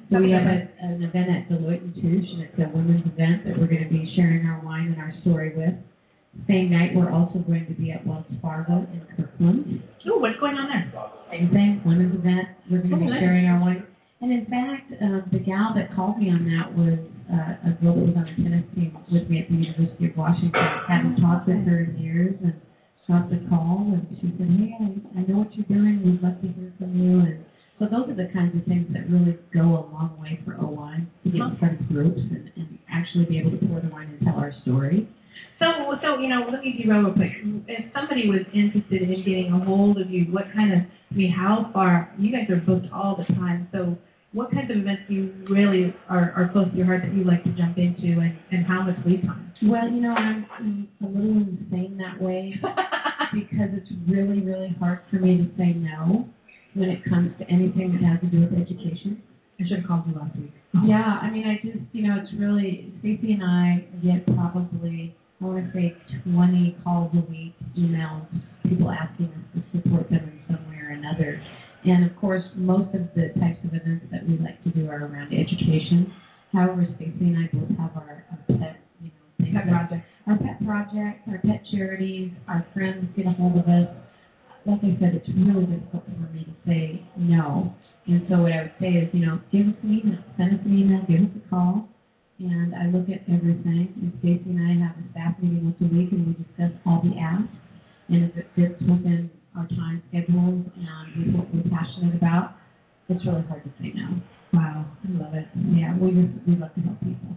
So 0.09 0.21
we 0.21 0.31
have 0.31 0.45
a, 0.45 0.69
an 0.81 1.03
event 1.03 1.29
at 1.29 1.49
Deloitte 1.49 1.81
and 1.81 1.93
Touche, 1.93 2.29
and 2.37 2.41
it's 2.41 2.57
a 2.57 2.69
women's 2.69 3.05
event 3.05 3.45
that 3.45 3.57
we're 3.57 3.67
going 3.67 3.83
to 3.83 3.89
be 3.89 4.13
sharing 4.15 4.45
our 4.45 4.61
wine 4.63 4.93
and 4.93 5.01
our 5.01 5.13
story 5.21 5.53
with. 5.57 5.73
Same 6.47 6.71
night, 6.71 6.93
we're 6.95 7.11
also 7.11 7.39
going 7.39 7.65
to 7.65 7.73
be 7.73 7.91
at 7.91 8.05
Wells 8.05 8.25
Fargo 8.41 8.85
in 8.93 9.01
Kirkland. 9.17 9.81
Oh, 10.07 10.17
what's 10.19 10.39
going 10.39 10.55
on 10.55 10.69
there? 10.69 11.16
Same 11.31 11.49
thing, 11.51 11.81
women's 11.85 12.15
event. 12.15 12.47
We're 12.71 12.79
going 12.79 12.91
to 12.91 13.05
be 13.05 13.11
sharing 13.19 13.45
our 13.45 13.59
wine. 13.59 13.85
And 14.21 14.31
in 14.31 14.45
fact, 14.49 14.91
uh, 14.97 15.21
the 15.31 15.39
gal 15.39 15.75
that 15.75 15.93
called 15.93 16.17
me 16.17 16.31
on 16.31 16.41
that 16.49 16.73
was 16.73 16.97
uh, 17.29 17.69
a 17.69 17.71
girl 17.77 17.93
that 17.99 18.05
was 18.09 18.15
on 18.17 18.25
the 18.25 18.35
tennis 18.41 18.65
team 18.73 18.97
with 19.11 19.29
me 19.29 19.43
at 19.43 19.47
the 19.51 19.59
University 19.59 20.09
of 20.09 20.17
Washington. 20.17 20.57
Hadn't 20.87 21.21
talked 21.21 21.47
with 21.47 21.61
her 21.67 21.85
in 21.85 21.99
years, 21.99 22.33
and 22.41 22.55
got 23.07 23.29
the 23.29 23.39
call, 23.47 23.93
and 23.93 24.03
she 24.19 24.33
said, 24.35 24.49
"Hey, 24.51 24.73
I, 24.79 25.19
I 25.19 25.21
know 25.27 25.45
what 25.45 25.53
you're 25.55 25.69
doing. 25.69 26.03
We'd 26.03 26.23
love 26.23 26.41
to 26.41 26.47
hear 26.47 26.73
from 26.77 26.91
you." 26.97 27.19
And 27.23 27.45
so 27.79 27.85
those 27.85 28.09
are 28.09 28.17
the 28.17 28.31
kinds 28.33 28.55
of 28.57 28.65
things 28.65 28.87
that 28.91 29.07
really 29.09 29.37
go 29.53 29.63
a 29.63 29.83
long 29.93 30.17
way 30.19 30.39
for 30.43 30.57
OI 30.59 31.05
to 31.23 31.27
get 31.29 31.39
in 31.39 31.55
front 31.57 31.79
of 31.79 31.87
groups 31.87 32.19
and, 32.19 32.51
and 32.55 32.79
actually 32.91 33.25
be 33.25 33.39
able 33.39 33.51
to 33.51 33.61
pour 33.67 33.79
the 33.79 33.89
wine 33.89 34.09
and 34.11 34.19
tell 34.25 34.35
our 34.35 34.51
story. 34.63 35.07
So, 35.59 35.65
so 36.01 36.19
you 36.19 36.29
know, 36.29 36.45
let 36.51 36.61
me 36.61 36.79
derail 36.81 37.01
real 37.03 37.13
quick. 37.13 37.31
If 37.67 37.85
somebody 37.93 38.29
was 38.29 38.45
interested 38.53 39.01
in 39.01 39.23
getting 39.25 39.51
a 39.53 39.65
hold 39.65 39.99
of 39.99 40.09
you, 40.09 40.25
what 40.31 40.45
kind 40.55 40.73
of, 40.73 40.79
I 41.11 41.15
mean, 41.15 41.31
how 41.31 41.71
far? 41.73 42.13
You 42.17 42.31
guys 42.31 42.49
are 42.49 42.61
booked 42.61 42.91
all 42.93 43.17
the 43.17 43.33
time. 43.35 43.67
So, 43.71 43.97
what 44.33 44.51
kinds 44.51 44.69
of 44.69 44.77
events 44.77 45.03
do 45.07 45.13
you 45.15 45.33
really 45.49 45.95
are, 46.09 46.33
are 46.35 46.49
close 46.51 46.69
to 46.69 46.77
your 46.77 46.85
heart 46.85 47.01
that 47.03 47.13
you 47.15 47.23
like 47.23 47.43
to 47.43 47.49
jump 47.57 47.77
into, 47.77 48.19
and, 48.19 48.37
and 48.51 48.65
how 48.65 48.83
much 48.83 48.97
lead 49.05 49.23
time? 49.23 49.51
Well, 49.63 49.89
you 49.89 50.01
know, 50.01 50.13
I'm, 50.13 50.45
I'm 50.59 50.89
a 51.01 51.07
little 51.07 51.41
insane 51.41 51.97
that 51.97 52.21
way 52.21 52.53
because 53.33 53.69
it's 53.73 53.89
really, 54.07 54.41
really 54.41 54.75
hard 54.79 54.99
for 55.09 55.15
me 55.17 55.37
to 55.37 55.49
say 55.57 55.73
no 55.73 56.29
when 56.75 56.89
it 56.89 57.03
comes 57.09 57.31
to 57.39 57.49
anything 57.49 57.93
that 57.93 58.05
has 58.05 58.19
to 58.21 58.27
do 58.27 58.41
with 58.41 58.53
education. 58.53 59.23
I 59.59 59.67
should 59.67 59.79
have 59.79 59.87
called 59.87 60.03
you 60.07 60.13
last 60.13 60.35
week. 60.37 60.53
Yeah, 60.85 61.17
I 61.21 61.31
mean, 61.31 61.47
I 61.47 61.55
just, 61.65 61.83
you 61.91 62.07
know, 62.07 62.21
it's 62.21 62.31
really, 62.37 62.93
Stacey 62.99 63.33
and 63.33 63.43
I 63.43 63.85
get 64.03 64.23
probably, 64.27 65.15
I 65.47 65.49
want 65.49 65.71
to 65.71 65.79
say 65.79 65.95
20 66.29 66.77
calls 66.83 67.11
a 67.15 67.23
week, 67.31 67.55
emails, 67.79 68.27
people 68.67 68.91
asking 68.91 69.27
us 69.27 69.47
to 69.55 69.79
support 69.79 70.09
them 70.09 70.27
in 70.27 70.39
some 70.51 70.67
way 70.67 70.75
or 70.75 70.89
another. 70.91 71.41
And 71.85 72.03
of 72.03 72.17
course, 72.17 72.43
most 72.55 72.93
of 72.93 73.07
the 73.15 73.31
types 73.39 73.63
of 73.63 73.71
events 73.73 74.05
that 74.11 74.27
we 74.27 74.37
like 74.39 74.61
to 74.65 74.71
do 74.71 74.89
are 74.89 75.07
around 75.07 75.31
education. 75.31 76.11
However, 76.51 76.85
Stacey 76.97 77.31
and 77.31 77.37
I 77.37 77.49
both 77.55 77.69
have 77.79 77.95
our, 77.95 78.25
our 78.31 78.57
pet, 78.59 78.83
you 78.99 79.07
know, 79.07 79.53
Pet 79.53 79.67
project. 79.69 80.03
our 80.27 80.37
pet 80.37 80.65
projects, 80.65 81.23
our 81.31 81.39
pet 81.39 81.63
charities, 81.71 82.31
our 82.49 82.65
friends 82.73 83.07
get 83.15 83.25
a 83.25 83.31
hold 83.31 83.55
of 83.55 83.67
us. 83.67 83.87
Like 84.65 84.83
I 84.83 84.97
said, 84.99 85.15
it's 85.15 85.29
really 85.31 85.65
difficult 85.65 86.03
for 86.03 86.27
me 86.35 86.43
to 86.43 86.55
say 86.67 87.01
no. 87.15 87.73
And 88.07 88.23
so 88.29 88.41
what 88.43 88.51
I 88.51 88.63
would 88.63 88.75
say 88.81 88.99
is, 88.99 89.09
you 89.13 89.25
know, 89.25 89.39
give 89.51 89.67
us 89.67 89.75
an 89.83 89.95
email, 89.95 90.19
send 90.35 90.59
us 90.59 90.65
an 90.65 90.77
email, 90.77 91.05
give 91.07 91.23
us 91.23 91.31
a 91.39 91.49
call, 91.49 91.86
and 92.39 92.75
I 92.75 92.85
look 92.87 93.09
at 93.09 93.25
everything. 93.25 93.93
And 93.97 94.13
Stacy 94.19 94.49
and 94.53 94.61
I 94.61 94.73
have 94.85 94.95
a 94.97 95.05
staff 95.11 95.33
meeting 95.41 95.65
once 95.65 95.77
a 95.81 95.89
week, 95.89 96.11
and 96.11 96.27
we 96.27 96.33
discuss 96.37 96.71
all 96.85 97.01
the 97.03 97.17
asks. 97.17 97.49
And 98.09 98.29
if 98.29 98.37
it 98.37 98.47
fits 98.55 98.79
within 98.81 99.29
our 99.57 99.67
time 99.67 100.01
schedules 100.09 100.63
and 100.77 101.05
with 101.17 101.35
what 101.35 101.47
we're 101.53 101.69
passionate 101.69 102.15
about, 102.15 102.55
it's 103.09 103.25
really 103.25 103.43
hard 103.49 103.63
to 103.63 103.71
say 103.81 103.91
no. 103.95 104.21
Wow, 104.53 104.85
I 104.85 105.07
love 105.17 105.33
it. 105.33 105.47
Yeah, 105.75 105.97
we 105.97 106.11
just 106.11 106.33
we 106.47 106.55
love 106.55 106.73
to 106.75 106.81
help 106.81 106.99
people. 107.01 107.35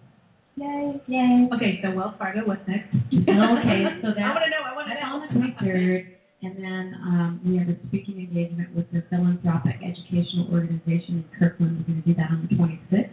Yay, 0.57 1.01
yay. 1.09 1.49
Okay, 1.55 1.81
so 1.83 1.91
Wells 1.97 2.15
Fargo, 2.19 2.47
what's 2.47 2.63
next? 2.69 2.95
Okay, 2.95 3.25
so 3.25 3.27
I 3.29 4.31
want 4.31 4.45
to 4.45 4.51
know. 4.53 4.63
I 4.63 4.75
want 4.77 4.87
to 4.89 4.95
That's 4.95 5.03
know. 5.03 5.17
on 5.17 5.21
the 5.27 5.31
twenty-third, 5.33 6.07
and 6.43 6.55
then 6.59 6.85
um, 7.03 7.41
we 7.43 7.57
have 7.59 7.69
a 7.69 7.77
speaking 7.89 8.19
engagement 8.21 8.75
with 8.77 8.87
the 8.93 9.03
Philanthropic 9.11 9.81
Educational 9.83 10.53
Organization 10.53 11.23
in 11.23 11.25
Kirkland. 11.39 11.83
We're 11.83 11.95
going 11.95 12.03
to 12.03 12.07
do 12.07 12.15
that 12.15 12.31
on 12.31 12.47
the 12.47 12.55
twenty-sixth. 12.55 13.10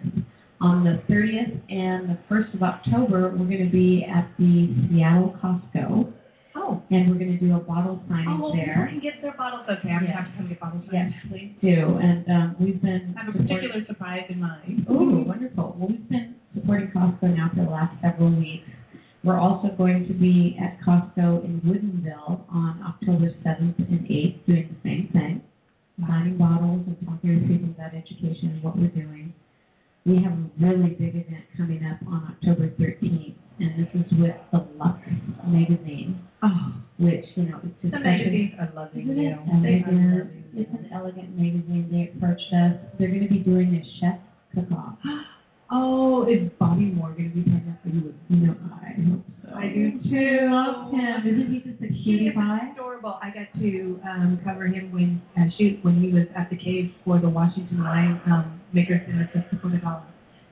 On 0.59 0.83
the 0.83 1.01
thirtieth 1.07 1.53
and 1.69 2.09
the 2.09 2.17
first 2.27 2.53
of 2.55 2.63
October, 2.63 3.29
we're 3.29 3.45
going 3.45 3.63
to 3.65 3.71
be 3.71 4.03
at 4.09 4.27
the 4.39 4.73
Seattle 4.89 5.35
Costco, 5.43 6.11
Oh. 6.55 6.81
and 6.89 7.07
we're 7.09 7.19
going 7.21 7.37
to 7.37 7.45
do 7.45 7.55
a 7.55 7.59
bottle 7.59 8.01
signing 8.09 8.25
Oh, 8.27 8.41
well, 8.49 8.53
there. 8.55 8.87
can 8.89 8.99
get 8.99 9.21
their 9.21 9.33
bottles. 9.37 9.67
Okay, 9.69 9.89
I'm 9.93 10.01
gonna 10.01 10.17
have 10.17 10.31
to 10.31 10.37
come 10.37 10.47
get 10.49 10.59
bottles. 10.59 10.83
Yes. 10.91 11.11
please. 11.29 11.53
Do 11.61 11.97
and 12.01 12.25
um, 12.31 12.55
we've 12.59 12.81
been 12.81 13.13
I 13.15 13.25
have 13.25 13.35
a 13.35 13.37
particular 13.37 13.85
surprise 13.85 14.25
in 14.29 14.39
mind. 14.41 14.87
Ooh, 14.89 15.21
wonderful. 15.27 15.75
Well, 15.77 15.89
we've 15.89 16.09
been 16.09 16.33
supporting 16.55 16.87
Costco 16.89 17.35
now 17.37 17.51
for 17.53 17.63
the 17.63 17.69
last 17.69 17.93
several 18.01 18.31
weeks 18.33 18.65
We're 19.23 19.37
also 19.39 19.69
going 19.77 20.07
to 20.07 20.13
be 20.13 20.57
at 20.59 20.79
Costco 20.81 21.45
in 21.45 21.61
Woodinville 21.61 22.41
on 22.49 22.81
October 22.81 23.29
7th 23.45 23.77
and 23.77 24.01
8th 24.09 24.45
doing 24.47 24.67
the 24.73 24.79
same 24.89 25.09
thing, 25.13 25.41
signing 26.07 26.37
bottles 26.37 26.81
and 26.87 26.97
talking 27.05 27.41
to 27.41 27.47
people 27.47 27.69
about 27.77 27.93
education 27.93 28.57
and 28.57 28.63
what 28.63 28.75
we're 28.77 28.87
doing. 28.89 29.16
We 30.07 30.23
have 30.23 30.31
a 30.31 30.47
really 30.63 30.91
big 30.91 31.19
event 31.19 31.43
coming 31.57 31.83
up 31.83 31.99
on 32.07 32.31
October 32.31 32.69
13th, 32.79 33.35
and 33.59 33.71
this 33.75 33.91
is 33.93 34.07
with 34.17 34.31
the 34.53 34.65
Lux 34.79 34.99
magazine, 35.45 36.15
Oh, 36.41 36.73
which, 36.97 37.25
you 37.35 37.43
know, 37.43 37.59
it's 37.61 37.75
just 37.81 37.91
the 37.91 37.99
magazines 37.99 38.53
are 38.57 38.71
loving 38.73 39.09
isn't 39.09 39.19
it 39.19 39.35
elegant? 39.35 40.31
It's 40.55 40.69
an 40.71 40.89
elegant 40.93 41.35
magazine. 41.35 41.89
They 41.91 42.15
approached 42.15 42.53
us. 42.55 42.79
They're 42.97 43.09
going 43.09 43.27
to 43.27 43.27
be 43.27 43.39
doing 43.39 43.75
a 43.75 43.83
chef 43.99 44.19
cook-off. 44.55 44.95
Oh, 45.69 46.23
is 46.23 46.49
Bobby 46.57 46.85
Moore 46.85 47.11
going 47.11 47.29
to 47.29 47.35
be 47.35 47.43
pregnant 47.43 47.75
for 47.83 47.89
you? 47.89 48.13
You 48.29 48.47
know, 48.47 48.55
I 48.71 48.95
hope 49.03 49.25
do 49.77 50.09
too. 50.09 50.49
Love 50.49 50.91
him. 50.91 51.17
Isn't 51.27 51.53
he 51.53 51.59
just 51.61 51.81
a 51.81 51.87
He 51.87 52.03
cutie 52.03 52.27
is 52.27 52.35
adorable. 52.73 53.19
I 53.21 53.29
got 53.29 53.47
to 53.61 53.99
um, 54.03 54.39
cover 54.43 54.65
him 54.67 54.91
when 54.91 55.21
uh, 55.37 55.49
shoot 55.57 55.79
when 55.83 56.01
he 56.01 56.11
was 56.11 56.25
at 56.35 56.49
the 56.49 56.57
cave 56.57 56.91
for 57.05 57.19
the 57.19 57.29
Washington 57.29 57.83
Wine 57.83 58.21
um, 58.27 58.59
Makers 58.73 59.01
Dinner 59.05 59.29
Festival 59.33 59.69
Gala. 59.79 60.07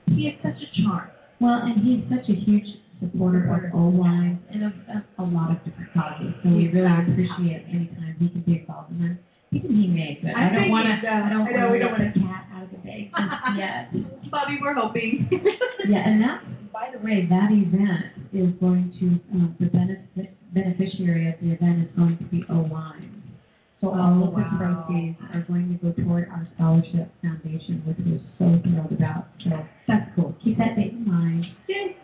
He 0.06 0.28
is 0.30 0.34
such 0.42 0.56
a 0.56 0.68
charm. 0.82 1.10
Well, 1.40 1.60
and 1.66 1.82
he's 1.84 2.02
such 2.08 2.28
a 2.30 2.36
huge 2.38 2.64
supporter 3.00 3.44
of 3.50 3.74
O 3.74 3.88
wines 3.88 4.38
and 4.50 4.64
of, 4.64 4.72
of 4.88 5.02
a 5.18 5.22
lot 5.28 5.50
of 5.50 5.58
different 5.64 5.92
causes. 5.92 6.32
So 6.42 6.48
we 6.50 6.68
really 6.68 6.86
appreciate 6.88 7.66
any 7.68 7.86
time 7.92 8.16
he 8.18 8.28
can 8.30 8.40
be 8.42 8.60
involved 8.60 8.90
in 8.92 8.98
them. 9.00 9.18
Even 9.52 9.70
he 9.76 9.86
may, 9.86 10.18
but 10.22 10.34
I, 10.34 10.48
I 10.48 10.52
don't 10.52 10.70
want 10.70 10.86
to. 10.90 11.06
uh, 11.06 11.22
I 11.22 11.28
don't 11.30 11.46
want 11.46 11.72
we 11.72 11.78
to 11.78 11.84
don't 11.86 11.98
let 11.98 12.14
the 12.14 12.20
cat 12.20 12.46
out 12.52 12.62
of 12.64 12.70
the 12.70 12.78
bag 12.82 13.10
yet. 13.56 13.92
Bobby, 14.30 14.58
we're 14.60 14.74
hoping. 14.74 15.28
Yeah, 15.86 16.02
and 16.02 16.20
that, 16.20 16.42
by 16.76 16.92
the 16.92 17.00
way, 17.02 17.24
that 17.30 17.48
event 17.50 18.12
is 18.36 18.52
going 18.60 18.92
to, 19.00 19.06
um, 19.32 19.56
the 19.58 19.64
benefit, 19.72 20.36
beneficiary 20.52 21.28
of 21.32 21.34
the 21.40 21.52
event 21.56 21.88
is 21.88 21.90
going 21.96 22.18
to 22.18 22.24
be 22.24 22.44
O 22.50 22.60
Wines. 22.68 23.16
So 23.80 23.88
all 23.96 24.24
Oh, 24.24 24.28
of 24.28 24.36
the 24.36 24.42
wow. 24.44 24.84
proceeds 24.84 25.16
are 25.32 25.40
going 25.48 25.68
to 25.72 25.76
go 25.80 25.92
toward 25.92 26.28
our 26.28 26.46
scholarship 26.54 27.08
foundation, 27.22 27.80
which 27.86 27.96
we're 28.04 28.20
so 28.38 28.60
thrilled 28.60 28.92
about. 28.92 29.28
So 29.44 29.64
that's 29.88 30.10
cool. 30.16 30.34
Keep 30.44 30.58
that 30.58 30.76
date 30.76 30.92
in 30.92 31.08
mind. 31.08 31.46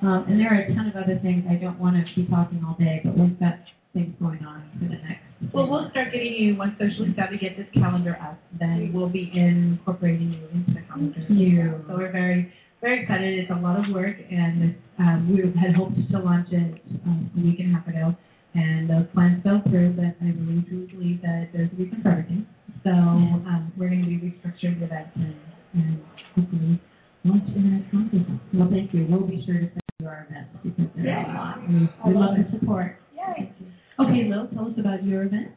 Um, 0.00 0.24
and 0.28 0.40
there 0.40 0.48
are 0.52 0.60
a 0.64 0.74
ton 0.74 0.88
of 0.88 0.96
other 0.96 1.18
things. 1.22 1.44
I 1.48 1.54
don't 1.56 1.78
want 1.78 1.96
to 1.96 2.02
keep 2.14 2.28
talking 2.30 2.64
all 2.66 2.76
day, 2.78 3.00
but 3.04 3.16
we've 3.16 3.38
got 3.38 3.56
things 3.92 4.14
going 4.20 4.42
on 4.44 4.64
for 4.78 4.86
the 4.88 4.96
next. 4.96 5.20
Well, 5.52 5.68
we'll 5.68 5.90
start 5.90 6.12
getting 6.12 6.32
you 6.34 6.56
once 6.56 6.74
Socially 6.80 7.12
Savvy 7.16 7.36
get 7.38 7.56
this 7.56 7.66
calendar 7.74 8.16
up. 8.20 8.38
Then 8.58 8.90
we'll 8.92 9.08
be 9.10 9.30
incorporating 9.34 10.32
you 10.32 10.40
into 10.54 10.72
the 10.74 10.80
calendar. 10.88 11.20
Thank 11.28 11.40
you. 11.40 11.84
So 11.88 11.96
we're 11.96 12.10
very, 12.12 12.52
very 12.82 13.02
excited. 13.02 13.38
It's 13.38 13.50
a 13.50 13.54
lot 13.62 13.78
of 13.78 13.94
work, 13.94 14.16
and 14.30 14.74
um, 14.98 15.30
we 15.30 15.38
had 15.54 15.74
hoped 15.74 15.94
to 16.10 16.18
launch 16.18 16.48
it 16.50 16.82
um, 17.06 17.30
a 17.32 17.40
week 17.40 17.60
and 17.60 17.70
a 17.70 17.78
half 17.78 17.86
ago, 17.86 18.14
and 18.54 18.90
those 18.90 19.06
plans 19.14 19.40
fell 19.46 19.62
through. 19.70 19.94
But 19.94 20.18
I 20.18 20.34
really 20.34 20.66
truly 20.66 20.86
believe 20.90 21.22
that 21.22 21.54
there's 21.54 21.70
a 21.72 21.76
reason 21.78 22.02
for 22.02 22.10
everything. 22.10 22.44
So 22.82 22.90
um, 22.90 23.72
we're 23.78 23.88
going 23.88 24.02
to 24.02 24.10
be 24.10 24.18
restructuring 24.18 24.82
the 24.82 24.90
event 24.90 25.08
and, 25.14 25.38
and 25.78 26.02
hopefully 26.34 26.82
launch 27.22 27.46
in 27.54 27.62
the 27.62 27.70
next 27.78 27.94
month. 27.94 28.10
or 28.12 28.18
so. 28.26 28.58
Well, 28.58 28.68
thank 28.68 28.92
you. 28.92 29.06
We'll 29.08 29.22
be 29.30 29.38
sure 29.46 29.54
to 29.62 29.70
send 29.70 29.86
you 30.02 30.06
our 30.10 30.26
events 30.28 30.50
because 30.66 30.90
they're 30.98 31.22
a 31.22 31.30
lot. 31.38 31.62
We, 31.62 31.86
we 31.86 32.18
love 32.18 32.34
the 32.34 32.50
support. 32.58 32.98
Yay. 33.14 33.54
Okay, 34.02 34.26
Lil, 34.26 34.50
tell 34.50 34.66
us 34.66 34.74
about 34.76 35.06
your 35.06 35.22
event. 35.30 35.54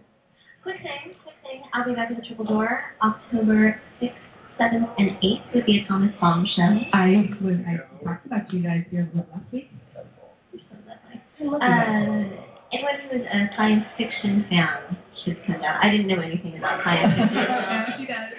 Quick 0.61 0.77
thing, 0.85 1.17
quick 1.25 1.35
thing. 1.41 1.65
I'll 1.73 1.85
be 1.89 1.97
back 1.97 2.13
at 2.13 2.17
the 2.17 2.25
Triple 2.25 2.45
Door 2.45 2.69
October 3.01 3.81
6th, 4.01 4.24
7th, 4.59 4.87
and 4.97 5.09
8th 5.19 5.55
with 5.55 5.65
the 5.65 5.83
Atomic 5.83 6.19
Bomb 6.19 6.45
Show. 6.55 6.71
I 6.93 7.27
was 7.41 7.59
I 7.67 7.75
talked 8.03 8.25
about 8.25 8.51
you 8.53 8.63
guys 8.63 8.83
here 8.89 9.09
last 9.15 9.51
week. 9.51 9.69
Uh, 11.39 12.23
anyone 12.71 12.97
who 13.03 13.19
is 13.19 13.25
a 13.27 13.49
science 13.57 13.83
fiction 13.97 14.45
fan 14.49 14.97
should 15.23 15.37
come 15.45 15.59
down. 15.61 15.75
I 15.83 15.91
didn't 15.91 16.07
know 16.07 16.21
anything 16.23 16.57
about 16.57 16.83
science 16.83 17.13
fiction. 17.19 17.35
Yeah, 17.35 17.97
she 17.99 18.05
does. 18.07 18.31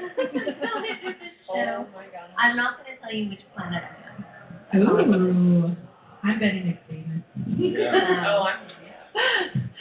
so 1.52 1.84
I'm 2.38 2.56
not 2.56 2.80
going 2.80 2.96
to 2.96 3.02
tell 3.02 3.12
you 3.12 3.28
which 3.30 3.44
planet 3.54 3.82
I'm 4.72 4.82
Ooh, 4.82 5.76
I'm 6.24 6.38
betting 6.40 6.66
it's 6.66 6.80
Venus. 6.90 7.22
Oh, 8.26 8.44
I'm 8.48 8.66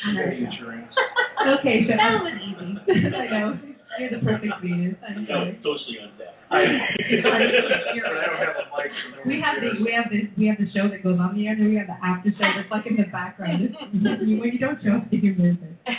Okay, 1.60 1.86
so 1.86 1.94
that 1.94 2.22
was 2.22 2.34
easy. 2.42 2.74
I 3.16 3.28
know. 3.30 3.75
You're 4.00 4.10
the 4.12 4.20
perfect 4.26 4.54
Venus. 4.62 4.96
I'm 5.08 5.26
sorry. 5.28 5.60
socially 5.64 5.98
untapped. 6.04 6.52
We 9.26 9.42
have 9.42 9.56
the 9.62 9.84
we 9.84 9.92
have 9.92 10.12
the 10.12 10.30
we 10.38 10.48
have 10.48 10.58
the 10.58 10.68
show 10.76 10.88
that 10.90 11.02
goes 11.02 11.20
on 11.20 11.36
the 11.36 11.48
air, 11.48 11.56
then 11.58 11.70
we 11.70 11.76
have 11.78 11.88
the 11.88 11.98
after 12.06 12.30
show 12.30 12.46
that's 12.56 12.70
like 12.70 12.86
in 12.86 12.96
the 12.98 13.10
background. 13.12 13.64
It's, 13.64 13.76
when 13.94 14.28
you 14.54 14.60
don't 14.60 14.78
show 14.84 14.98
up, 15.02 15.08
you 15.10 15.34
miss 15.34 15.58
it. 15.58 15.96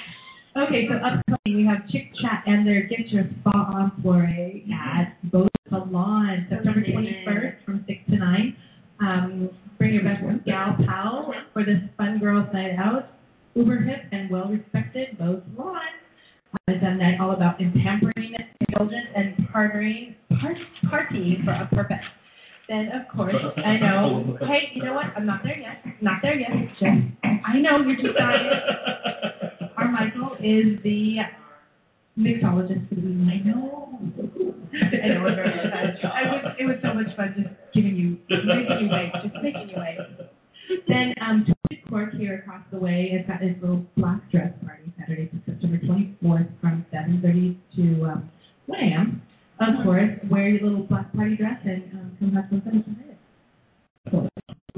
Okay, 0.57 0.86
so 0.88 0.94
upcoming 0.94 1.57
we 1.59 1.66
have 1.66 1.88
Chick 1.90 2.12
Chat 2.22 2.44
and 2.47 2.66
their 2.66 2.82
Get 2.86 3.09
Your 3.09 3.24
Spa 3.40 3.51
On 3.74 3.92
Soiree 4.03 4.64
at 4.72 5.18
Boat 5.30 5.51
Salon, 5.68 6.47
September 6.49 6.80
21st 6.80 7.64
from 7.64 7.84
6 7.86 7.99
to 8.11 8.16
9. 8.16 8.57
Um, 9.01 9.51
bring 9.76 9.92
your 9.94 10.05
best 10.05 10.22
gal 10.47 10.76
pal 10.86 11.34
for 11.53 11.62
this 11.64 11.80
fun 11.99 12.18
girls 12.20 12.47
night 12.55 12.76
out. 12.78 13.09
Uber 13.55 13.80
hip 13.80 14.05
and 14.12 14.30
well 14.30 14.49
respected 14.49 15.18
Boat 15.18 15.42
Salon. 15.57 15.76
It's 16.68 16.82
a 16.82 16.94
night 16.94 17.20
all 17.20 17.32
about 17.32 17.59
pampering, 17.59 18.34
indulgence, 18.68 19.07
and 19.14 19.36
partnering, 19.54 20.14
part, 20.40 20.57
partying 20.86 21.44
for 21.44 21.52
a 21.52 21.66
purpose. 21.72 22.04
Then, 22.68 22.90
of 22.90 23.07
course, 23.14 23.34
I 23.64 23.76
know. 23.78 24.36
Hey, 24.40 24.74
you 24.74 24.82
know 24.82 24.94
what? 24.94 25.07
I'm 25.16 25.26
not 25.26 25.42
there 25.44 25.59
yet. 25.59 25.84
Not 26.02 26.18
there 26.22 26.38
yet. 26.38 26.50
Just, 26.50 26.82
I 27.22 27.59
know 27.61 27.78
you're 27.86 27.96
too 27.96 28.11
excited. 28.11 28.52
Our 29.76 29.88
Michael 29.92 30.34
is 30.40 30.82
the 30.82 31.18
mixologist. 32.18 32.86
I 32.90 33.46
know. 33.46 33.98
I 34.02 35.07
know. 35.09 35.22
We're 35.22 35.36
very 35.36 35.54
excited. 35.54 35.96
I 36.02 36.22
was, 36.26 36.57
it 36.59 36.64
was 36.64 36.76
so 36.82 36.94
much 36.94 37.14
fun 37.16 37.34
just 37.36 37.54
giving 37.72 37.94
you, 37.94 38.18
making 38.28 38.78
you 38.80 38.88
wait, 38.90 39.12
just 39.22 39.36
making 39.42 39.68
you 39.68 39.76
wait. 39.76 39.98
Then, 40.88 41.14
um, 41.20 41.46
Cork 41.88 42.14
here 42.14 42.42
across 42.42 42.62
the 42.72 42.78
way 42.78 43.11
has 43.16 43.24
got 43.26 43.40
his 43.40 43.54
little 43.62 43.86
black 43.96 44.28
dress 44.32 44.52
4th 46.26 46.48
from 46.60 46.84
7.30 46.92 47.56
to 47.76 48.04
um, 48.04 48.30
1 48.66 48.80
a.m. 48.80 49.22
Of 49.60 49.84
course, 49.84 50.10
wear 50.30 50.48
your 50.48 50.68
little 50.68 50.84
black 50.84 51.12
party 51.14 51.36
dress 51.36 51.60
and 51.64 51.84
um, 51.94 52.16
come 52.18 52.32
have 52.32 52.44
some 52.50 52.60
fun 52.62 52.84
tonight. 52.84 54.30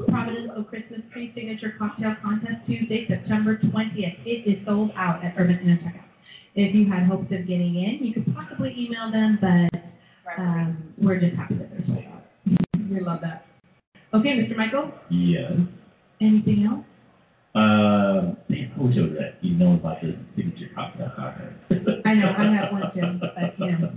Providence 0.09 0.51
O 0.57 0.63
Christmas 0.63 1.01
Tree 1.13 1.33
Signature 1.35 1.75
Cocktail 1.79 2.15
Contest 2.23 2.65
Tuesday, 2.67 3.07
September 3.09 3.57
20th. 3.57 4.25
It 4.25 4.49
is 4.49 4.65
sold 4.65 4.91
out 4.97 5.25
at 5.25 5.35
Urban 5.39 5.59
Center. 5.59 5.81
Checkout. 5.83 6.05
If 6.55 6.75
you 6.75 6.91
had 6.91 7.05
hopes 7.05 7.31
of 7.33 7.47
getting 7.47 7.75
in, 7.77 8.07
you 8.07 8.15
could 8.15 8.27
possibly 8.35 8.75
email 8.77 9.11
them, 9.11 9.39
but 9.41 9.81
um, 10.39 10.95
we're 10.99 11.21
just 11.21 11.37
happy 11.37 11.55
that 11.55 11.71
they're 11.71 11.87
sold 11.87 12.05
out. 12.07 12.25
we 12.91 13.01
love 13.01 13.21
that. 13.23 13.47
Okay, 14.15 14.31
Mr. 14.31 14.57
Michael? 14.57 14.91
Yes. 15.11 15.53
Anything 16.21 16.67
else? 16.71 16.85
Uh, 17.59 18.35
man, 18.49 18.73
I 18.77 18.83
wish 18.83 18.97
I 18.97 19.01
was 19.03 19.13
that. 19.19 19.43
You 19.43 19.57
know 19.57 19.75
about 19.75 20.01
the 20.01 20.17
signature 20.37 20.71
cocktail 20.75 21.11
contest. 21.17 21.59
I 22.05 22.15
know, 22.15 22.31
I 22.39 22.45
have 22.55 22.73
one 22.73 22.83
too, 22.95 23.19
but 23.21 23.35
you 23.59 23.79
know. 23.79 23.93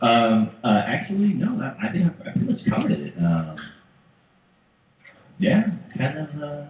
Um, 0.00 0.50
uh, 0.64 0.82
actually, 0.86 1.34
no, 1.34 1.60
I, 1.60 1.88
I 1.88 1.92
think 1.92 2.04
I, 2.06 2.30
I 2.30 2.32
pretty 2.32 2.52
much 2.52 2.60
covered 2.70 2.92
it. 2.92 3.14
Um, 3.18 3.56
yeah, 5.38 5.62
kind 5.98 6.18
of, 6.18 6.42
uh, 6.42 6.66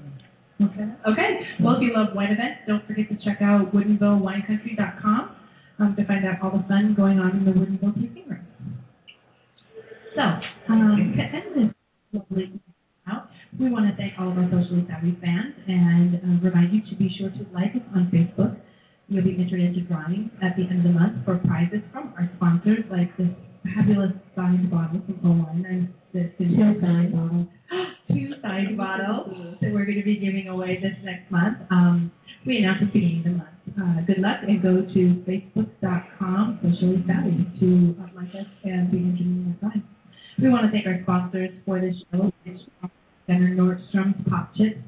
Okay. 0.60 0.88
Okay. 1.08 1.40
Well, 1.60 1.76
if 1.76 1.82
you 1.82 1.94
love 1.94 2.08
wine 2.14 2.32
events, 2.32 2.62
don't 2.66 2.84
forget 2.86 3.08
to 3.10 3.16
check 3.24 3.40
out 3.40 3.72
WoodinvilleWineCountry.com 3.72 5.36
um, 5.78 5.96
to 5.96 6.04
find 6.04 6.26
out 6.26 6.42
all 6.42 6.50
the 6.50 6.64
fun 6.66 6.94
going 6.96 7.20
on 7.20 7.30
in 7.30 7.44
the 7.44 7.52
Woodinville 7.52 7.94
tasting 7.94 8.28
room. 8.28 8.44
So, 10.16 10.22
um, 10.68 11.14
to 11.16 11.22
end 11.22 11.44
this 11.54 11.74
lovely 12.12 12.60
we 13.58 13.70
want 13.70 13.90
to 13.90 13.94
thank 13.98 14.14
all 14.18 14.30
of 14.30 14.38
our 14.38 14.46
socially 14.46 14.86
savvy 14.86 15.18
fans 15.20 15.54
and 15.66 16.14
uh, 16.22 16.46
remind 16.46 16.72
you 16.72 16.80
to 16.86 16.94
be 16.94 17.10
sure 17.18 17.30
to 17.30 17.42
like 17.50 17.74
us 17.74 17.82
on 17.94 18.06
Facebook. 18.14 18.54
You'll 19.08 19.24
be 19.24 19.34
entered 19.34 19.60
into 19.60 19.82
drawings 19.82 20.30
at 20.42 20.54
the 20.54 20.62
end 20.62 20.86
of 20.86 20.92
the 20.92 20.94
month 20.94 21.24
for 21.24 21.38
prizes 21.42 21.82
from 21.90 22.14
our 22.14 22.30
sponsors, 22.36 22.86
like 22.90 23.10
this 23.18 23.34
fabulous 23.74 24.14
signed 24.36 24.70
bottle 24.70 25.02
from 25.02 25.18
O-Wine. 25.26 25.66
And 25.66 25.90
this 26.14 26.30
is 26.38 26.54
Two 26.54 26.78
signed 26.80 27.12
bottle, 27.12 27.48
two 28.08 28.30
signed 28.42 28.78
bottles 28.78 29.58
that 29.60 29.74
we're 29.74 29.86
going 29.86 29.98
to 29.98 30.06
be 30.06 30.22
giving 30.22 30.46
away 30.46 30.78
this 30.78 30.94
next 31.02 31.30
month. 31.30 31.58
Um, 31.70 32.12
we 32.46 32.58
announce 32.58 32.78
at 32.82 32.92
the 32.92 33.00
beginning 33.00 33.18
of 33.18 33.24
the 33.24 33.30
month. 33.42 33.58
Uh, 33.74 34.06
good 34.06 34.18
luck 34.22 34.38
and 34.46 34.62
go 34.62 34.86
to 34.86 35.02
facebook.com 35.26 36.58
socially 36.62 37.02
savvy 37.10 37.42
to 37.58 37.94
like 38.14 38.30
us 38.38 38.46
and 38.64 38.90
be 38.90 38.98
entered 38.98 39.26
in 39.26 39.50
the 39.50 39.66
prize. 39.66 39.82
We 40.40 40.48
want 40.48 40.66
to 40.66 40.70
thank 40.70 40.86
our 40.86 41.02
sponsors 41.02 41.50
for 41.66 41.80
this 41.80 41.94
show. 42.12 42.30
Nordstrom's 44.58 44.87